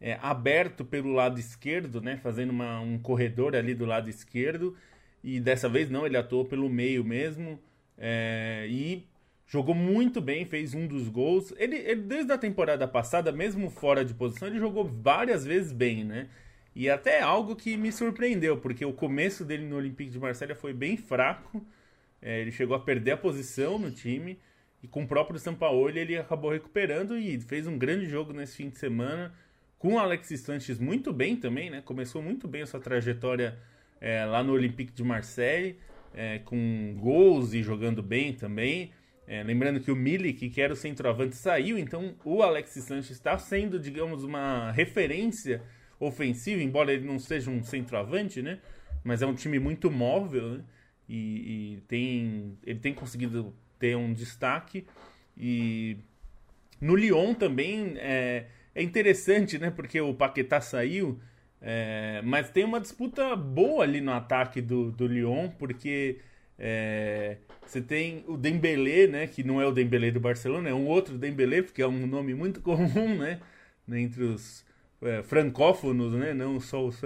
é, 0.00 0.16
aberto 0.22 0.84
pelo 0.84 1.12
lado 1.12 1.40
esquerdo, 1.40 2.00
né, 2.00 2.16
fazendo 2.18 2.50
uma, 2.50 2.78
um 2.80 2.98
corredor 2.98 3.56
ali 3.56 3.74
do 3.74 3.84
lado 3.84 4.08
esquerdo. 4.08 4.76
E 5.24 5.40
dessa 5.40 5.68
vez 5.68 5.90
não, 5.90 6.06
ele 6.06 6.16
atuou 6.16 6.44
pelo 6.44 6.68
meio 6.70 7.02
mesmo. 7.02 7.58
É, 7.98 8.66
e 8.68 9.08
jogou 9.46 9.74
muito 9.74 10.20
bem, 10.20 10.44
fez 10.44 10.72
um 10.72 10.86
dos 10.86 11.08
gols. 11.08 11.52
Ele, 11.56 11.76
ele, 11.76 12.02
desde 12.02 12.32
a 12.32 12.38
temporada 12.38 12.86
passada, 12.86 13.32
mesmo 13.32 13.70
fora 13.70 14.04
de 14.04 14.14
posição, 14.14 14.46
ele 14.46 14.58
jogou 14.60 14.84
várias 14.84 15.44
vezes 15.44 15.72
bem, 15.72 16.04
né? 16.04 16.28
E 16.76 16.90
até 16.90 17.20
algo 17.20 17.56
que 17.56 17.76
me 17.76 17.90
surpreendeu, 17.92 18.58
porque 18.58 18.84
o 18.84 18.92
começo 18.92 19.44
dele 19.44 19.64
no 19.64 19.76
Olympique 19.76 20.10
de 20.10 20.18
Marselha 20.18 20.54
foi 20.54 20.72
bem 20.72 20.96
fraco. 20.96 21.64
É, 22.20 22.40
ele 22.40 22.52
chegou 22.52 22.76
a 22.76 22.80
perder 22.80 23.12
a 23.12 23.16
posição 23.16 23.78
no 23.78 23.90
time. 23.90 24.38
E 24.84 24.86
com 24.86 25.04
o 25.04 25.08
próprio 25.08 25.40
Sampaoli 25.40 25.98
ele 25.98 26.18
acabou 26.18 26.50
recuperando 26.50 27.16
e 27.16 27.40
fez 27.40 27.66
um 27.66 27.78
grande 27.78 28.04
jogo 28.04 28.34
nesse 28.34 28.58
fim 28.58 28.68
de 28.68 28.76
semana. 28.76 29.32
Com 29.78 29.94
o 29.94 29.98
Alexis 29.98 30.40
Sanches 30.40 30.78
muito 30.78 31.10
bem 31.10 31.36
também, 31.36 31.70
né? 31.70 31.80
Começou 31.80 32.20
muito 32.20 32.46
bem 32.46 32.60
a 32.60 32.66
sua 32.66 32.78
trajetória 32.78 33.58
é, 33.98 34.26
lá 34.26 34.44
no 34.44 34.52
Olympique 34.52 34.92
de 34.92 35.02
Marseille, 35.02 35.78
é, 36.12 36.38
com 36.40 36.94
gols 37.00 37.54
e 37.54 37.62
jogando 37.62 38.02
bem 38.02 38.34
também. 38.34 38.92
É, 39.26 39.42
lembrando 39.42 39.80
que 39.80 39.90
o 39.90 39.96
Milik, 39.96 40.50
que 40.50 40.60
era 40.60 40.74
o 40.74 40.76
centroavante, 40.76 41.34
saiu, 41.34 41.78
então 41.78 42.14
o 42.22 42.42
Alexis 42.42 42.84
Sanches 42.84 43.12
está 43.12 43.38
sendo, 43.38 43.78
digamos, 43.78 44.22
uma 44.22 44.70
referência 44.70 45.62
ofensiva, 45.98 46.62
embora 46.62 46.92
ele 46.92 47.06
não 47.06 47.18
seja 47.18 47.50
um 47.50 47.62
centroavante, 47.62 48.42
né? 48.42 48.58
Mas 49.02 49.22
é 49.22 49.26
um 49.26 49.34
time 49.34 49.58
muito 49.58 49.90
móvel, 49.90 50.58
né? 50.58 50.64
E, 51.08 51.76
e 51.76 51.80
tem, 51.88 52.58
ele 52.66 52.80
tem 52.80 52.92
conseguido 52.92 53.54
ter 53.78 53.96
um 53.96 54.12
destaque. 54.12 54.86
E 55.36 55.96
no 56.80 56.94
Lyon 56.94 57.34
também 57.34 57.94
é, 57.96 58.46
é 58.74 58.82
interessante, 58.82 59.58
né? 59.58 59.70
Porque 59.70 60.00
o 60.00 60.14
Paquetá 60.14 60.60
saiu, 60.60 61.20
é, 61.60 62.20
mas 62.24 62.50
tem 62.50 62.64
uma 62.64 62.80
disputa 62.80 63.34
boa 63.36 63.84
ali 63.84 64.00
no 64.00 64.12
ataque 64.12 64.60
do, 64.60 64.90
do 64.90 65.06
Lyon, 65.06 65.48
porque 65.58 66.18
é, 66.58 67.38
você 67.66 67.80
tem 67.80 68.24
o 68.28 68.36
Dembélé, 68.36 69.06
né? 69.06 69.26
Que 69.26 69.42
não 69.42 69.60
é 69.60 69.66
o 69.66 69.72
Dembélé 69.72 70.10
do 70.10 70.20
Barcelona, 70.20 70.68
é 70.68 70.74
um 70.74 70.86
outro 70.86 71.18
Dembélé, 71.18 71.62
porque 71.62 71.82
é 71.82 71.86
um 71.86 72.06
nome 72.06 72.34
muito 72.34 72.60
comum, 72.62 73.16
né? 73.16 73.40
Entre 73.88 74.24
os 74.24 74.64
é, 75.02 75.22
francófonos, 75.22 76.12
né? 76.12 76.34
Não 76.34 76.60
só 76.60 76.84
os 76.84 77.00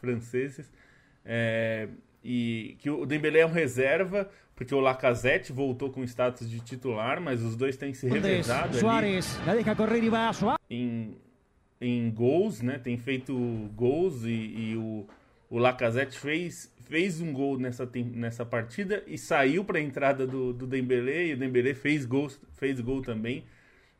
franceses. 0.00 0.70
É, 1.24 1.88
e 2.24 2.76
que 2.78 2.90
o 2.90 3.04
Dembélé 3.04 3.40
é 3.40 3.46
um 3.46 3.50
reserva, 3.50 4.30
porque 4.62 4.76
o 4.76 4.80
Lacazette 4.80 5.52
voltou 5.52 5.90
com 5.90 6.04
status 6.04 6.48
de 6.48 6.60
titular, 6.60 7.20
mas 7.20 7.42
os 7.42 7.56
dois 7.56 7.76
têm 7.76 7.92
se 7.92 8.06
revezado 8.06 8.78
Suárez, 8.78 9.36
ali 9.40 9.64
em, 10.70 11.16
em 11.80 12.08
gols, 12.12 12.60
né? 12.60 12.78
Tem 12.78 12.96
feito 12.96 13.34
gols 13.74 14.22
e, 14.24 14.28
e 14.30 14.76
o, 14.76 15.04
o 15.50 15.58
Lacazette 15.58 16.16
fez, 16.16 16.72
fez 16.84 17.20
um 17.20 17.32
gol 17.32 17.58
nessa, 17.58 17.90
nessa 18.14 18.46
partida 18.46 19.02
e 19.08 19.18
saiu 19.18 19.64
para 19.64 19.78
a 19.78 19.82
entrada 19.82 20.28
do, 20.28 20.52
do 20.52 20.64
Dembélé 20.64 21.26
e 21.26 21.34
o 21.34 21.36
Dembélé 21.36 21.74
fez 21.74 22.06
gol, 22.06 22.30
fez 22.54 22.80
gol 22.80 23.02
também. 23.02 23.44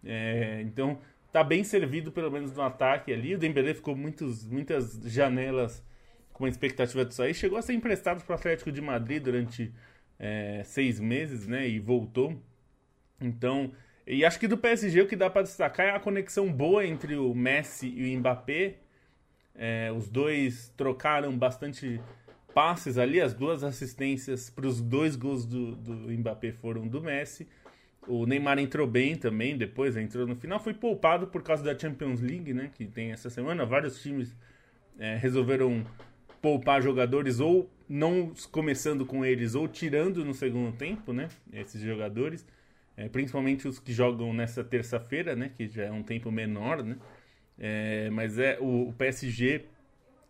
É, 0.05 0.63
então 0.63 0.97
tá 1.33 1.43
bem 1.43 1.65
servido 1.65 2.13
pelo 2.13 2.31
menos 2.31 2.55
no 2.55 2.63
ataque 2.63 3.13
ali. 3.13 3.35
O 3.35 3.39
Dembélé 3.39 3.75
ficou 3.75 3.97
muitos, 3.97 4.47
muitas 4.47 5.01
janelas 5.07 5.83
com 6.33 6.45
a 6.45 6.49
expectativa 6.49 7.05
de 7.05 7.15
sair. 7.17 7.35
Chegou 7.35 7.59
a 7.59 7.63
ser 7.63 7.73
emprestado 7.73 8.23
para 8.25 8.33
o 8.33 8.37
Atlético 8.37 8.71
de 8.71 8.81
Madrid 8.81 9.21
durante 9.21 9.73
é, 10.23 10.63
seis 10.65 11.01
meses, 11.01 11.49
né? 11.49 11.69
E 11.69 11.81
voltou. 11.81 12.41
Então, 13.21 13.73
e 14.07 14.25
acho 14.25 14.39
que 14.39 14.47
do 14.47 14.57
PSG 14.57 15.01
o 15.03 15.09
que 15.09 15.17
dá 15.17 15.29
para 15.29 15.43
destacar 15.43 15.87
é 15.87 15.91
a 15.91 16.01
conexão 16.01 16.51
boa 16.51 16.87
entre 16.87 17.17
o 17.17 17.35
Messi 17.35 17.89
e 17.89 18.15
o 18.15 18.19
Mbappé. 18.19 18.77
É, 19.55 19.93
os 19.93 20.09
dois 20.09 20.73
trocaram 20.77 21.37
bastante 21.37 22.01
passes 22.55 22.99
ali, 22.99 23.21
as 23.21 23.35
duas 23.35 23.65
assistências 23.65 24.49
para 24.49 24.67
os 24.67 24.81
dois 24.81 25.17
gols 25.17 25.45
do, 25.45 25.75
do 25.75 25.93
Mbappé 26.13 26.53
foram 26.53 26.87
do 26.87 27.03
Messi. 27.03 27.49
O 28.07 28.27
Neymar 28.27 28.59
entrou 28.59 28.87
bem 28.87 29.17
também, 29.17 29.57
depois 29.57 29.97
entrou 29.97 30.27
no 30.27 30.37
final, 30.37 30.59
foi 30.59 30.75
poupado 30.75 31.27
por 31.27 31.43
causa 31.43 31.63
da 31.63 31.77
Champions 31.77 32.21
League, 32.21 32.53
né? 32.53 32.71
Que 32.75 32.85
tem 32.85 33.13
essa 33.13 33.29
semana. 33.29 33.65
Vários 33.65 34.01
times 34.03 34.37
é, 34.99 35.17
resolveram 35.17 35.85
poupar 36.43 36.83
jogadores 36.83 37.39
ou 37.39 37.71
não 37.89 38.35
começando 38.51 39.07
com 39.07 39.25
eles 39.25 39.55
ou 39.55 39.69
tirando 39.69 40.25
no 40.25 40.35
segundo 40.35 40.77
tempo, 40.77 41.13
né? 41.13 41.29
Esses 41.53 41.81
jogadores, 41.81 42.45
é, 42.97 43.09
principalmente 43.09 43.69
os 43.69 43.79
que 43.79 43.93
jogam 43.93 44.35
nessa 44.35 44.65
terça-feira, 44.65 45.37
né? 45.37 45.53
Que 45.57 45.69
já 45.69 45.85
é 45.85 45.91
um 45.91 46.03
tempo 46.03 46.31
menor, 46.33 46.83
né? 46.83 46.97
É, 47.59 48.11
mas 48.11 48.39
é 48.39 48.59
o, 48.61 48.89
o, 48.89 48.93
PSG 48.95 49.67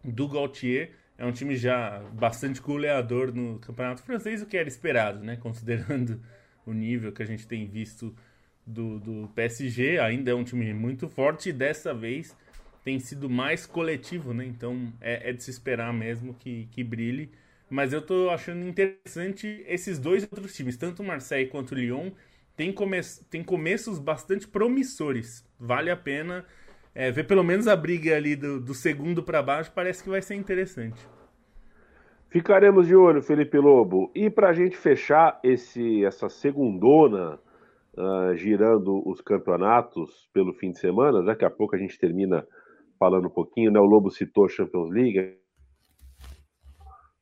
do 0.04 0.28
Gaultier 0.28 0.90
é 1.16 1.24
um 1.24 1.32
time 1.32 1.56
já 1.56 2.00
bastante 2.12 2.60
goleador 2.60 3.32
no 3.32 3.58
campeonato 3.60 4.02
francês, 4.02 4.42
o 4.42 4.46
que 4.46 4.56
era 4.56 4.68
esperado, 4.68 5.24
né? 5.24 5.36
Considerando 5.36 6.20
o 6.66 6.72
nível 6.74 7.10
que 7.10 7.22
a 7.22 7.26
gente 7.26 7.46
tem 7.46 7.66
visto 7.66 8.14
do, 8.66 8.98
do 9.00 9.28
PSG, 9.34 9.98
ainda 9.98 10.30
é 10.30 10.34
um 10.34 10.44
time 10.44 10.74
muito 10.74 11.08
forte 11.08 11.48
e 11.48 11.52
dessa 11.52 11.94
vez 11.94 12.36
tem 12.84 12.98
sido 12.98 13.30
mais 13.30 13.66
coletivo, 13.66 14.34
né? 14.34 14.44
Então 14.44 14.92
é, 15.00 15.30
é 15.30 15.32
de 15.32 15.42
se 15.42 15.50
esperar 15.50 15.92
mesmo 15.92 16.34
que, 16.34 16.68
que 16.70 16.82
brilhe. 16.82 17.30
Mas 17.70 17.92
eu 17.92 18.02
tô 18.02 18.28
achando 18.30 18.66
interessante 18.66 19.64
esses 19.66 19.98
dois 19.98 20.24
outros 20.24 20.54
times, 20.54 20.76
tanto 20.76 21.02
o 21.02 21.06
Marseille 21.06 21.48
quanto 21.48 21.72
o 21.72 21.74
Lyon, 21.74 22.10
tem, 22.54 22.70
come 22.72 23.00
tem 23.30 23.42
começos 23.42 23.98
bastante 23.98 24.46
promissores. 24.46 25.46
Vale 25.58 25.90
a 25.90 25.96
pena 25.96 26.44
é, 26.94 27.10
ver 27.10 27.24
pelo 27.24 27.42
menos 27.42 27.66
a 27.66 27.74
briga 27.74 28.14
ali 28.16 28.36
do, 28.36 28.60
do 28.60 28.74
segundo 28.74 29.22
para 29.22 29.42
baixo, 29.42 29.72
parece 29.74 30.02
que 30.02 30.10
vai 30.10 30.20
ser 30.20 30.34
interessante. 30.34 31.00
Ficaremos 32.28 32.86
de 32.86 32.96
olho, 32.96 33.22
Felipe 33.22 33.58
Lobo. 33.58 34.10
E 34.14 34.30
para 34.30 34.48
a 34.48 34.52
gente 34.52 34.76
fechar 34.76 35.38
esse, 35.42 36.04
essa 36.04 36.28
segundona 36.30 37.38
uh, 37.94 38.34
girando 38.34 39.06
os 39.06 39.20
campeonatos 39.20 40.28
pelo 40.32 40.52
fim 40.54 40.72
de 40.72 40.78
semana, 40.78 41.22
daqui 41.22 41.44
a 41.44 41.50
pouco 41.50 41.76
a 41.76 41.78
gente 41.78 41.98
termina 41.98 42.46
falando 43.02 43.26
um 43.26 43.30
pouquinho, 43.30 43.72
né? 43.72 43.80
O 43.80 43.84
Lobo 43.84 44.12
citou 44.12 44.48
Champions 44.48 44.88
League 44.88 45.36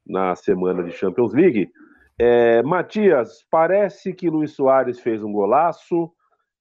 na 0.07 0.35
semana 0.35 0.83
de 0.83 0.91
Champions 0.91 1.33
League. 1.33 1.71
É, 2.19 2.63
Matias, 2.63 3.47
parece 3.51 4.13
que 4.13 4.29
Luiz 4.29 4.53
Soares 4.53 5.01
fez 5.01 5.25
um 5.25 5.33
golaço, 5.33 6.13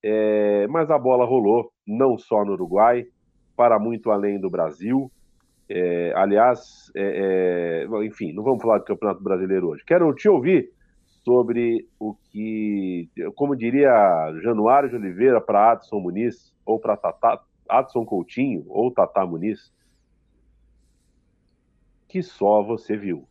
é, 0.02 0.66
mas 0.68 0.90
a 0.90 0.98
bola 0.98 1.26
rolou, 1.26 1.70
não 1.86 2.18
só 2.18 2.46
no 2.46 2.54
Uruguai, 2.54 3.08
para 3.58 3.78
muito 3.78 4.10
além 4.10 4.40
do 4.40 4.50
Brasil. 4.50 5.12
É, 5.68 6.14
aliás, 6.16 6.90
é, 6.96 7.84
é, 7.92 8.06
enfim, 8.06 8.32
não 8.32 8.42
vamos 8.42 8.62
falar 8.62 8.78
do 8.78 8.86
Campeonato 8.86 9.22
Brasileiro 9.22 9.68
hoje. 9.68 9.84
Quero 9.86 10.14
te 10.14 10.30
ouvir 10.30 10.72
sobre 11.26 11.86
o 12.00 12.16
que, 12.32 13.10
como 13.36 13.54
diria 13.54 13.92
Januário 14.42 14.90
de 14.90 14.96
Oliveira 14.96 15.42
para 15.42 15.74
Adson 15.74 16.00
Muniz, 16.00 16.54
ou 16.66 16.80
para 16.80 16.96
Tata, 16.96 17.49
Adson 17.70 18.06
Coutinho 18.06 18.66
ou 18.68 18.92
Tata 18.92 19.26
Muniz, 19.26 19.72
que 22.08 22.24
só 22.24 22.64
você 22.64 22.98
viu. 22.98 23.28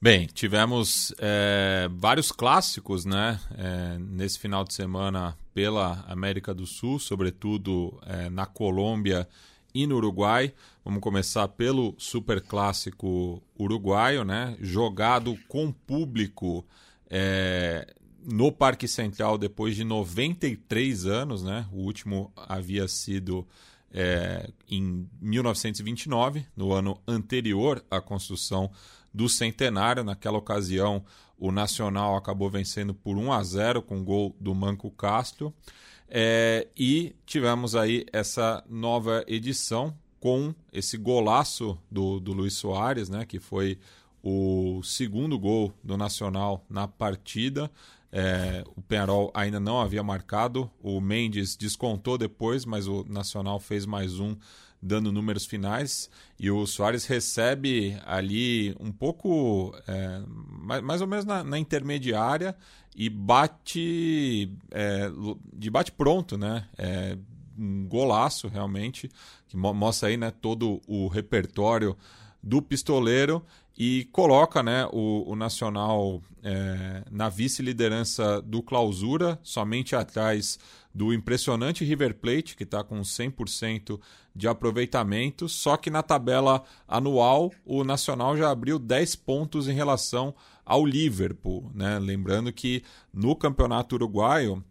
Bem, 0.00 0.26
tivemos 0.26 1.12
é, 1.18 1.88
vários 1.90 2.30
clássicos 2.30 3.04
né, 3.04 3.40
é, 3.56 3.98
nesse 3.98 4.38
final 4.38 4.62
de 4.62 4.72
semana 4.72 5.36
pela 5.52 6.04
América 6.06 6.54
do 6.54 6.66
Sul, 6.66 7.00
sobretudo 7.00 7.98
é, 8.06 8.30
na 8.30 8.46
Colômbia 8.46 9.28
e 9.74 9.88
no 9.88 9.96
Uruguai. 9.96 10.54
Vamos 10.84 11.00
começar 11.00 11.48
pelo 11.48 11.96
super 11.98 12.40
clássico 12.40 13.42
uruguaio, 13.58 14.24
né, 14.24 14.56
jogado 14.60 15.36
com 15.48 15.72
público 15.72 16.64
é, 17.10 17.92
no 18.24 18.50
Parque 18.50 18.88
Central 18.88 19.38
depois 19.38 19.76
de 19.76 19.84
93 19.84 21.06
anos, 21.06 21.42
né? 21.42 21.66
O 21.72 21.78
último 21.78 22.32
havia 22.36 22.86
sido 22.88 23.46
é, 23.92 24.50
em 24.68 25.08
1929, 25.20 26.46
no 26.56 26.72
ano 26.72 27.00
anterior 27.06 27.84
à 27.90 28.00
construção 28.00 28.70
do 29.12 29.28
centenário. 29.28 30.04
Naquela 30.04 30.38
ocasião, 30.38 31.04
o 31.38 31.50
Nacional 31.52 32.16
acabou 32.16 32.50
vencendo 32.50 32.92
por 32.92 33.16
1 33.16 33.32
a 33.32 33.42
0 33.42 33.82
com 33.82 34.00
o 34.00 34.04
gol 34.04 34.36
do 34.40 34.54
Manco 34.54 34.90
Castro. 34.90 35.54
É, 36.08 36.66
e 36.76 37.14
tivemos 37.26 37.76
aí 37.76 38.06
essa 38.12 38.64
nova 38.68 39.24
edição 39.26 39.94
com 40.18 40.54
esse 40.72 40.96
golaço 40.96 41.78
do, 41.90 42.18
do 42.18 42.32
Luiz 42.32 42.54
Soares, 42.54 43.08
né, 43.08 43.24
que 43.24 43.38
foi 43.38 43.78
o 44.22 44.82
segundo 44.82 45.38
gol 45.38 45.72
do 45.82 45.96
Nacional 45.96 46.64
na 46.68 46.88
partida. 46.88 47.70
É, 48.10 48.64
o 48.74 48.80
Penarol 48.80 49.30
ainda 49.34 49.60
não 49.60 49.80
havia 49.80 50.02
marcado, 50.02 50.70
o 50.82 51.00
Mendes 51.00 51.56
descontou 51.56 52.16
depois, 52.16 52.64
mas 52.64 52.86
o 52.86 53.04
Nacional 53.08 53.60
fez 53.60 53.84
mais 53.84 54.18
um, 54.18 54.34
dando 54.80 55.12
números 55.12 55.44
finais. 55.44 56.08
E 56.38 56.50
o 56.50 56.66
Soares 56.66 57.04
recebe 57.04 57.98
ali 58.06 58.74
um 58.80 58.90
pouco, 58.90 59.74
é, 59.86 60.22
mais, 60.26 60.82
mais, 60.82 61.00
ou 61.00 61.06
menos 61.06 61.24
na, 61.24 61.44
na 61.44 61.58
intermediária, 61.58 62.56
e 62.96 63.08
bate 63.08 64.50
é, 64.70 65.10
de 65.52 65.70
bate 65.70 65.92
pronto, 65.92 66.36
né? 66.36 66.66
É, 66.76 67.16
um 67.56 67.86
golaço 67.86 68.48
realmente, 68.48 69.10
que 69.48 69.56
mostra 69.56 70.08
aí 70.08 70.16
né, 70.16 70.30
todo 70.30 70.80
o 70.86 71.08
repertório 71.08 71.96
do 72.42 72.62
pistoleiro 72.62 73.44
e 73.80 74.08
coloca 74.10 74.60
né, 74.60 74.88
o, 74.92 75.22
o 75.30 75.36
Nacional 75.36 76.20
é, 76.42 77.04
na 77.12 77.28
vice-liderança 77.28 78.42
do 78.42 78.60
clausura, 78.60 79.38
somente 79.40 79.94
atrás 79.94 80.58
do 80.92 81.12
impressionante 81.12 81.84
River 81.84 82.16
Plate, 82.16 82.56
que 82.56 82.64
está 82.64 82.82
com 82.82 83.00
100% 83.02 84.00
de 84.34 84.48
aproveitamento, 84.48 85.48
só 85.48 85.76
que 85.76 85.90
na 85.90 86.02
tabela 86.02 86.64
anual 86.88 87.52
o 87.64 87.84
Nacional 87.84 88.36
já 88.36 88.50
abriu 88.50 88.80
10 88.80 89.14
pontos 89.14 89.68
em 89.68 89.74
relação 89.74 90.34
ao 90.66 90.84
Liverpool. 90.84 91.70
Né? 91.72 92.00
Lembrando 92.00 92.52
que 92.52 92.82
no 93.14 93.36
Campeonato 93.36 93.94
Uruguaio 93.94 94.64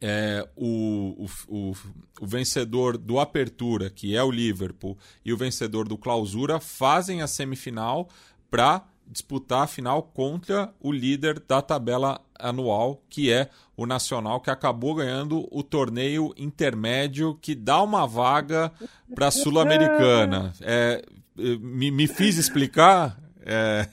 é, 0.00 0.48
o, 0.56 1.26
o, 1.46 1.76
o, 2.20 2.26
vencedor 2.26 2.96
do 2.96 3.20
Apertura, 3.20 3.90
que 3.90 4.16
é 4.16 4.22
o 4.22 4.30
Liverpool, 4.30 4.96
e 5.24 5.32
o 5.32 5.36
vencedor 5.36 5.86
do 5.86 5.98
Clausura 5.98 6.58
fazem 6.58 7.20
a 7.20 7.26
semifinal 7.26 8.08
para 8.50 8.82
disputar 9.06 9.64
a 9.64 9.66
final 9.66 10.02
contra 10.02 10.72
o 10.80 10.92
líder 10.92 11.40
da 11.40 11.60
tabela 11.60 12.20
anual, 12.38 13.02
que 13.08 13.32
é 13.32 13.48
o 13.76 13.86
Nacional, 13.86 14.40
que 14.40 14.50
acabou 14.50 14.94
ganhando 14.94 15.48
o 15.50 15.62
torneio 15.62 16.32
intermédio 16.36 17.36
que 17.40 17.54
dá 17.54 17.82
uma 17.82 18.06
vaga 18.06 18.70
para 19.14 19.28
a 19.28 19.30
Sul-Americana. 19.32 20.52
É, 20.60 21.02
me, 21.36 21.90
me 21.90 22.06
fiz 22.06 22.36
explicar? 22.36 23.18
É... 23.44 23.86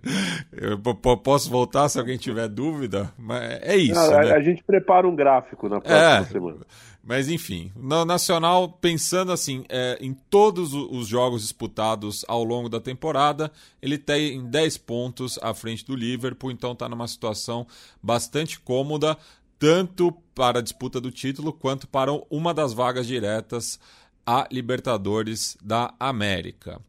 Eu 0.52 0.78
posso 1.18 1.50
voltar 1.50 1.88
se 1.88 1.98
alguém 1.98 2.16
tiver 2.16 2.48
dúvida, 2.48 3.12
mas 3.18 3.42
é 3.62 3.76
isso. 3.76 3.94
Não, 3.94 4.10
né? 4.10 4.32
A 4.32 4.40
gente 4.40 4.62
prepara 4.62 5.06
um 5.06 5.14
gráfico 5.14 5.68
na 5.68 5.80
próxima 5.80 6.20
é, 6.20 6.24
semana. 6.24 6.66
Mas 7.06 7.28
enfim, 7.28 7.70
no 7.76 8.02
Nacional, 8.06 8.66
pensando 8.80 9.30
assim, 9.30 9.66
é, 9.68 9.98
em 10.00 10.14
todos 10.14 10.72
os 10.72 11.06
jogos 11.06 11.42
disputados 11.42 12.24
ao 12.26 12.42
longo 12.42 12.66
da 12.66 12.80
temporada, 12.80 13.52
ele 13.82 13.98
tem 13.98 14.42
10 14.42 14.78
pontos 14.78 15.38
à 15.42 15.52
frente 15.52 15.84
do 15.84 15.94
Liverpool, 15.94 16.50
então 16.50 16.72
está 16.72 16.88
numa 16.88 17.06
situação 17.06 17.66
bastante 18.02 18.58
cômoda, 18.58 19.18
tanto 19.58 20.12
para 20.34 20.60
a 20.60 20.62
disputa 20.62 20.98
do 20.98 21.10
título 21.10 21.52
quanto 21.52 21.86
para 21.86 22.10
uma 22.30 22.54
das 22.54 22.72
vagas 22.72 23.06
diretas 23.06 23.78
a 24.26 24.48
Libertadores 24.50 25.58
da 25.62 25.92
América. 26.00 26.80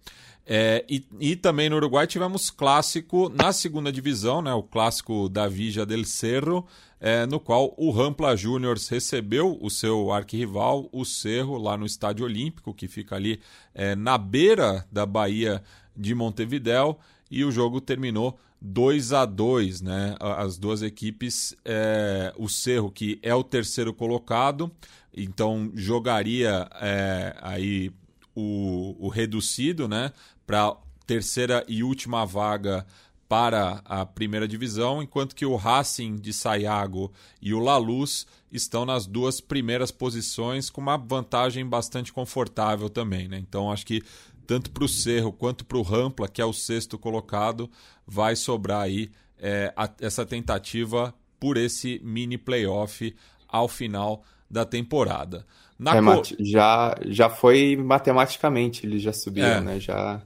É, 0.47 0.85
e, 0.87 1.03
e, 1.19 1.35
também 1.35 1.69
no 1.69 1.75
Uruguai 1.75 2.05
tivemos 2.05 2.51
clássico 2.51 3.29
na 3.29 3.51
segunda 3.51 3.91
divisão, 3.91 4.43
né, 4.43 4.53
o 4.53 4.61
clássico 4.61 5.27
da 5.27 5.47
Vija 5.47 5.85
del 5.87 6.05
Cerro, 6.05 6.67
é, 6.99 7.25
no 7.25 7.39
qual 7.39 7.73
o 7.77 7.89
Rampla 7.89 8.35
Juniors 8.35 8.87
recebeu 8.87 9.57
o 9.59 9.71
seu 9.71 10.11
arquirrival, 10.11 10.87
o 10.91 11.03
Cerro, 11.03 11.57
lá 11.57 11.75
no 11.75 11.85
Estádio 11.85 12.25
Olímpico, 12.25 12.73
que 12.75 12.87
fica 12.87 13.15
ali 13.15 13.39
é, 13.73 13.95
na 13.95 14.19
beira 14.19 14.85
da 14.91 15.05
Bahia 15.05 15.63
de 15.97 16.13
Montevidéu, 16.13 16.99
e 17.29 17.43
o 17.43 17.51
jogo 17.51 17.81
terminou 17.81 18.39
2 18.61 19.13
a 19.13 19.25
2 19.25 19.81
né? 19.81 20.15
As 20.19 20.57
duas 20.57 20.81
equipes, 20.81 21.55
é, 21.65 22.33
o 22.37 22.47
Cerro, 22.47 22.91
que 22.91 23.19
é 23.21 23.33
o 23.33 23.43
terceiro 23.43 23.93
colocado, 23.93 24.71
então 25.15 25.71
jogaria 25.75 26.67
é, 26.81 27.35
aí 27.41 27.91
o, 28.35 28.95
o 28.99 29.07
reducido, 29.07 29.87
né? 29.87 30.11
Para 30.45 30.75
terceira 31.05 31.63
e 31.67 31.83
última 31.83 32.25
vaga 32.25 32.85
para 33.27 33.81
a 33.85 34.05
primeira 34.05 34.47
divisão, 34.47 35.01
enquanto 35.01 35.35
que 35.35 35.45
o 35.45 35.55
Racing 35.55 36.15
de 36.15 36.31
Sayago 36.31 37.11
e 37.41 37.53
o 37.53 37.59
Laluz 37.59 38.27
estão 38.51 38.85
nas 38.85 39.07
duas 39.07 39.41
primeiras 39.41 39.91
posições 39.91 40.69
com 40.69 40.79
uma 40.79 40.97
vantagem 40.97 41.65
bastante 41.65 42.13
confortável 42.13 42.89
também. 42.89 43.27
Né? 43.27 43.37
Então 43.37 43.71
acho 43.71 43.85
que 43.85 44.03
tanto 44.45 44.69
para 44.69 44.83
o 44.83 44.87
Cerro 44.87 45.33
quanto 45.33 45.65
para 45.65 45.77
o 45.77 45.81
Rampla, 45.81 46.27
que 46.27 46.41
é 46.41 46.45
o 46.45 46.53
sexto 46.53 46.99
colocado, 46.99 47.69
vai 48.05 48.35
sobrar 48.35 48.81
aí 48.81 49.09
é, 49.39 49.73
a, 49.75 49.89
essa 49.99 50.23
tentativa 50.25 51.13
por 51.39 51.57
esse 51.57 51.99
mini 52.03 52.37
playoff 52.37 53.13
ao 53.47 53.67
final 53.67 54.23
da 54.49 54.65
temporada. 54.65 55.45
Na 55.77 55.97
é, 55.97 56.01
co... 56.01 56.21
já, 56.39 56.95
já 57.07 57.29
foi 57.29 57.75
matematicamente, 57.75 58.85
eles 58.85 59.01
já 59.01 59.11
subiram, 59.11 59.47
é. 59.47 59.61
né? 59.61 59.79
Já 59.79 60.21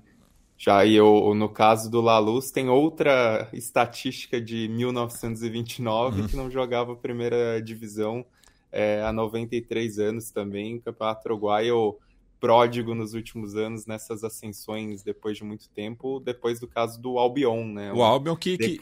já 0.60 0.86
eu, 0.86 1.34
no 1.34 1.47
caso 1.47 1.89
do 1.89 2.01
Laluz, 2.01 2.51
tem 2.51 2.68
outra 2.68 3.47
estatística 3.53 4.41
de 4.41 4.68
1929 4.68 6.20
uhum. 6.22 6.28
que 6.28 6.36
não 6.36 6.51
jogava 6.51 6.91
a 6.91 6.97
primeira 6.97 7.62
divisão 7.62 8.26
é, 8.70 9.01
há 9.01 9.14
93 9.14 9.99
anos 9.99 10.32
também. 10.32 10.82
Campeonato 10.82 11.30
Uruguaio 11.30 11.95
pródigo 12.41 12.93
nos 12.93 13.14
últimos 13.14 13.55
anos 13.55 13.86
nessas 13.86 14.22
ascensões 14.22 15.01
depois 15.01 15.38
de 15.38 15.45
muito 15.45 15.70
tempo, 15.70 16.20
depois 16.20 16.60
do 16.60 16.68
caso 16.68 17.01
do 17.01 17.18
Albion, 17.18 17.64
né? 17.64 17.93
O, 17.93 17.99
o 17.99 18.03
Albion 18.03 18.36
que, 18.36 18.57
que, 18.57 18.82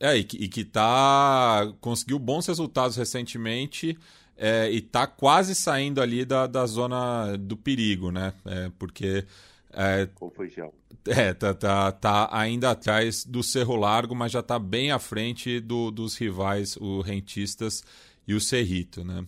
é, 0.00 0.16
e 0.16 0.24
que, 0.24 0.36
e 0.38 0.48
que 0.48 0.64
tá, 0.64 1.70
conseguiu 1.82 2.18
bons 2.18 2.46
resultados 2.46 2.96
recentemente 2.96 3.94
é, 4.38 4.70
e 4.70 4.80
tá 4.80 5.06
quase 5.06 5.54
saindo 5.54 6.00
ali 6.00 6.24
da, 6.24 6.46
da 6.46 6.64
zona 6.64 7.36
do 7.36 7.58
perigo, 7.58 8.10
né? 8.10 8.32
É, 8.46 8.70
porque 8.78 9.26
é, 9.72 10.06
Com 10.14 10.30
feijão. 10.30 10.72
É, 11.06 11.32
tá, 11.32 11.54
tá, 11.54 11.92
tá 11.92 12.28
ainda 12.30 12.70
atrás 12.70 13.24
do 13.24 13.42
Cerro 13.42 13.76
Largo, 13.76 14.14
mas 14.14 14.32
já 14.32 14.40
está 14.40 14.58
bem 14.58 14.90
à 14.90 14.98
frente 14.98 15.60
do, 15.60 15.90
dos 15.90 16.16
rivais, 16.16 16.76
o 16.76 17.00
Rentistas 17.00 17.82
e 18.26 18.34
o 18.34 18.40
Cerrito, 18.40 19.04
né? 19.04 19.24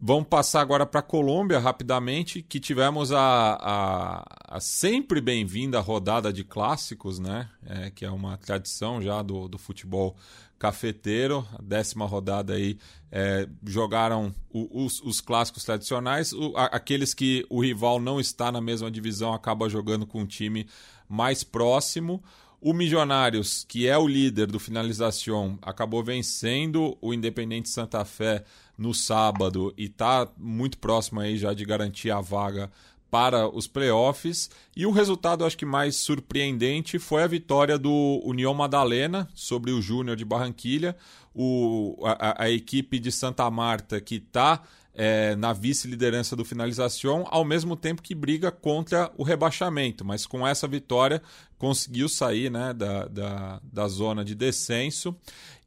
Vamos 0.00 0.28
passar 0.28 0.60
agora 0.60 0.86
para 0.86 1.00
a 1.00 1.02
Colômbia 1.02 1.58
rapidamente, 1.58 2.40
que 2.40 2.60
tivemos 2.60 3.10
a, 3.10 3.18
a, 3.60 4.56
a 4.56 4.60
sempre 4.60 5.20
bem-vinda 5.20 5.80
rodada 5.80 6.32
de 6.32 6.44
clássicos, 6.44 7.18
né? 7.18 7.48
É, 7.66 7.90
que 7.90 8.04
é 8.04 8.10
uma 8.10 8.36
tradição 8.36 9.02
já 9.02 9.20
do, 9.22 9.48
do 9.48 9.58
futebol 9.58 10.16
cafeteiro. 10.58 11.46
Décima 11.62 12.04
rodada 12.04 12.54
aí 12.54 12.78
é, 13.10 13.48
jogaram 13.64 14.34
o, 14.50 14.84
os, 14.84 15.00
os, 15.02 15.20
clássicos 15.20 15.64
tradicionais. 15.64 16.32
O, 16.32 16.56
a, 16.56 16.66
aqueles 16.66 17.14
que 17.14 17.46
o 17.48 17.62
rival 17.62 18.00
não 18.00 18.20
está 18.20 18.50
na 18.50 18.60
mesma 18.60 18.90
divisão 18.90 19.32
acaba 19.32 19.68
jogando 19.68 20.06
com 20.06 20.22
um 20.22 20.26
time 20.26 20.66
mais 21.08 21.44
próximo. 21.44 22.22
O 22.60 22.72
Milionários, 22.72 23.64
que 23.68 23.86
é 23.86 23.96
o 23.96 24.08
líder 24.08 24.48
do 24.48 24.58
finalização, 24.58 25.56
acabou 25.62 26.02
vencendo 26.02 26.98
o 27.00 27.14
Independente 27.14 27.68
Santa 27.68 28.04
Fé 28.04 28.44
no 28.76 28.92
sábado 28.92 29.72
e 29.76 29.84
está 29.84 30.28
muito 30.36 30.76
próximo 30.78 31.20
aí 31.20 31.36
já 31.36 31.54
de 31.54 31.64
garantir 31.64 32.10
a 32.10 32.20
vaga 32.20 32.68
para 33.10 33.48
os 33.48 33.66
playoffs. 33.66 34.50
E 34.76 34.86
o 34.86 34.90
resultado, 34.90 35.44
acho 35.44 35.56
que 35.56 35.66
mais 35.66 35.96
surpreendente, 35.96 36.98
foi 36.98 37.22
a 37.22 37.26
vitória 37.26 37.78
do 37.78 38.20
União 38.24 38.52
Madalena 38.54 39.28
sobre 39.34 39.72
o 39.72 39.80
Júnior 39.80 40.16
de 40.16 40.24
Barranquilha. 40.24 40.96
O, 41.34 41.96
a, 42.04 42.44
a, 42.44 42.50
equipe 42.50 42.98
de 42.98 43.12
Santa 43.12 43.48
Marta, 43.48 44.00
que 44.00 44.16
está 44.16 44.62
é, 44.92 45.36
na 45.36 45.52
vice-liderança 45.52 46.34
do 46.34 46.44
finalização, 46.44 47.24
ao 47.28 47.44
mesmo 47.44 47.76
tempo 47.76 48.02
que 48.02 48.14
briga 48.14 48.50
contra 48.50 49.12
o 49.16 49.22
rebaixamento. 49.22 50.04
Mas 50.04 50.26
com 50.26 50.46
essa 50.46 50.66
vitória 50.66 51.22
conseguiu 51.56 52.08
sair 52.08 52.50
né, 52.50 52.72
da, 52.72 53.06
da, 53.06 53.60
da 53.62 53.88
zona 53.88 54.24
de 54.24 54.34
descenso. 54.34 55.14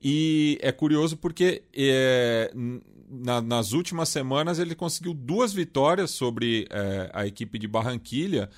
E 0.01 0.57
é 0.61 0.71
curioso 0.71 1.15
porque 1.15 1.63
é, 1.73 2.51
na, 3.11 3.41
nas 3.41 3.73
últimas 3.73 4.07
semanas 4.09 4.57
ele 4.57 4.73
conseguiu 4.73 5.13
duas 5.13 5.51
vitórias 5.51 6.11
sobre 6.11 6.67
é, 6.69 7.11
a 7.13 7.27
equipe 7.27 7.59
de 7.59 7.67
Barranquilha, 7.67 8.49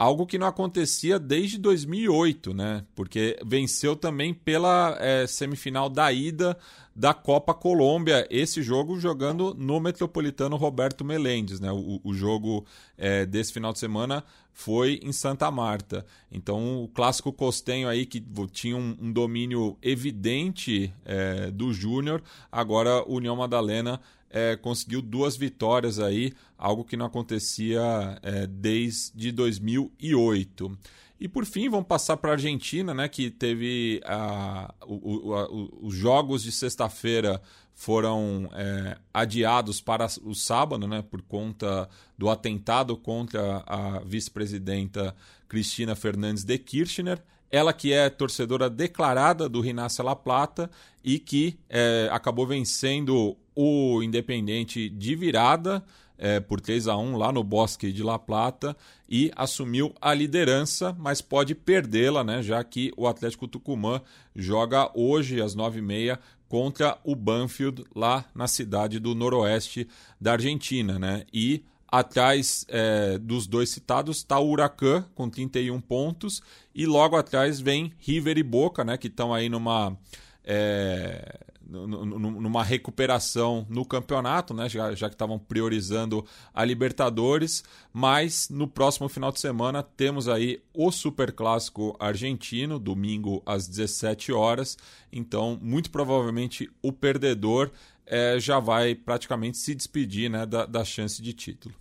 algo 0.00 0.26
que 0.26 0.38
não 0.38 0.46
acontecia 0.46 1.18
desde 1.18 1.58
2008, 1.58 2.54
né? 2.54 2.86
Porque 2.94 3.38
venceu 3.44 3.94
também 3.94 4.32
pela 4.32 4.96
é, 4.98 5.26
semifinal 5.26 5.90
da 5.90 6.10
ida 6.10 6.56
da 6.96 7.12
Copa 7.12 7.52
Colômbia, 7.52 8.26
esse 8.30 8.62
jogo 8.62 8.98
jogando 8.98 9.54
no 9.54 9.78
Metropolitano 9.78 10.56
Roberto 10.56 11.04
Melendes, 11.04 11.60
né? 11.60 11.70
O, 11.70 12.00
o 12.02 12.14
jogo 12.14 12.64
é, 12.96 13.26
desse 13.26 13.52
final 13.52 13.74
de 13.74 13.78
semana 13.78 14.24
foi 14.54 15.00
em 15.02 15.12
Santa 15.12 15.50
Marta. 15.50 16.06
Então, 16.32 16.82
o 16.82 16.88
clássico 16.88 17.30
costenho 17.30 17.86
aí 17.86 18.06
que 18.06 18.24
tinha 18.52 18.78
um, 18.78 18.96
um 18.98 19.12
domínio 19.12 19.76
evidente 19.82 20.94
é, 21.04 21.50
do 21.50 21.74
Júnior, 21.74 22.22
agora 22.50 23.04
o 23.06 23.16
União 23.16 23.36
Madalena 23.36 24.00
é, 24.30 24.56
conseguiu 24.56 25.02
duas 25.02 25.36
vitórias 25.36 25.98
aí, 25.98 26.32
algo 26.56 26.84
que 26.84 26.96
não 26.96 27.06
acontecia 27.06 28.18
é, 28.22 28.46
desde 28.46 29.32
2008. 29.32 30.78
E 31.20 31.28
por 31.28 31.44
fim, 31.44 31.68
vamos 31.68 31.86
passar 31.86 32.16
para 32.16 32.30
a 32.30 32.32
Argentina, 32.32 32.94
né, 32.94 33.06
que 33.06 33.30
teve 33.30 34.00
a, 34.06 34.72
o, 34.86 35.34
a, 35.34 35.48
os 35.82 35.94
jogos 35.94 36.42
de 36.42 36.50
sexta-feira 36.50 37.42
foram 37.74 38.48
é, 38.52 38.96
adiados 39.12 39.80
para 39.80 40.06
o 40.22 40.34
sábado, 40.34 40.86
né, 40.86 41.02
por 41.02 41.20
conta 41.22 41.88
do 42.16 42.30
atentado 42.30 42.96
contra 42.96 43.62
a 43.66 44.00
vice-presidenta 44.00 45.14
Cristina 45.48 45.94
Fernandes 45.94 46.44
de 46.44 46.56
Kirchner. 46.58 47.22
Ela 47.50 47.72
que 47.72 47.92
é 47.92 48.08
torcedora 48.08 48.70
declarada 48.70 49.48
do 49.48 49.60
Rinácia 49.60 50.04
La 50.04 50.14
Plata 50.14 50.70
e 51.02 51.18
que 51.18 51.58
é, 51.68 52.08
acabou 52.12 52.46
vencendo 52.46 53.36
o 53.62 54.02
Independente 54.02 54.88
de 54.88 55.14
virada 55.14 55.84
é, 56.16 56.40
por 56.40 56.62
3 56.62 56.88
a 56.88 56.96
1 56.96 57.14
lá 57.14 57.30
no 57.30 57.44
Bosque 57.44 57.92
de 57.92 58.02
La 58.02 58.18
Plata 58.18 58.74
e 59.06 59.30
assumiu 59.36 59.94
a 60.00 60.14
liderança, 60.14 60.96
mas 60.98 61.20
pode 61.20 61.54
perdê-la, 61.54 62.24
né, 62.24 62.42
já 62.42 62.64
que 62.64 62.90
o 62.96 63.06
Atlético 63.06 63.46
Tucumã 63.46 64.00
joga 64.34 64.90
hoje 64.94 65.42
às 65.42 65.54
9h30 65.54 66.18
contra 66.48 66.96
o 67.04 67.14
Banfield 67.14 67.84
lá 67.94 68.24
na 68.34 68.48
cidade 68.48 68.98
do 68.98 69.14
noroeste 69.14 69.86
da 70.18 70.32
Argentina. 70.32 70.98
Né? 70.98 71.26
E 71.30 71.62
atrás 71.86 72.64
é, 72.68 73.18
dos 73.18 73.46
dois 73.46 73.68
citados 73.68 74.18
está 74.18 74.38
o 74.38 74.50
Huracan 74.50 75.04
com 75.14 75.28
31 75.28 75.78
pontos 75.82 76.42
e 76.74 76.86
logo 76.86 77.14
atrás 77.14 77.60
vem 77.60 77.92
River 77.98 78.38
e 78.38 78.42
Boca, 78.42 78.84
né, 78.84 78.96
que 78.96 79.08
estão 79.08 79.34
aí 79.34 79.50
numa 79.50 79.94
é, 80.42 81.49
numa 81.70 82.64
recuperação 82.64 83.64
no 83.68 83.84
campeonato, 83.84 84.52
né? 84.52 84.68
já, 84.68 84.92
já 84.94 85.08
que 85.08 85.14
estavam 85.14 85.38
priorizando 85.38 86.24
a 86.52 86.64
Libertadores, 86.64 87.62
mas 87.92 88.48
no 88.50 88.66
próximo 88.66 89.08
final 89.08 89.30
de 89.30 89.38
semana 89.38 89.82
temos 89.82 90.28
aí 90.28 90.60
o 90.74 90.90
Super 90.90 91.32
Clássico 91.32 91.96
argentino, 92.00 92.78
domingo 92.78 93.42
às 93.46 93.68
17 93.68 94.32
horas, 94.32 94.76
então 95.12 95.58
muito 95.62 95.90
provavelmente 95.90 96.68
o 96.82 96.92
perdedor 96.92 97.70
é, 98.04 98.40
já 98.40 98.58
vai 98.58 98.94
praticamente 98.94 99.56
se 99.56 99.74
despedir 99.74 100.28
né, 100.28 100.44
da, 100.44 100.66
da 100.66 100.84
chance 100.84 101.22
de 101.22 101.32
título. 101.32 101.74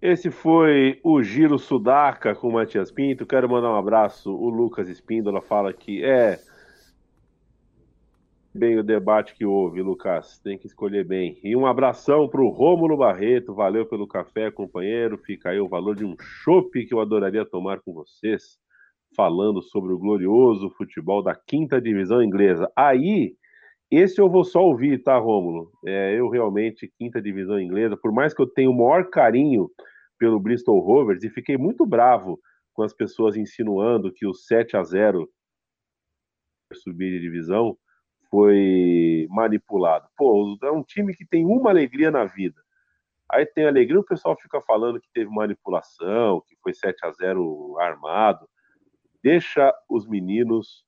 Esse 0.00 0.30
foi 0.30 1.00
o 1.02 1.22
Giro 1.22 1.58
Sudaca 1.58 2.34
com 2.34 2.48
o 2.48 2.52
Matias 2.52 2.92
Pinto. 2.92 3.24
Quero 3.24 3.48
mandar 3.48 3.70
um 3.70 3.76
abraço. 3.76 4.30
O 4.30 4.50
Lucas 4.50 4.86
Espíndola 4.86 5.40
fala 5.40 5.72
que 5.72 6.04
é 6.04 6.38
bem 8.54 8.78
o 8.78 8.84
debate 8.84 9.34
que 9.34 9.44
houve, 9.44 9.82
Lucas. 9.82 10.38
Tem 10.38 10.56
que 10.56 10.66
escolher 10.66 11.04
bem. 11.04 11.40
E 11.42 11.56
um 11.56 11.66
abração 11.66 12.28
para 12.28 12.40
o 12.40 12.48
Rômulo 12.48 12.96
Barreto. 12.96 13.52
Valeu 13.52 13.84
pelo 13.84 14.06
café, 14.06 14.50
companheiro. 14.50 15.18
Fica 15.18 15.50
aí 15.50 15.58
o 15.58 15.68
valor 15.68 15.96
de 15.96 16.04
um 16.04 16.14
chopp 16.18 16.86
que 16.86 16.94
eu 16.94 17.00
adoraria 17.00 17.44
tomar 17.44 17.80
com 17.80 17.92
vocês, 17.92 18.58
falando 19.16 19.60
sobre 19.60 19.92
o 19.92 19.98
glorioso 19.98 20.70
futebol 20.70 21.22
da 21.22 21.34
quinta 21.34 21.80
divisão 21.80 22.22
inglesa. 22.22 22.70
Aí, 22.76 23.36
esse 23.90 24.20
eu 24.20 24.28
vou 24.28 24.44
só 24.44 24.64
ouvir, 24.64 25.02
tá, 25.02 25.18
Rômulo? 25.18 25.72
É, 25.84 26.18
eu 26.18 26.28
realmente, 26.28 26.92
quinta 26.96 27.20
divisão 27.20 27.58
inglesa, 27.58 27.96
por 27.96 28.12
mais 28.12 28.32
que 28.32 28.40
eu 28.40 28.46
tenha 28.46 28.70
o 28.70 28.74
maior 28.74 29.10
carinho 29.10 29.68
pelo 30.16 30.38
Bristol 30.38 30.78
Rovers, 30.78 31.24
e 31.24 31.28
fiquei 31.28 31.56
muito 31.56 31.84
bravo 31.84 32.40
com 32.72 32.82
as 32.82 32.92
pessoas 32.92 33.36
insinuando 33.36 34.12
que 34.12 34.26
o 34.26 34.32
7 34.32 34.76
a 34.76 34.82
0 34.82 35.28
subir 36.72 37.10
de 37.10 37.20
divisão 37.20 37.76
foi 38.34 39.28
manipulado. 39.30 40.08
Pô, 40.16 40.58
é 40.60 40.70
um 40.72 40.82
time 40.82 41.14
que 41.14 41.24
tem 41.24 41.46
uma 41.46 41.70
alegria 41.70 42.10
na 42.10 42.24
vida. 42.24 42.60
Aí 43.30 43.46
tem 43.46 43.64
alegria, 43.64 44.00
o 44.00 44.04
pessoal 44.04 44.36
fica 44.36 44.60
falando 44.60 45.00
que 45.00 45.08
teve 45.14 45.30
manipulação, 45.30 46.42
que 46.44 46.56
foi 46.60 46.74
7 46.74 47.06
a 47.06 47.12
0 47.12 47.78
armado. 47.78 48.48
Deixa 49.22 49.72
os 49.88 50.08
meninos 50.08 50.84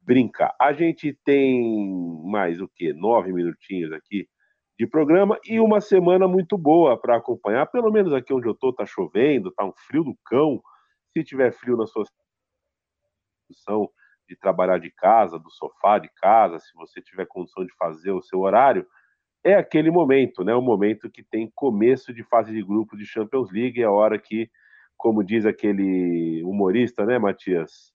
brincar. 0.00 0.56
A 0.58 0.72
gente 0.72 1.12
tem 1.22 1.62
mais 2.24 2.62
o 2.62 2.68
que? 2.74 2.94
Nove 2.94 3.30
minutinhos 3.30 3.92
aqui 3.92 4.26
de 4.78 4.86
programa 4.86 5.38
e 5.44 5.60
uma 5.60 5.82
semana 5.82 6.26
muito 6.26 6.56
boa 6.56 6.98
para 6.98 7.16
acompanhar. 7.16 7.66
Pelo 7.66 7.92
menos 7.92 8.14
aqui 8.14 8.32
onde 8.32 8.48
eu 8.48 8.54
tô 8.54 8.72
tá 8.72 8.86
chovendo, 8.86 9.52
tá 9.52 9.66
um 9.66 9.72
frio 9.86 10.02
do 10.02 10.16
cão. 10.24 10.62
Se 11.12 11.22
tiver 11.22 11.52
frio 11.52 11.76
na 11.76 11.86
sua 11.86 12.06
situação, 13.50 13.90
de 14.28 14.36
trabalhar 14.36 14.78
de 14.78 14.90
casa, 14.90 15.38
do 15.38 15.50
sofá 15.50 15.98
de 15.98 16.08
casa, 16.20 16.58
se 16.58 16.74
você 16.74 17.00
tiver 17.00 17.26
condição 17.26 17.64
de 17.64 17.72
fazer 17.76 18.10
o 18.10 18.22
seu 18.22 18.40
horário, 18.40 18.86
é 19.44 19.54
aquele 19.54 19.90
momento, 19.90 20.42
né? 20.42 20.54
O 20.54 20.60
momento 20.60 21.10
que 21.10 21.22
tem 21.22 21.50
começo 21.54 22.12
de 22.12 22.24
fase 22.24 22.52
de 22.52 22.62
grupo 22.62 22.96
de 22.96 23.06
Champions 23.06 23.50
League, 23.52 23.80
é 23.80 23.84
a 23.84 23.90
hora 23.90 24.18
que, 24.18 24.50
como 24.96 25.22
diz 25.22 25.46
aquele 25.46 26.42
humorista, 26.44 27.06
né, 27.06 27.18
Matias? 27.18 27.92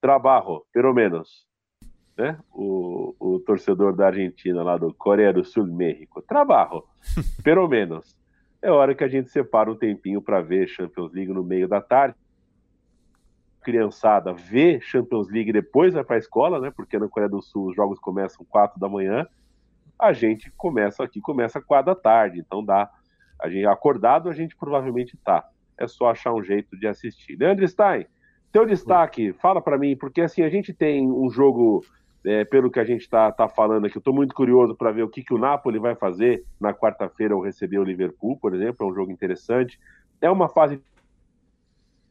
Trabalho, 0.00 0.64
pelo 0.72 0.94
menos, 0.94 1.46
né? 2.16 2.38
O, 2.52 3.14
o 3.18 3.40
torcedor 3.40 3.96
da 3.96 4.06
Argentina 4.06 4.62
lá 4.62 4.76
do 4.76 4.94
Coreia 4.94 5.32
do 5.32 5.44
Sul, 5.44 5.66
México. 5.66 6.22
Trabalho, 6.22 6.84
pelo 7.42 7.66
menos. 7.66 8.16
É 8.60 8.70
hora 8.70 8.94
que 8.94 9.02
a 9.02 9.08
gente 9.08 9.28
separa 9.28 9.70
um 9.70 9.76
tempinho 9.76 10.22
para 10.22 10.40
ver 10.40 10.68
Champions 10.68 11.12
League 11.12 11.32
no 11.32 11.42
meio 11.42 11.66
da 11.66 11.80
tarde 11.80 12.14
criançada 13.62 14.32
vê 14.32 14.80
Champions 14.80 15.28
League 15.30 15.52
depois 15.52 15.94
vai 15.94 16.04
para 16.04 16.16
a 16.16 16.18
escola, 16.18 16.60
né? 16.60 16.70
Porque 16.70 16.98
na 16.98 17.08
Coreia 17.08 17.30
do 17.30 17.40
Sul 17.40 17.68
os 17.68 17.76
jogos 17.76 17.98
começam 17.98 18.44
4 18.48 18.78
da 18.78 18.88
manhã. 18.88 19.26
A 19.98 20.12
gente 20.12 20.50
começa 20.50 21.04
aqui, 21.04 21.20
começa 21.20 21.60
4 21.60 21.94
da 21.94 22.00
tarde. 22.00 22.40
Então 22.40 22.64
dá. 22.64 22.90
A 23.40 23.48
gente 23.48 23.66
acordado, 23.66 24.28
a 24.28 24.32
gente 24.32 24.56
provavelmente 24.56 25.16
tá. 25.16 25.48
É 25.78 25.86
só 25.86 26.10
achar 26.10 26.32
um 26.32 26.42
jeito 26.42 26.78
de 26.78 26.86
assistir. 26.86 27.36
Leandro 27.36 27.66
Stein, 27.66 28.06
teu 28.52 28.66
destaque, 28.66 29.32
fala 29.32 29.60
para 29.62 29.78
mim, 29.78 29.96
porque 29.96 30.20
assim, 30.20 30.42
a 30.42 30.48
gente 30.50 30.72
tem 30.74 31.10
um 31.10 31.30
jogo, 31.30 31.82
é, 32.24 32.44
pelo 32.44 32.70
que 32.70 32.78
a 32.78 32.84
gente 32.84 33.08
tá, 33.08 33.32
tá 33.32 33.48
falando 33.48 33.86
aqui, 33.86 33.96
eu 33.96 34.02
tô 34.02 34.12
muito 34.12 34.34
curioso 34.34 34.76
para 34.76 34.92
ver 34.92 35.02
o 35.02 35.08
que, 35.08 35.24
que 35.24 35.32
o 35.32 35.38
Napoli 35.38 35.78
vai 35.78 35.94
fazer 35.94 36.44
na 36.60 36.74
quarta-feira 36.74 37.32
ao 37.34 37.40
receber 37.40 37.78
o 37.78 37.84
Liverpool, 37.84 38.36
por 38.38 38.54
exemplo, 38.54 38.86
é 38.86 38.90
um 38.90 38.94
jogo 38.94 39.10
interessante. 39.10 39.80
É 40.20 40.30
uma 40.30 40.48
fase 40.48 40.80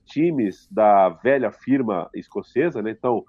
times 0.06 0.68
da 0.72 1.10
velha 1.10 1.52
firma 1.52 2.10
escocesa, 2.14 2.82
né? 2.82 2.92
Então, 2.92 3.24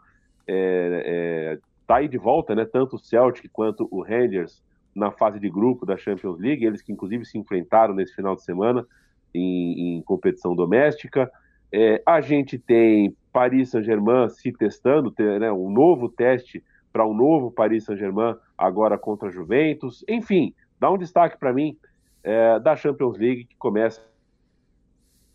é, 0.46 1.02
é, 1.06 1.58
tá 1.86 1.96
aí 1.96 2.08
de 2.08 2.18
volta, 2.18 2.54
né? 2.54 2.64
Tanto 2.64 2.96
o 2.96 2.98
Celtic 2.98 3.48
quanto 3.52 3.88
o 3.90 4.02
Rangers 4.02 4.62
na 4.94 5.10
fase 5.10 5.40
de 5.40 5.48
grupo 5.48 5.86
da 5.86 5.96
Champions 5.96 6.38
League, 6.38 6.64
eles 6.64 6.82
que 6.82 6.92
inclusive 6.92 7.24
se 7.24 7.38
enfrentaram 7.38 7.94
nesse 7.94 8.14
final 8.14 8.34
de 8.34 8.42
semana 8.42 8.86
em, 9.34 9.96
em 9.96 10.02
competição 10.02 10.54
doméstica. 10.54 11.30
É, 11.72 12.02
a 12.04 12.20
gente 12.20 12.58
tem 12.58 13.16
Paris 13.32 13.70
Saint-Germain 13.70 14.28
se 14.28 14.52
testando, 14.52 15.10
ter, 15.10 15.40
né, 15.40 15.50
um 15.50 15.70
novo 15.70 16.08
teste 16.08 16.62
para 16.92 17.06
um 17.06 17.14
novo 17.14 17.50
Paris 17.50 17.84
Saint-Germain 17.84 18.36
agora 18.58 18.98
contra 18.98 19.28
a 19.28 19.32
Juventus. 19.32 20.04
Enfim, 20.06 20.54
dá 20.78 20.90
um 20.90 20.98
destaque 20.98 21.38
para 21.38 21.52
mim 21.52 21.76
é, 22.22 22.60
da 22.60 22.76
Champions 22.76 23.16
League 23.16 23.44
que 23.44 23.56
começa 23.56 24.11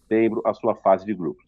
setembro 0.07 0.41
a 0.45 0.53
sua 0.53 0.75
fase 0.75 1.05
de 1.05 1.13
grupos. 1.13 1.45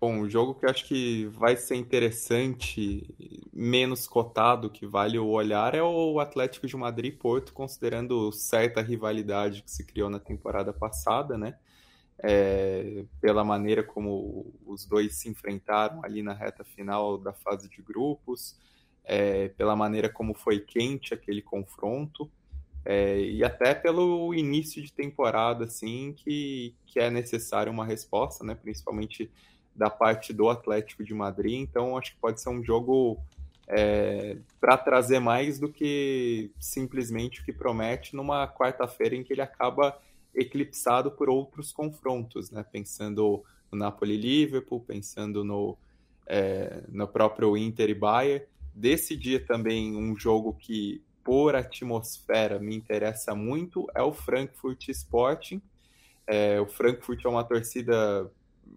Bom, 0.00 0.20
o 0.20 0.30
jogo 0.30 0.54
que 0.54 0.64
acho 0.64 0.84
que 0.86 1.26
vai 1.26 1.56
ser 1.56 1.74
interessante, 1.74 3.04
menos 3.52 4.06
cotado, 4.06 4.70
que 4.70 4.86
vale 4.86 5.18
o 5.18 5.26
olhar, 5.26 5.74
é 5.74 5.82
o 5.82 6.20
Atlético 6.20 6.68
de 6.68 6.76
Madrid 6.76 7.18
Porto, 7.18 7.52
considerando 7.52 8.30
certa 8.30 8.80
rivalidade 8.80 9.60
que 9.60 9.70
se 9.70 9.84
criou 9.84 10.08
na 10.08 10.20
temporada 10.20 10.72
passada, 10.72 11.36
né? 11.36 11.56
É, 12.20 13.04
pela 13.20 13.42
maneira 13.44 13.82
como 13.82 14.54
os 14.64 14.84
dois 14.84 15.16
se 15.16 15.28
enfrentaram 15.28 16.00
ali 16.04 16.22
na 16.22 16.32
reta 16.32 16.64
final 16.64 17.18
da 17.18 17.32
fase 17.32 17.68
de 17.68 17.82
grupos, 17.82 18.56
é, 19.04 19.48
pela 19.48 19.74
maneira 19.74 20.08
como 20.08 20.32
foi 20.32 20.60
quente 20.60 21.12
aquele 21.12 21.42
confronto 21.42 22.30
é, 22.90 23.20
e 23.20 23.44
até 23.44 23.74
pelo 23.74 24.32
início 24.34 24.82
de 24.82 24.90
temporada, 24.90 25.66
assim, 25.66 26.14
que, 26.16 26.74
que 26.86 26.98
é 26.98 27.10
necessário 27.10 27.70
uma 27.70 27.84
resposta, 27.84 28.42
né? 28.42 28.54
Principalmente 28.54 29.30
da 29.76 29.90
parte 29.90 30.32
do 30.32 30.48
Atlético 30.48 31.04
de 31.04 31.12
Madrid. 31.12 31.60
Então, 31.60 31.98
acho 31.98 32.12
que 32.12 32.18
pode 32.18 32.40
ser 32.40 32.48
um 32.48 32.64
jogo 32.64 33.18
é, 33.68 34.38
para 34.58 34.78
trazer 34.78 35.18
mais 35.18 35.58
do 35.58 35.70
que 35.70 36.50
simplesmente 36.58 37.42
o 37.42 37.44
que 37.44 37.52
promete 37.52 38.16
numa 38.16 38.48
quarta-feira 38.48 39.14
em 39.14 39.22
que 39.22 39.34
ele 39.34 39.42
acaba 39.42 40.00
eclipsado 40.34 41.10
por 41.10 41.28
outros 41.28 41.70
confrontos, 41.70 42.50
né? 42.50 42.64
Pensando 42.72 43.44
no 43.70 43.78
Napoli-Liverpool, 43.78 44.80
pensando 44.80 45.44
no, 45.44 45.76
é, 46.26 46.84
no 46.88 47.06
próprio 47.06 47.54
Inter 47.54 47.90
e 47.90 47.94
Bayern. 47.94 48.46
Desse 48.74 49.14
dia 49.14 49.44
também 49.44 49.94
um 49.94 50.16
jogo 50.16 50.54
que 50.54 51.02
por 51.28 51.54
atmosfera 51.54 52.58
me 52.58 52.74
interessa 52.74 53.34
muito 53.34 53.86
é 53.94 54.00
o 54.00 54.14
Frankfurt 54.14 54.88
Sporting. 54.88 55.60
É, 56.26 56.58
o 56.58 56.66
Frankfurt 56.66 57.22
é 57.22 57.28
uma 57.28 57.44
torcida, 57.44 58.32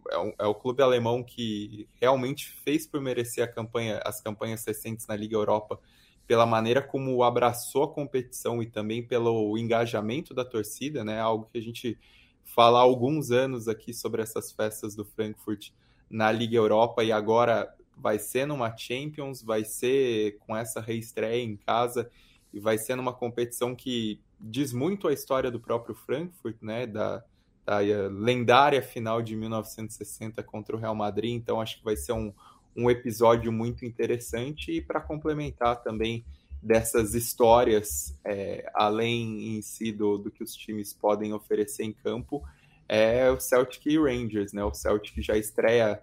é, 0.10 0.18
um, 0.18 0.34
é, 0.38 0.46
o 0.46 0.54
clube 0.54 0.84
alemão 0.84 1.24
que 1.24 1.88
realmente 1.94 2.50
fez 2.50 2.86
por 2.86 3.00
merecer 3.00 3.42
a 3.42 3.48
campanha, 3.48 4.02
as 4.04 4.20
campanhas 4.20 4.66
recentes 4.66 5.08
na 5.08 5.16
Liga 5.16 5.34
Europa 5.34 5.80
pela 6.28 6.46
maneira 6.46 6.82
como 6.82 7.24
abraçou 7.24 7.84
a 7.84 7.94
competição 7.94 8.62
e 8.62 8.66
também 8.66 9.02
pelo 9.02 9.58
engajamento 9.58 10.34
da 10.34 10.44
torcida, 10.44 11.06
né? 11.06 11.22
Algo 11.22 11.48
que 11.54 11.58
a 11.58 11.62
gente 11.62 11.98
fala 12.44 12.80
há 12.80 12.82
alguns 12.82 13.32
anos 13.32 13.70
aqui 13.70 13.94
sobre 13.94 14.22
essas 14.22 14.52
festas 14.52 14.94
do 14.94 15.06
Frankfurt 15.06 15.70
na 16.10 16.30
Liga 16.34 16.58
Europa 16.58 17.02
e 17.02 17.14
agora 17.14 17.74
vai 17.96 18.20
ser 18.20 18.46
numa 18.46 18.76
Champions, 18.76 19.42
vai 19.42 19.64
ser 19.64 20.38
com 20.40 20.54
essa 20.54 20.82
reestreia 20.82 21.42
em 21.42 21.56
casa 21.56 22.12
e 22.54 22.60
vai 22.60 22.78
ser 22.78 22.96
numa 22.96 23.14
competição 23.14 23.76
que 23.76 24.20
diz 24.40 24.74
muito 24.74 25.08
a 25.08 25.14
história 25.14 25.52
do 25.52 25.60
próprio 25.60 25.96
Frankfurt, 25.96 26.58
né, 26.62 26.86
da, 26.86 27.24
da 27.66 27.78
lendária 27.78 28.82
final 28.82 29.22
de 29.22 29.36
1960 29.36 30.42
contra 30.44 30.76
o 30.76 30.80
Real 30.80 30.96
Madrid, 30.96 31.34
então 31.34 31.62
acho 31.62 31.78
que 31.78 31.84
vai 31.84 31.96
ser 31.96 32.14
um, 32.14 32.34
um 32.76 32.90
episódio 32.90 33.52
muito 33.52 33.86
interessante. 33.86 34.72
E 34.72 34.82
para 34.82 35.00
complementar 35.00 35.82
também 35.82 36.26
dessas 36.62 37.16
histórias, 37.16 38.18
é, 38.24 38.70
além 38.74 39.58
em 39.58 39.62
si 39.62 39.92
do, 39.92 40.18
do 40.18 40.32
que 40.32 40.44
os 40.44 40.54
times 40.54 40.94
podem 40.94 41.34
oferecer 41.34 41.84
em 41.84 41.94
campo, 41.94 42.44
é 42.88 43.30
o 43.32 43.40
Celtic 43.40 43.86
e 43.86 43.98
Rangers, 43.98 44.54
né? 44.54 44.64
O 44.64 44.74
Celtic 44.74 45.22
já 45.22 45.38
estreia 45.38 46.02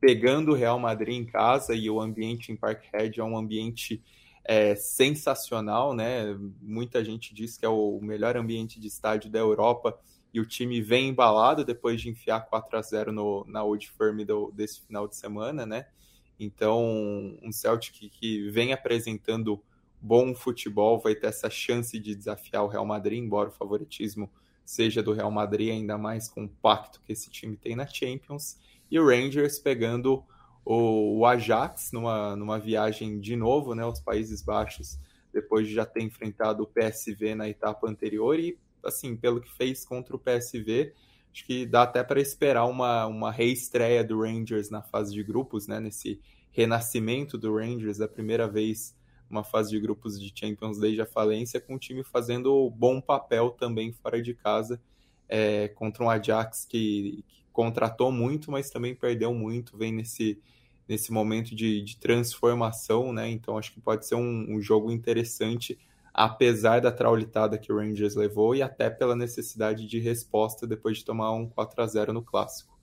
pegando 0.00 0.52
o 0.52 0.54
Real 0.54 0.78
Madrid 0.78 1.14
em 1.14 1.26
casa 1.26 1.74
e 1.74 1.90
o 1.90 2.00
ambiente 2.00 2.50
em 2.50 2.56
Parkhead 2.56 3.20
é 3.20 3.24
um 3.24 3.36
ambiente 3.36 4.02
é, 4.50 4.74
sensacional, 4.74 5.94
né? 5.94 6.36
Muita 6.60 7.04
gente 7.04 7.32
diz 7.32 7.56
que 7.56 7.64
é 7.64 7.68
o 7.68 8.00
melhor 8.02 8.36
ambiente 8.36 8.80
de 8.80 8.88
estádio 8.88 9.30
da 9.30 9.38
Europa 9.38 9.96
e 10.34 10.40
o 10.40 10.44
time 10.44 10.82
vem 10.82 11.10
embalado 11.10 11.64
depois 11.64 12.00
de 12.00 12.08
enfiar 12.08 12.40
4 12.40 12.76
a 12.76 12.82
0 12.82 13.12
no, 13.12 13.44
na 13.46 13.62
Old 13.62 13.88
Firm 13.88 14.24
do, 14.24 14.50
desse 14.50 14.80
final 14.80 15.06
de 15.06 15.14
semana, 15.14 15.64
né? 15.64 15.86
Então, 16.36 16.82
um 17.40 17.52
Celtic 17.52 18.10
que 18.10 18.50
vem 18.50 18.72
apresentando 18.72 19.62
bom 20.00 20.34
futebol 20.34 20.98
vai 20.98 21.14
ter 21.14 21.28
essa 21.28 21.48
chance 21.48 21.96
de 22.00 22.12
desafiar 22.16 22.64
o 22.64 22.68
Real 22.68 22.84
Madrid, 22.84 23.22
embora 23.22 23.50
o 23.50 23.52
favoritismo 23.52 24.28
seja 24.64 25.00
do 25.00 25.12
Real 25.12 25.30
Madrid, 25.30 25.70
ainda 25.70 25.96
mais 25.96 26.28
com 26.28 26.46
o 26.46 26.48
pacto 26.48 27.00
que 27.06 27.12
esse 27.12 27.30
time 27.30 27.56
tem 27.56 27.76
na 27.76 27.86
Champions. 27.86 28.58
E 28.90 28.98
o 28.98 29.06
Rangers 29.06 29.60
pegando 29.60 30.24
o, 30.64 31.18
o 31.18 31.26
Ajax 31.26 31.90
numa, 31.92 32.36
numa 32.36 32.58
viagem 32.58 33.18
de 33.18 33.36
novo, 33.36 33.74
né, 33.74 33.82
aos 33.82 34.00
Países 34.00 34.42
Baixos, 34.42 34.98
depois 35.32 35.68
de 35.68 35.74
já 35.74 35.84
ter 35.84 36.02
enfrentado 36.02 36.62
o 36.62 36.66
PSV 36.66 37.34
na 37.34 37.48
etapa 37.48 37.88
anterior 37.88 38.38
e, 38.38 38.58
assim, 38.84 39.16
pelo 39.16 39.40
que 39.40 39.50
fez 39.52 39.84
contra 39.84 40.14
o 40.14 40.18
PSV, 40.18 40.92
acho 41.32 41.44
que 41.46 41.64
dá 41.64 41.82
até 41.82 42.02
para 42.02 42.20
esperar 42.20 42.66
uma, 42.66 43.06
uma 43.06 43.30
reestreia 43.30 44.02
do 44.02 44.22
Rangers 44.22 44.70
na 44.70 44.82
fase 44.82 45.12
de 45.12 45.22
grupos, 45.22 45.66
né, 45.66 45.80
nesse 45.80 46.20
renascimento 46.50 47.38
do 47.38 47.56
Rangers, 47.56 48.00
a 48.00 48.08
primeira 48.08 48.48
vez 48.48 48.98
uma 49.30 49.44
fase 49.44 49.70
de 49.70 49.78
grupos 49.78 50.18
de 50.18 50.32
Champions 50.34 50.78
desde 50.78 51.00
a 51.00 51.06
falência, 51.06 51.60
com 51.60 51.76
o 51.76 51.78
time 51.78 52.02
fazendo 52.02 52.68
bom 52.70 53.00
papel 53.00 53.50
também 53.50 53.92
fora 53.92 54.20
de 54.20 54.34
casa, 54.34 54.80
é, 55.28 55.68
contra 55.68 56.02
um 56.02 56.10
Ajax 56.10 56.64
que, 56.64 57.24
que 57.28 57.42
contratou 57.60 58.10
muito, 58.10 58.50
mas 58.50 58.70
também 58.70 58.94
perdeu 58.94 59.34
muito, 59.34 59.76
vem 59.76 59.92
nesse, 59.92 60.40
nesse 60.88 61.12
momento 61.12 61.54
de, 61.54 61.82
de 61.82 61.98
transformação, 61.98 63.12
né? 63.12 63.28
Então 63.28 63.58
acho 63.58 63.70
que 63.74 63.78
pode 63.82 64.06
ser 64.06 64.14
um, 64.14 64.46
um, 64.48 64.62
jogo 64.62 64.90
interessante, 64.90 65.78
apesar 66.14 66.80
da 66.80 66.90
traulitada 66.90 67.58
que 67.58 67.70
o 67.70 67.76
Rangers 67.76 68.16
levou 68.16 68.54
e 68.54 68.62
até 68.62 68.88
pela 68.88 69.14
necessidade 69.14 69.86
de 69.86 69.98
resposta 69.98 70.66
depois 70.66 70.96
de 70.96 71.04
tomar 71.04 71.32
um 71.32 71.46
4 71.46 71.82
a 71.82 71.86
0 71.86 72.12
no 72.14 72.22
clássico. 72.22 72.80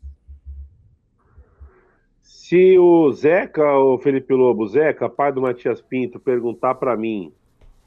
Se 2.22 2.78
o 2.78 3.12
Zeca, 3.14 3.80
o 3.80 3.98
Felipe 3.98 4.32
Lobo, 4.36 4.68
Zeca, 4.68 5.10
pai 5.10 5.34
do 5.34 5.42
Matias 5.42 5.82
Pinto, 5.82 6.20
perguntar 6.20 6.76
para 6.76 6.96
mim, 6.96 7.34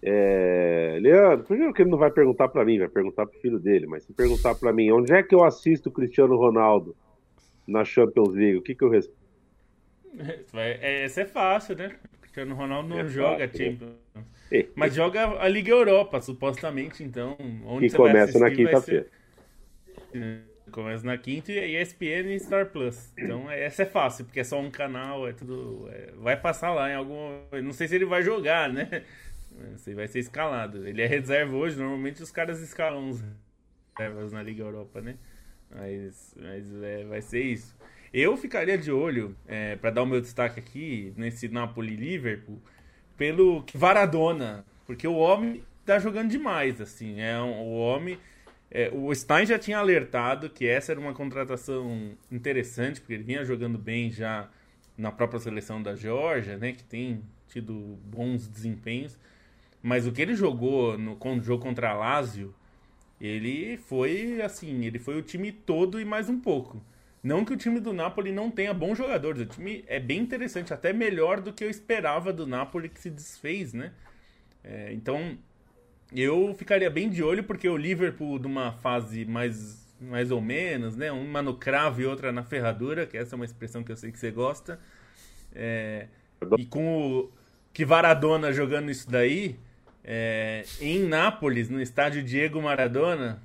é... 0.03 0.98
Leandro, 1.01 1.44
primeiro 1.46 1.72
que 1.72 1.82
ele 1.82 1.90
não 1.90 1.98
vai 1.98 2.11
perguntar 2.11 2.48
para 2.48 2.64
mim, 2.64 2.78
vai 2.78 2.88
perguntar 2.88 3.26
pro 3.26 3.40
filho 3.40 3.59
dele, 3.59 3.86
mas 3.86 4.05
se 4.05 4.12
perguntar 4.12 4.55
para 4.55 4.72
mim, 4.72 4.90
onde 4.90 5.12
é 5.12 5.22
que 5.22 5.34
eu 5.34 5.44
assisto 5.44 5.88
o 5.88 5.92
Cristiano 5.92 6.36
Ronaldo 6.36 6.96
na 7.66 7.84
Champions 7.84 8.34
League, 8.34 8.57
o 8.57 8.62
que 8.62 8.74
que 8.74 8.84
eu 8.84 8.90
respondo? 8.90 9.20
É, 10.55 11.05
esse 11.05 11.20
é 11.20 11.24
fácil, 11.24 11.76
né? 11.76 11.96
Cristiano 12.20 12.55
Ronaldo 12.55 12.88
não 12.88 13.01
é 13.01 13.07
joga 13.07 13.46
fácil, 13.48 13.64
Champions. 13.64 13.92
É. 14.51 14.66
Mas 14.74 14.94
joga 14.94 15.40
a 15.40 15.48
Liga 15.48 15.70
Europa, 15.70 16.20
supostamente, 16.20 17.03
então. 17.05 17.36
Onde 17.64 17.88
que 17.88 17.96
começa 17.96 18.38
na 18.38 18.51
quinta-feira. 18.51 19.07
Começa 20.70 21.05
na 21.05 21.18
quinta 21.18 21.53
e 21.53 21.80
ESPN 21.80 22.32
e 22.32 22.38
Star 22.38 22.66
Plus. 22.66 23.12
Então 23.18 23.51
essa 23.51 23.82
é 23.82 23.86
fácil, 23.86 24.24
porque 24.24 24.40
é 24.40 24.44
só 24.44 24.61
um 24.61 24.70
canal, 24.70 25.26
é 25.26 25.32
tudo. 25.32 25.88
É, 25.90 26.12
vai 26.16 26.36
passar 26.36 26.72
lá 26.72 26.90
em 26.90 26.94
algum. 26.94 27.40
Não 27.62 27.72
sei 27.72 27.88
se 27.88 27.96
ele 27.96 28.05
vai 28.05 28.22
jogar, 28.22 28.72
né? 28.72 29.05
Você 29.76 29.94
vai 29.94 30.08
ser 30.08 30.20
escalado. 30.20 30.86
Ele 30.86 31.02
é 31.02 31.06
reserva 31.06 31.56
hoje, 31.56 31.76
normalmente 31.76 32.22
os 32.22 32.30
caras 32.30 32.61
escalam 32.61 33.11
os 33.11 33.22
reservas 33.96 34.32
na 34.32 34.42
Liga 34.42 34.62
Europa, 34.62 35.00
né? 35.00 35.16
Mas, 35.70 36.34
mas 36.36 36.82
é, 36.82 37.04
vai 37.04 37.22
ser 37.22 37.42
isso. 37.42 37.76
Eu 38.12 38.36
ficaria 38.36 38.76
de 38.76 38.90
olho, 38.90 39.36
é, 39.46 39.76
para 39.76 39.90
dar 39.90 40.02
o 40.02 40.06
meu 40.06 40.20
destaque 40.20 40.58
aqui, 40.58 41.12
nesse 41.16 41.48
Napoli-Liverpool, 41.48 42.61
pelo 43.16 43.64
Varadona. 43.74 44.64
Porque 44.86 45.06
o 45.06 45.14
homem 45.14 45.62
tá 45.86 45.98
jogando 45.98 46.30
demais, 46.30 46.80
assim. 46.80 47.20
É 47.20 47.38
um, 47.38 47.52
o 47.52 47.78
homem 47.78 48.18
é, 48.70 48.88
o 48.92 49.12
Stein 49.12 49.44
já 49.44 49.58
tinha 49.58 49.78
alertado 49.78 50.48
que 50.48 50.66
essa 50.66 50.92
era 50.92 51.00
uma 51.00 51.12
contratação 51.12 52.12
interessante, 52.30 53.00
porque 53.00 53.14
ele 53.14 53.24
vinha 53.24 53.44
jogando 53.44 53.76
bem 53.76 54.12
já 54.12 54.48
na 54.96 55.11
própria 55.11 55.40
seleção 55.40 55.82
da 55.82 55.96
Geórgia, 55.96 56.56
né, 56.56 56.72
que 56.72 56.84
tem 56.84 57.22
tido 57.48 57.98
bons 58.04 58.46
desempenhos. 58.46 59.18
Mas 59.83 60.07
o 60.07 60.12
que 60.12 60.20
ele 60.22 60.35
jogou 60.35 60.99
no, 60.99 61.16
no 61.16 61.43
jogo 61.43 61.62
contra 61.62 61.91
a 61.91 61.95
Lazio, 61.95 62.55
ele 63.20 63.76
foi 63.78 64.41
assim, 64.43 64.85
ele 64.85 64.99
foi 64.99 65.16
o 65.18 65.22
time 65.22 65.53
todo 65.53 66.01
e 66.01 66.05
mais 66.05 66.28
um 66.28 66.39
pouco. 66.41 66.83
Não 67.22 67.45
que 67.45 67.53
o 67.53 67.57
time 67.57 67.81
do 67.81 67.93
Napoli 67.93 68.33
não 68.33 68.51
tenha 68.51 68.72
bons 68.72 68.97
jogadores, 68.97 69.43
o 69.43 69.47
time 69.47 69.85
é 69.87 70.01
bem 70.01 70.20
interessante, 70.20 70.72
até 70.72 70.93
melhor 70.93 71.41
do 71.41 71.53
que 71.53 71.62
eu 71.62 71.68
esperava 71.70 72.33
do 72.33 72.47
Napoli 72.47 72.89
que 72.89 73.01
se 73.01 73.11
desfez, 73.11 73.74
né? 73.74 73.93
É, 74.64 74.93
então 74.93 75.39
eu 76.14 76.55
ficaria 76.55 76.91
bem 76.91 77.09
de 77.11 77.22
olho 77.22 77.45
porque 77.45 77.68
o 77.68 77.76
Liverpool 77.76 78.39
de 78.39 78.47
uma 78.47 78.72
fase 78.72 79.24
mais 79.24 79.89
mais 80.01 80.31
ou 80.31 80.41
menos, 80.41 80.97
né? 80.97 81.12
Uma 81.12 81.43
no 81.43 81.55
cravo 81.57 82.01
e 82.01 82.07
outra 82.07 82.33
na 82.33 82.43
ferradura, 82.43 83.07
que 83.07 83.18
essa 83.18 83.35
é 83.35 83.37
uma 83.37 83.45
expressão 83.45 83.85
que 83.85 83.93
eu 83.93 83.97
sei 83.97 84.11
que 84.11 84.18
você 84.18 84.31
gosta. 84.31 84.81
É, 85.55 86.09
e 86.57 86.64
com 86.66 87.18
o 87.20 87.33
que 87.72 87.85
Varadona 87.85 88.53
jogando 88.53 88.91
isso 88.91 89.11
daí, 89.11 89.59
é, 90.05 90.64
em 90.80 91.01
Nápoles, 91.01 91.68
no 91.68 91.80
estádio 91.80 92.22
Diego 92.22 92.61
Maradona, 92.61 93.42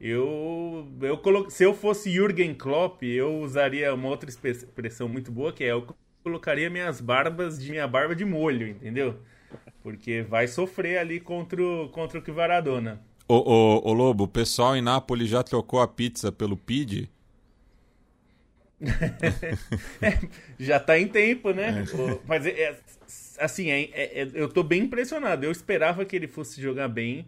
eu, 0.00 0.88
eu 1.00 1.18
colo... 1.18 1.48
se 1.50 1.64
eu 1.64 1.74
fosse 1.74 2.10
Jürgen 2.10 2.54
Klopp, 2.54 3.02
eu 3.02 3.40
usaria 3.40 3.94
uma 3.94 4.08
outra 4.08 4.28
expressão 4.28 5.08
muito 5.08 5.30
boa, 5.30 5.52
que 5.52 5.64
é 5.64 5.68
eu 5.68 5.86
colocaria 6.22 6.70
minhas 6.70 7.00
barbas 7.00 7.62
de 7.62 7.70
minha 7.70 7.86
barba 7.86 8.14
de 8.14 8.24
molho, 8.24 8.66
entendeu? 8.68 9.16
Porque 9.82 10.22
vai 10.22 10.48
sofrer 10.48 10.98
ali 10.98 11.20
contra 11.20 11.62
o, 11.62 11.88
contra 11.90 12.18
o 12.18 12.22
Kvaradona. 12.22 13.00
Ô, 13.28 13.36
ô, 13.36 13.88
ô 13.88 13.92
Lobo, 13.92 14.24
o 14.24 14.28
pessoal 14.28 14.76
em 14.76 14.82
Nápoles 14.82 15.28
já 15.28 15.42
trocou 15.42 15.80
a 15.80 15.88
pizza 15.88 16.30
pelo 16.30 16.56
PID? 16.56 17.08
é, 20.02 20.18
já 20.58 20.80
tá 20.80 20.98
em 20.98 21.06
tempo, 21.06 21.52
né? 21.52 21.84
É. 21.84 22.18
Mas 22.26 22.46
é, 22.46 22.50
é 22.50 22.80
assim, 23.44 23.70
é, 23.70 23.90
é, 23.92 24.30
eu 24.34 24.48
tô 24.48 24.62
bem 24.62 24.82
impressionado. 24.82 25.44
Eu 25.44 25.52
esperava 25.52 26.04
que 26.04 26.16
ele 26.16 26.26
fosse 26.26 26.60
jogar 26.60 26.88
bem, 26.88 27.26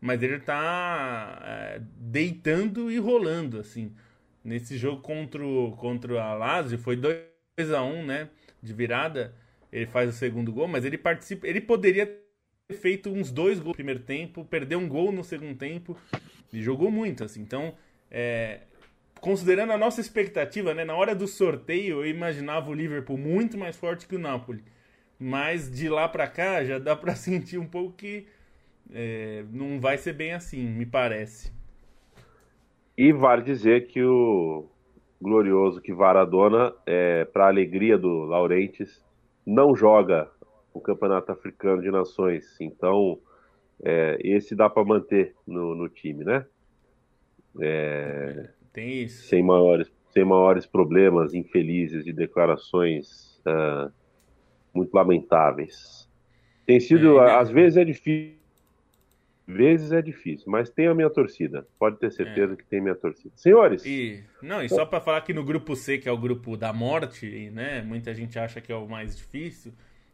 mas 0.00 0.22
ele 0.22 0.38
tá 0.38 1.42
é, 1.44 1.80
deitando 1.96 2.90
e 2.90 2.98
rolando, 2.98 3.58
assim. 3.58 3.92
Nesse 4.44 4.78
jogo 4.78 5.02
contra 5.02 5.44
o, 5.44 5.72
contra 5.72 6.22
a 6.22 6.34
Lazio, 6.34 6.78
foi 6.78 6.96
2 6.96 7.20
a 7.74 7.82
1 7.82 8.06
né? 8.06 8.28
De 8.62 8.72
virada 8.72 9.34
ele 9.72 9.86
faz 9.86 10.10
o 10.10 10.12
segundo 10.12 10.52
gol, 10.52 10.66
mas 10.66 10.84
ele 10.84 10.98
participa. 10.98 11.46
Ele 11.46 11.60
poderia 11.60 12.06
ter 12.06 12.74
feito 12.74 13.10
uns 13.10 13.30
dois 13.30 13.58
gols 13.58 13.68
no 13.68 13.74
primeiro 13.74 14.00
tempo, 14.00 14.44
perder 14.44 14.76
um 14.76 14.88
gol 14.88 15.12
no 15.12 15.22
segundo 15.22 15.56
tempo. 15.56 15.96
Ele 16.52 16.62
jogou 16.62 16.90
muito, 16.90 17.22
assim. 17.24 17.40
Então, 17.40 17.74
é, 18.10 18.60
considerando 19.20 19.72
a 19.72 19.78
nossa 19.78 20.00
expectativa, 20.00 20.74
né, 20.74 20.84
na 20.84 20.94
hora 20.94 21.14
do 21.14 21.28
sorteio, 21.28 22.04
eu 22.04 22.06
imaginava 22.06 22.70
o 22.70 22.74
Liverpool 22.74 23.16
muito 23.16 23.56
mais 23.56 23.76
forte 23.76 24.06
que 24.06 24.16
o 24.16 24.18
Napoli. 24.18 24.62
Mas 25.20 25.70
de 25.70 25.88
lá 25.88 26.08
para 26.08 26.26
cá 26.26 26.64
já 26.64 26.78
dá 26.78 26.96
para 26.96 27.14
sentir 27.14 27.58
um 27.58 27.66
pouco 27.66 27.92
que 27.92 28.26
é, 28.92 29.44
não 29.52 29.78
vai 29.78 29.98
ser 29.98 30.14
bem 30.14 30.32
assim, 30.32 30.66
me 30.66 30.86
parece. 30.86 31.52
E 32.96 33.12
vale 33.12 33.42
dizer 33.42 33.86
que 33.86 34.02
o 34.02 34.66
glorioso 35.20 35.80
que 35.80 35.92
Varadona, 35.92 36.74
é, 36.86 37.24
para 37.26 37.46
alegria 37.46 37.98
do 37.98 38.24
Laurentes, 38.24 39.04
não 39.46 39.76
joga 39.76 40.30
o 40.72 40.80
Campeonato 40.80 41.30
Africano 41.30 41.82
de 41.82 41.90
Nações. 41.90 42.58
Então, 42.60 43.18
é, 43.82 44.18
esse 44.20 44.54
dá 44.54 44.68
para 44.68 44.84
manter 44.84 45.34
no, 45.46 45.74
no, 45.74 45.88
time, 45.88 46.24
né? 46.24 46.44
É, 47.60 48.48
Tem 48.72 49.02
isso. 49.02 49.28
Sem 49.28 49.42
maiores, 49.42 49.90
sem 50.10 50.24
maiores 50.24 50.66
problemas 50.66 51.34
infelizes 51.34 52.04
de 52.04 52.12
declarações 52.12 53.40
uh, 53.46 53.92
muito 54.74 54.94
lamentáveis. 54.94 56.08
Tem 56.66 56.78
sido, 56.78 57.20
é, 57.20 57.34
às 57.34 57.50
vezes 57.50 57.76
é 57.76 57.84
difícil, 57.84 58.40
vezes 59.46 59.92
é 59.92 60.00
difícil, 60.00 60.50
mas 60.50 60.70
tem 60.70 60.86
a 60.86 60.94
minha 60.94 61.10
torcida. 61.10 61.66
Pode 61.78 61.98
ter 61.98 62.10
certeza 62.12 62.54
é. 62.54 62.56
que 62.56 62.64
tem 62.64 62.80
minha 62.80 62.94
torcida. 62.94 63.32
Senhores. 63.36 63.84
E, 63.84 64.22
não, 64.40 64.62
e 64.62 64.68
só 64.68 64.86
para 64.86 65.00
falar 65.00 65.20
que 65.22 65.32
no 65.32 65.44
grupo 65.44 65.74
C, 65.74 65.98
que 65.98 66.08
é 66.08 66.12
o 66.12 66.18
grupo 66.18 66.56
da 66.56 66.72
morte, 66.72 67.50
né? 67.50 67.82
Muita 67.82 68.14
gente 68.14 68.38
acha 68.38 68.60
que 68.60 68.72
é 68.72 68.76
o 68.76 68.86
mais 68.86 69.16
difícil. 69.16 69.72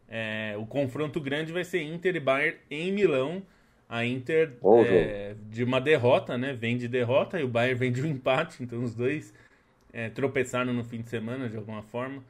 É, 0.09 0.55
o 0.59 0.65
confronto 0.65 1.21
grande 1.21 1.53
vai 1.53 1.65
ser 1.65 1.83
Inter 1.83 2.17
e 2.17 2.21
Bayern 2.21 2.59
em 2.71 2.93
Milão. 2.93 3.43
A 3.89 4.05
Inter 4.05 4.55
é, 4.87 5.37
de 5.49 5.63
uma 5.63 5.81
derrota, 5.81 6.37
né? 6.37 6.53
Vem 6.53 6.77
de 6.77 6.89
derrota 6.89 7.39
e 7.39 7.45
o 7.45 7.49
Bayern 7.49 7.79
vem 7.79 7.93
de 7.93 8.03
um 8.03 8.07
empate. 8.07 8.63
Então 8.63 8.83
os 8.83 8.95
dois 8.95 9.33
é, 9.93 10.09
tropeçaram 10.09 10.73
no 10.73 10.83
fim 10.83 11.03
de 11.03 11.09
semana 11.09 11.49
de 11.49 11.57
alguma 11.57 11.83
forma. 11.83 12.23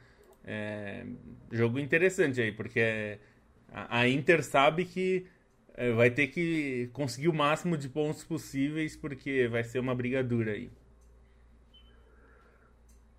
É, 0.47 1.05
jogo 1.51 1.78
interessante 1.80 2.40
aí, 2.40 2.53
porque 2.53 2.78
é 2.78 3.18
A, 3.72 4.01
a 4.01 4.09
Inter 4.09 4.44
sabe 4.44 4.84
que 4.84 5.26
é, 5.74 5.90
vai 5.90 6.11
ter 6.11 6.28
que 6.28 6.88
conseguir 6.92 7.28
o 7.28 7.34
máximo 7.34 7.76
de 7.76 7.88
pontos 7.88 8.24
possíveis, 8.24 8.97
porque 8.97 9.49
vai 9.49 9.64
ser 9.64 9.80
uma 9.80 9.94
briga 9.94 10.22
dura 10.22 10.53
aí. 10.53 10.70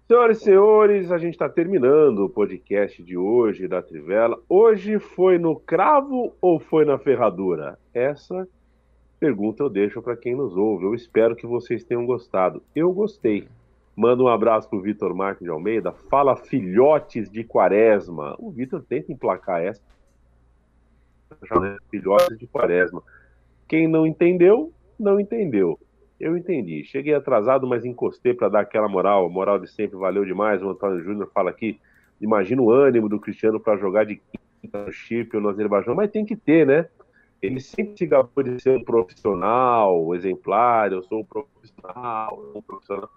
Senhoras 0.07 0.37
e 0.37 0.43
senhores, 0.45 1.11
a 1.11 1.17
gente 1.17 1.33
está 1.33 1.49
terminando 1.49 2.19
o 2.19 2.29
podcast 2.29 3.03
de 3.03 3.17
hoje 3.17 3.67
da 3.67 3.81
Trivela. 3.81 4.41
Hoje 4.47 4.99
foi 4.99 5.37
no 5.37 5.59
cravo 5.59 6.33
ou 6.39 6.61
foi 6.61 6.85
na 6.85 6.97
ferradura? 6.97 7.77
Essa 7.93 8.47
pergunta 9.19 9.61
eu 9.61 9.69
deixo 9.69 10.01
para 10.01 10.15
quem 10.15 10.33
nos 10.33 10.55
ouve. 10.55 10.85
Eu 10.85 10.95
espero 10.95 11.35
que 11.35 11.45
vocês 11.45 11.83
tenham 11.83 12.05
gostado. 12.05 12.63
Eu 12.73 12.93
gostei. 12.93 13.49
Manda 13.97 14.21
um 14.21 14.27
abraço 14.27 14.69
para 14.69 14.77
o 14.77 14.81
Vitor 14.83 15.15
Marques 15.15 15.43
de 15.43 15.49
Almeida. 15.49 15.91
Fala 15.91 16.35
filhotes 16.35 17.31
de 17.31 17.43
quaresma. 17.43 18.35
O 18.37 18.51
Vitor 18.51 18.83
tenta 18.87 19.11
emplacar 19.11 19.63
essa. 19.63 19.81
Filhotes 21.89 22.37
de 22.37 22.45
quaresma. 22.45 23.01
Quem 23.67 23.87
não 23.87 24.05
entendeu, 24.05 24.71
não 24.99 25.19
entendeu. 25.19 25.79
Eu 26.19 26.37
entendi. 26.37 26.83
Cheguei 26.83 27.15
atrasado, 27.15 27.65
mas 27.65 27.85
encostei 27.85 28.35
para 28.35 28.49
dar 28.49 28.59
aquela 28.59 28.87
moral. 28.87 29.27
Moral 29.31 29.57
de 29.57 29.67
sempre 29.67 29.97
valeu 29.97 30.23
demais. 30.23 30.61
O 30.61 30.69
Antônio 30.69 31.03
Júnior 31.03 31.31
fala 31.33 31.49
aqui. 31.49 31.79
Imagina 32.21 32.61
o 32.61 32.69
ânimo 32.69 33.09
do 33.09 33.19
Cristiano 33.19 33.59
para 33.59 33.77
jogar 33.77 34.05
de 34.05 34.21
quinta 34.61 34.85
no 34.85 34.91
chip 34.91 35.35
ou 35.35 35.41
no 35.41 35.49
Azerbaijão, 35.49 35.95
mas 35.95 36.11
tem 36.11 36.23
que 36.23 36.35
ter, 36.35 36.67
né? 36.67 36.87
Ele 37.41 37.59
sempre 37.59 37.97
se 37.97 38.05
gabou 38.05 38.43
de 38.43 38.61
ser 38.61 38.77
um 38.77 38.83
profissional, 38.83 40.13
exemplar. 40.13 40.91
Eu 40.91 41.01
sou 41.01 41.21
um 41.21 41.25
profissional, 41.25 42.51
um 42.55 42.61
profissional, 42.61 43.09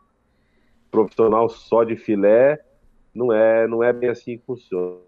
profissional 0.90 1.48
só 1.48 1.84
de 1.84 1.96
filé. 1.96 2.60
Não 3.14 3.32
é, 3.32 3.66
não 3.66 3.82
é 3.82 3.92
bem 3.92 4.08
assim 4.08 4.38
que 4.38 4.44
funciona. 4.44 4.98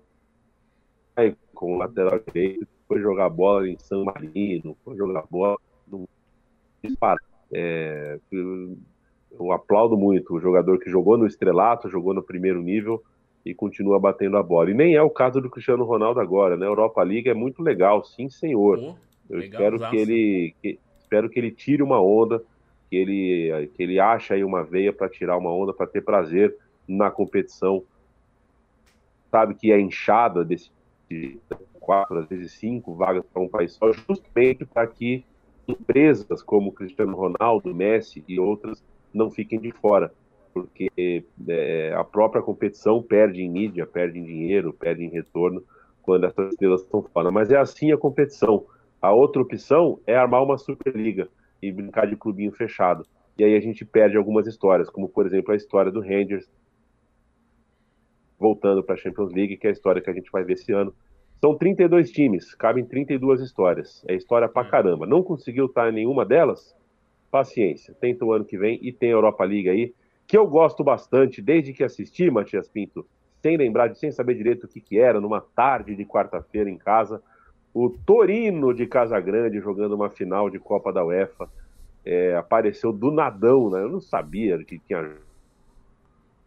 Aí, 1.14 1.36
com 1.54 1.74
o 1.74 1.78
lateral 1.78 2.20
direito, 2.26 2.66
foi 2.88 3.00
jogar 3.00 3.28
bola 3.28 3.68
em 3.68 3.78
São 3.78 4.04
Marino, 4.04 4.76
foi 4.84 4.96
jogar 4.96 5.24
bola 5.30 5.56
no 5.86 6.08
disparo 6.82 7.20
é, 7.52 8.18
eu 8.32 9.52
aplaudo 9.52 9.96
muito 9.96 10.34
o 10.34 10.40
jogador 10.40 10.78
que 10.78 10.90
jogou 10.90 11.18
no 11.18 11.26
estrelato, 11.26 11.90
jogou 11.90 12.14
no 12.14 12.22
primeiro 12.22 12.62
nível 12.62 13.02
e 13.44 13.54
continua 13.54 14.00
batendo 14.00 14.36
a 14.38 14.42
bola. 14.42 14.70
E 14.70 14.74
nem 14.74 14.94
é 14.94 15.02
o 15.02 15.10
caso 15.10 15.40
do 15.40 15.50
Cristiano 15.50 15.84
Ronaldo 15.84 16.20
agora, 16.20 16.56
né? 16.56 16.66
Europa 16.66 17.02
League 17.02 17.28
é 17.28 17.34
muito 17.34 17.62
legal, 17.62 18.02
sim, 18.04 18.30
senhor. 18.30 18.78
Oh, 18.78 18.94
eu 19.28 19.40
espero 19.40 19.78
que 19.90 19.96
ele 19.96 20.54
que, 20.62 20.78
espero 20.98 21.28
que 21.28 21.38
ele 21.38 21.50
tire 21.50 21.82
uma 21.82 22.00
onda, 22.00 22.42
que 22.92 22.96
ele 22.96 23.68
que 23.68 23.82
ele 23.82 23.98
ache 23.98 24.34
aí 24.34 24.44
uma 24.44 24.62
veia 24.62 24.92
para 24.92 25.08
tirar 25.08 25.38
uma 25.38 25.50
onda, 25.50 25.72
para 25.72 25.86
ter 25.86 26.02
prazer 26.02 26.54
na 26.86 27.10
competição. 27.10 27.82
Sabe 29.30 29.54
que 29.54 29.72
é 29.72 29.80
inchada 29.80 30.44
desse 30.44 30.70
quatro, 31.80 32.18
às 32.18 32.28
vezes 32.28 32.52
cinco 32.52 32.94
vagas 32.94 33.24
para 33.32 33.40
um 33.40 33.48
país 33.48 33.72
só, 33.72 33.90
justamente 33.92 34.66
para 34.66 34.86
que 34.86 35.24
empresas 35.66 36.42
como 36.42 36.70
Cristiano 36.70 37.16
Ronaldo, 37.16 37.74
Messi 37.74 38.22
e 38.28 38.38
outras 38.38 38.84
não 39.12 39.30
fiquem 39.30 39.58
de 39.58 39.72
fora, 39.72 40.12
porque 40.52 41.24
é, 41.48 41.94
a 41.96 42.04
própria 42.04 42.42
competição 42.42 43.02
perde 43.02 43.40
em 43.40 43.48
mídia, 43.48 43.86
perde 43.86 44.18
em 44.18 44.24
dinheiro, 44.24 44.70
perde 44.70 45.02
em 45.02 45.08
retorno 45.08 45.62
quando 46.02 46.24
essas 46.24 46.52
estrelas 46.52 46.82
estão 46.82 47.02
fora. 47.02 47.30
Mas 47.30 47.50
é 47.50 47.56
assim 47.56 47.90
a 47.90 47.96
competição. 47.96 48.66
A 49.00 49.12
outra 49.12 49.40
opção 49.40 49.98
é 50.06 50.14
armar 50.14 50.42
uma 50.42 50.58
Superliga 50.58 51.28
e 51.62 51.70
brincar 51.70 52.06
de 52.06 52.16
clubinho 52.16 52.52
fechado. 52.52 53.06
E 53.38 53.44
aí 53.44 53.56
a 53.56 53.60
gente 53.60 53.84
perde 53.84 54.16
algumas 54.16 54.46
histórias, 54.46 54.90
como 54.90 55.08
por 55.08 55.26
exemplo 55.26 55.52
a 55.52 55.56
história 55.56 55.90
do 55.90 56.00
Rangers, 56.00 56.50
voltando 58.38 58.82
para 58.82 58.96
a 58.96 58.98
Champions 58.98 59.32
League, 59.32 59.56
que 59.56 59.66
é 59.66 59.70
a 59.70 59.72
história 59.72 60.02
que 60.02 60.10
a 60.10 60.12
gente 60.12 60.30
vai 60.30 60.42
ver 60.42 60.54
esse 60.54 60.72
ano, 60.72 60.92
são 61.40 61.56
32 61.56 62.12
times, 62.12 62.54
cabem 62.54 62.84
32 62.84 63.40
histórias. 63.40 64.04
É 64.06 64.14
história 64.14 64.48
pra 64.48 64.64
caramba. 64.64 65.06
Não 65.06 65.24
conseguiu 65.24 65.66
estar 65.66 65.88
em 65.88 65.92
nenhuma 65.92 66.24
delas? 66.24 66.72
Paciência. 67.32 67.94
Tenta 67.94 68.24
o 68.24 68.32
ano 68.32 68.44
que 68.44 68.56
vem 68.56 68.78
e 68.80 68.92
tem 68.92 69.08
a 69.10 69.14
Europa 69.14 69.44
League 69.44 69.68
aí, 69.68 69.94
que 70.26 70.38
eu 70.38 70.46
gosto 70.46 70.84
bastante 70.84 71.42
desde 71.42 71.72
que 71.72 71.82
assisti, 71.82 72.30
Matias 72.30 72.68
Pinto, 72.68 73.04
sem 73.40 73.56
lembrar, 73.56 73.92
sem 73.96 74.12
saber 74.12 74.34
direito 74.34 74.64
o 74.64 74.68
que, 74.68 74.80
que 74.80 75.00
era, 75.00 75.20
numa 75.20 75.40
tarde 75.40 75.96
de 75.96 76.04
quarta-feira 76.04 76.70
em 76.70 76.78
casa. 76.78 77.20
O 77.74 77.88
Torino 77.90 78.74
de 78.74 78.86
Casa 78.86 79.18
Grande 79.20 79.60
jogando 79.60 79.94
uma 79.94 80.10
final 80.10 80.50
de 80.50 80.58
Copa 80.58 80.92
da 80.92 81.04
UEFA. 81.04 81.48
É, 82.04 82.36
apareceu 82.36 82.92
do 82.92 83.10
nadão, 83.10 83.70
né? 83.70 83.82
Eu 83.82 83.88
não 83.88 84.00
sabia 84.00 84.58
que 84.64 84.78
tinha 84.78 85.12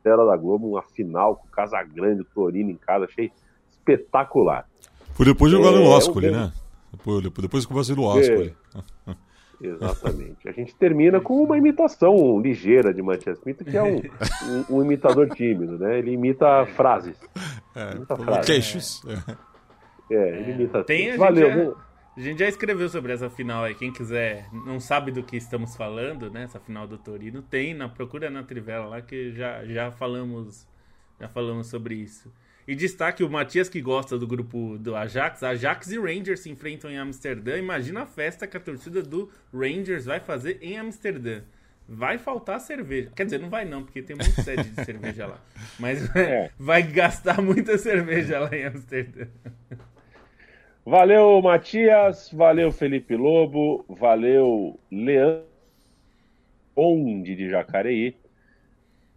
tela 0.03 0.25
da 0.25 0.37
Globo, 0.37 0.69
uma 0.69 0.83
final 0.83 1.37
com 1.37 1.47
Casa 1.47 1.81
Grande, 1.81 2.23
Torino 2.25 2.69
em 2.69 2.75
casa, 2.75 3.05
achei 3.05 3.31
espetacular. 3.71 4.67
Foi 5.13 5.25
depois 5.25 5.51
de 5.51 5.57
jogar 5.57 5.75
é, 5.75 5.83
no 5.83 5.95
Ascoli, 5.95 6.29
né? 6.29 6.51
Depois, 6.91 7.23
depois 7.23 7.65
que 7.65 7.73
passei 7.73 7.95
no 7.95 8.11
Ascoli. 8.11 8.55
É. 9.07 9.15
Exatamente. 9.61 10.47
A 10.47 10.51
gente 10.51 10.75
termina 10.75 11.19
com 11.21 11.41
uma 11.41 11.57
imitação 11.57 12.39
ligeira 12.39 12.93
de 12.93 13.01
Matias 13.01 13.39
Pinto, 13.39 13.63
que 13.63 13.75
é 13.75 13.81
um, 13.81 13.97
um, 13.97 14.77
um 14.77 14.83
imitador 14.83 15.29
tímido, 15.29 15.77
né? 15.79 15.97
Ele 15.97 16.11
imita 16.11 16.65
frases. 16.75 17.17
É, 17.73 17.95
imita 17.95 18.17
frases. 18.17 18.45
Queixos. 18.45 19.01
É, 19.07 19.35
ele 20.13 20.51
imita. 20.51 20.83
Tem, 20.83 21.11
a 21.11 21.17
Valeu. 21.17 21.49
Já, 21.49 21.85
a 22.17 22.19
gente 22.19 22.39
já 22.39 22.47
escreveu 22.47 22.87
sobre 22.89 23.13
essa 23.13 23.29
final 23.29 23.63
aí. 23.63 23.75
Quem 23.75 23.91
quiser, 23.91 24.47
não 24.51 24.79
sabe 24.79 25.11
do 25.11 25.23
que 25.23 25.35
estamos 25.35 25.75
falando, 25.75 26.29
né? 26.29 26.43
Essa 26.43 26.59
final 26.59 26.87
do 26.87 26.97
Torino, 26.97 27.41
tem 27.41 27.73
na 27.73 27.89
procura 27.89 28.29
na 28.29 28.43
Trivela 28.43 28.85
lá 28.85 29.01
que 29.01 29.31
já, 29.31 29.65
já 29.65 29.91
falamos 29.91 30.67
já 31.19 31.27
falamos 31.27 31.67
sobre 31.67 31.95
isso. 31.95 32.31
E 32.67 32.75
destaque 32.75 33.23
o 33.23 33.29
Matias 33.29 33.69
que 33.69 33.79
gosta 33.79 34.17
do 34.17 34.25
grupo 34.25 34.77
do 34.79 34.95
Ajax. 34.95 35.43
Ajax 35.43 35.91
e 35.91 35.99
Rangers 35.99 36.39
se 36.39 36.49
enfrentam 36.49 36.89
em 36.89 36.97
Amsterdã. 36.97 37.57
Imagina 37.57 38.01
a 38.01 38.05
festa 38.05 38.47
que 38.47 38.57
a 38.57 38.59
torcida 38.59 39.03
do 39.03 39.29
Rangers 39.53 40.05
vai 40.05 40.19
fazer 40.19 40.57
em 40.61 40.77
Amsterdã. 40.77 41.41
Vai 41.87 42.17
faltar 42.17 42.59
cerveja. 42.59 43.11
Quer 43.15 43.25
dizer, 43.25 43.39
não 43.39 43.49
vai 43.49 43.65
não, 43.65 43.83
porque 43.83 44.01
tem 44.01 44.15
muita 44.15 44.41
sede 44.41 44.63
de 44.71 44.83
cerveja 44.83 45.27
lá. 45.27 45.39
Mas 45.77 46.09
é. 46.15 46.49
vai 46.57 46.81
gastar 46.81 47.39
muita 47.39 47.77
cerveja 47.77 48.39
lá 48.39 48.49
em 48.55 48.65
Amsterdã. 48.65 49.27
Valeu, 50.85 51.41
Matias. 51.41 52.29
Valeu, 52.31 52.71
Felipe 52.71 53.15
Lobo. 53.15 53.83
Valeu, 53.89 54.79
Leandro 54.91 55.43
Onde 56.75 57.35
de 57.35 57.49
Jacareí. 57.49 58.15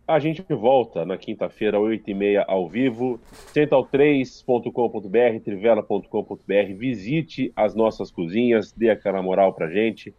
A 0.07 0.19
gente 0.19 0.43
volta 0.49 1.05
na 1.05 1.19
quinta-feira, 1.19 1.77
8h30, 1.77 2.43
ao 2.49 2.67
vivo. 2.67 3.21
central3.com.br, 3.53 5.45
trivela.com.br. 5.45 6.75
Visite 6.75 7.53
as 7.55 7.75
nossas 7.75 8.11
cozinhas, 8.11 8.73
dê 8.73 8.89
aquela 8.89 9.21
moral 9.21 9.53
pra 9.53 9.69
gente. 9.69 10.15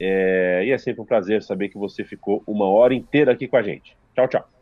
É... 0.00 0.64
E 0.64 0.72
é 0.72 0.78
sempre 0.78 1.02
um 1.02 1.06
prazer 1.06 1.44
saber 1.44 1.68
que 1.68 1.78
você 1.78 2.02
ficou 2.02 2.42
uma 2.44 2.68
hora 2.68 2.92
inteira 2.92 3.30
aqui 3.30 3.46
com 3.46 3.56
a 3.56 3.62
gente. 3.62 3.96
Tchau, 4.16 4.26
tchau. 4.26 4.59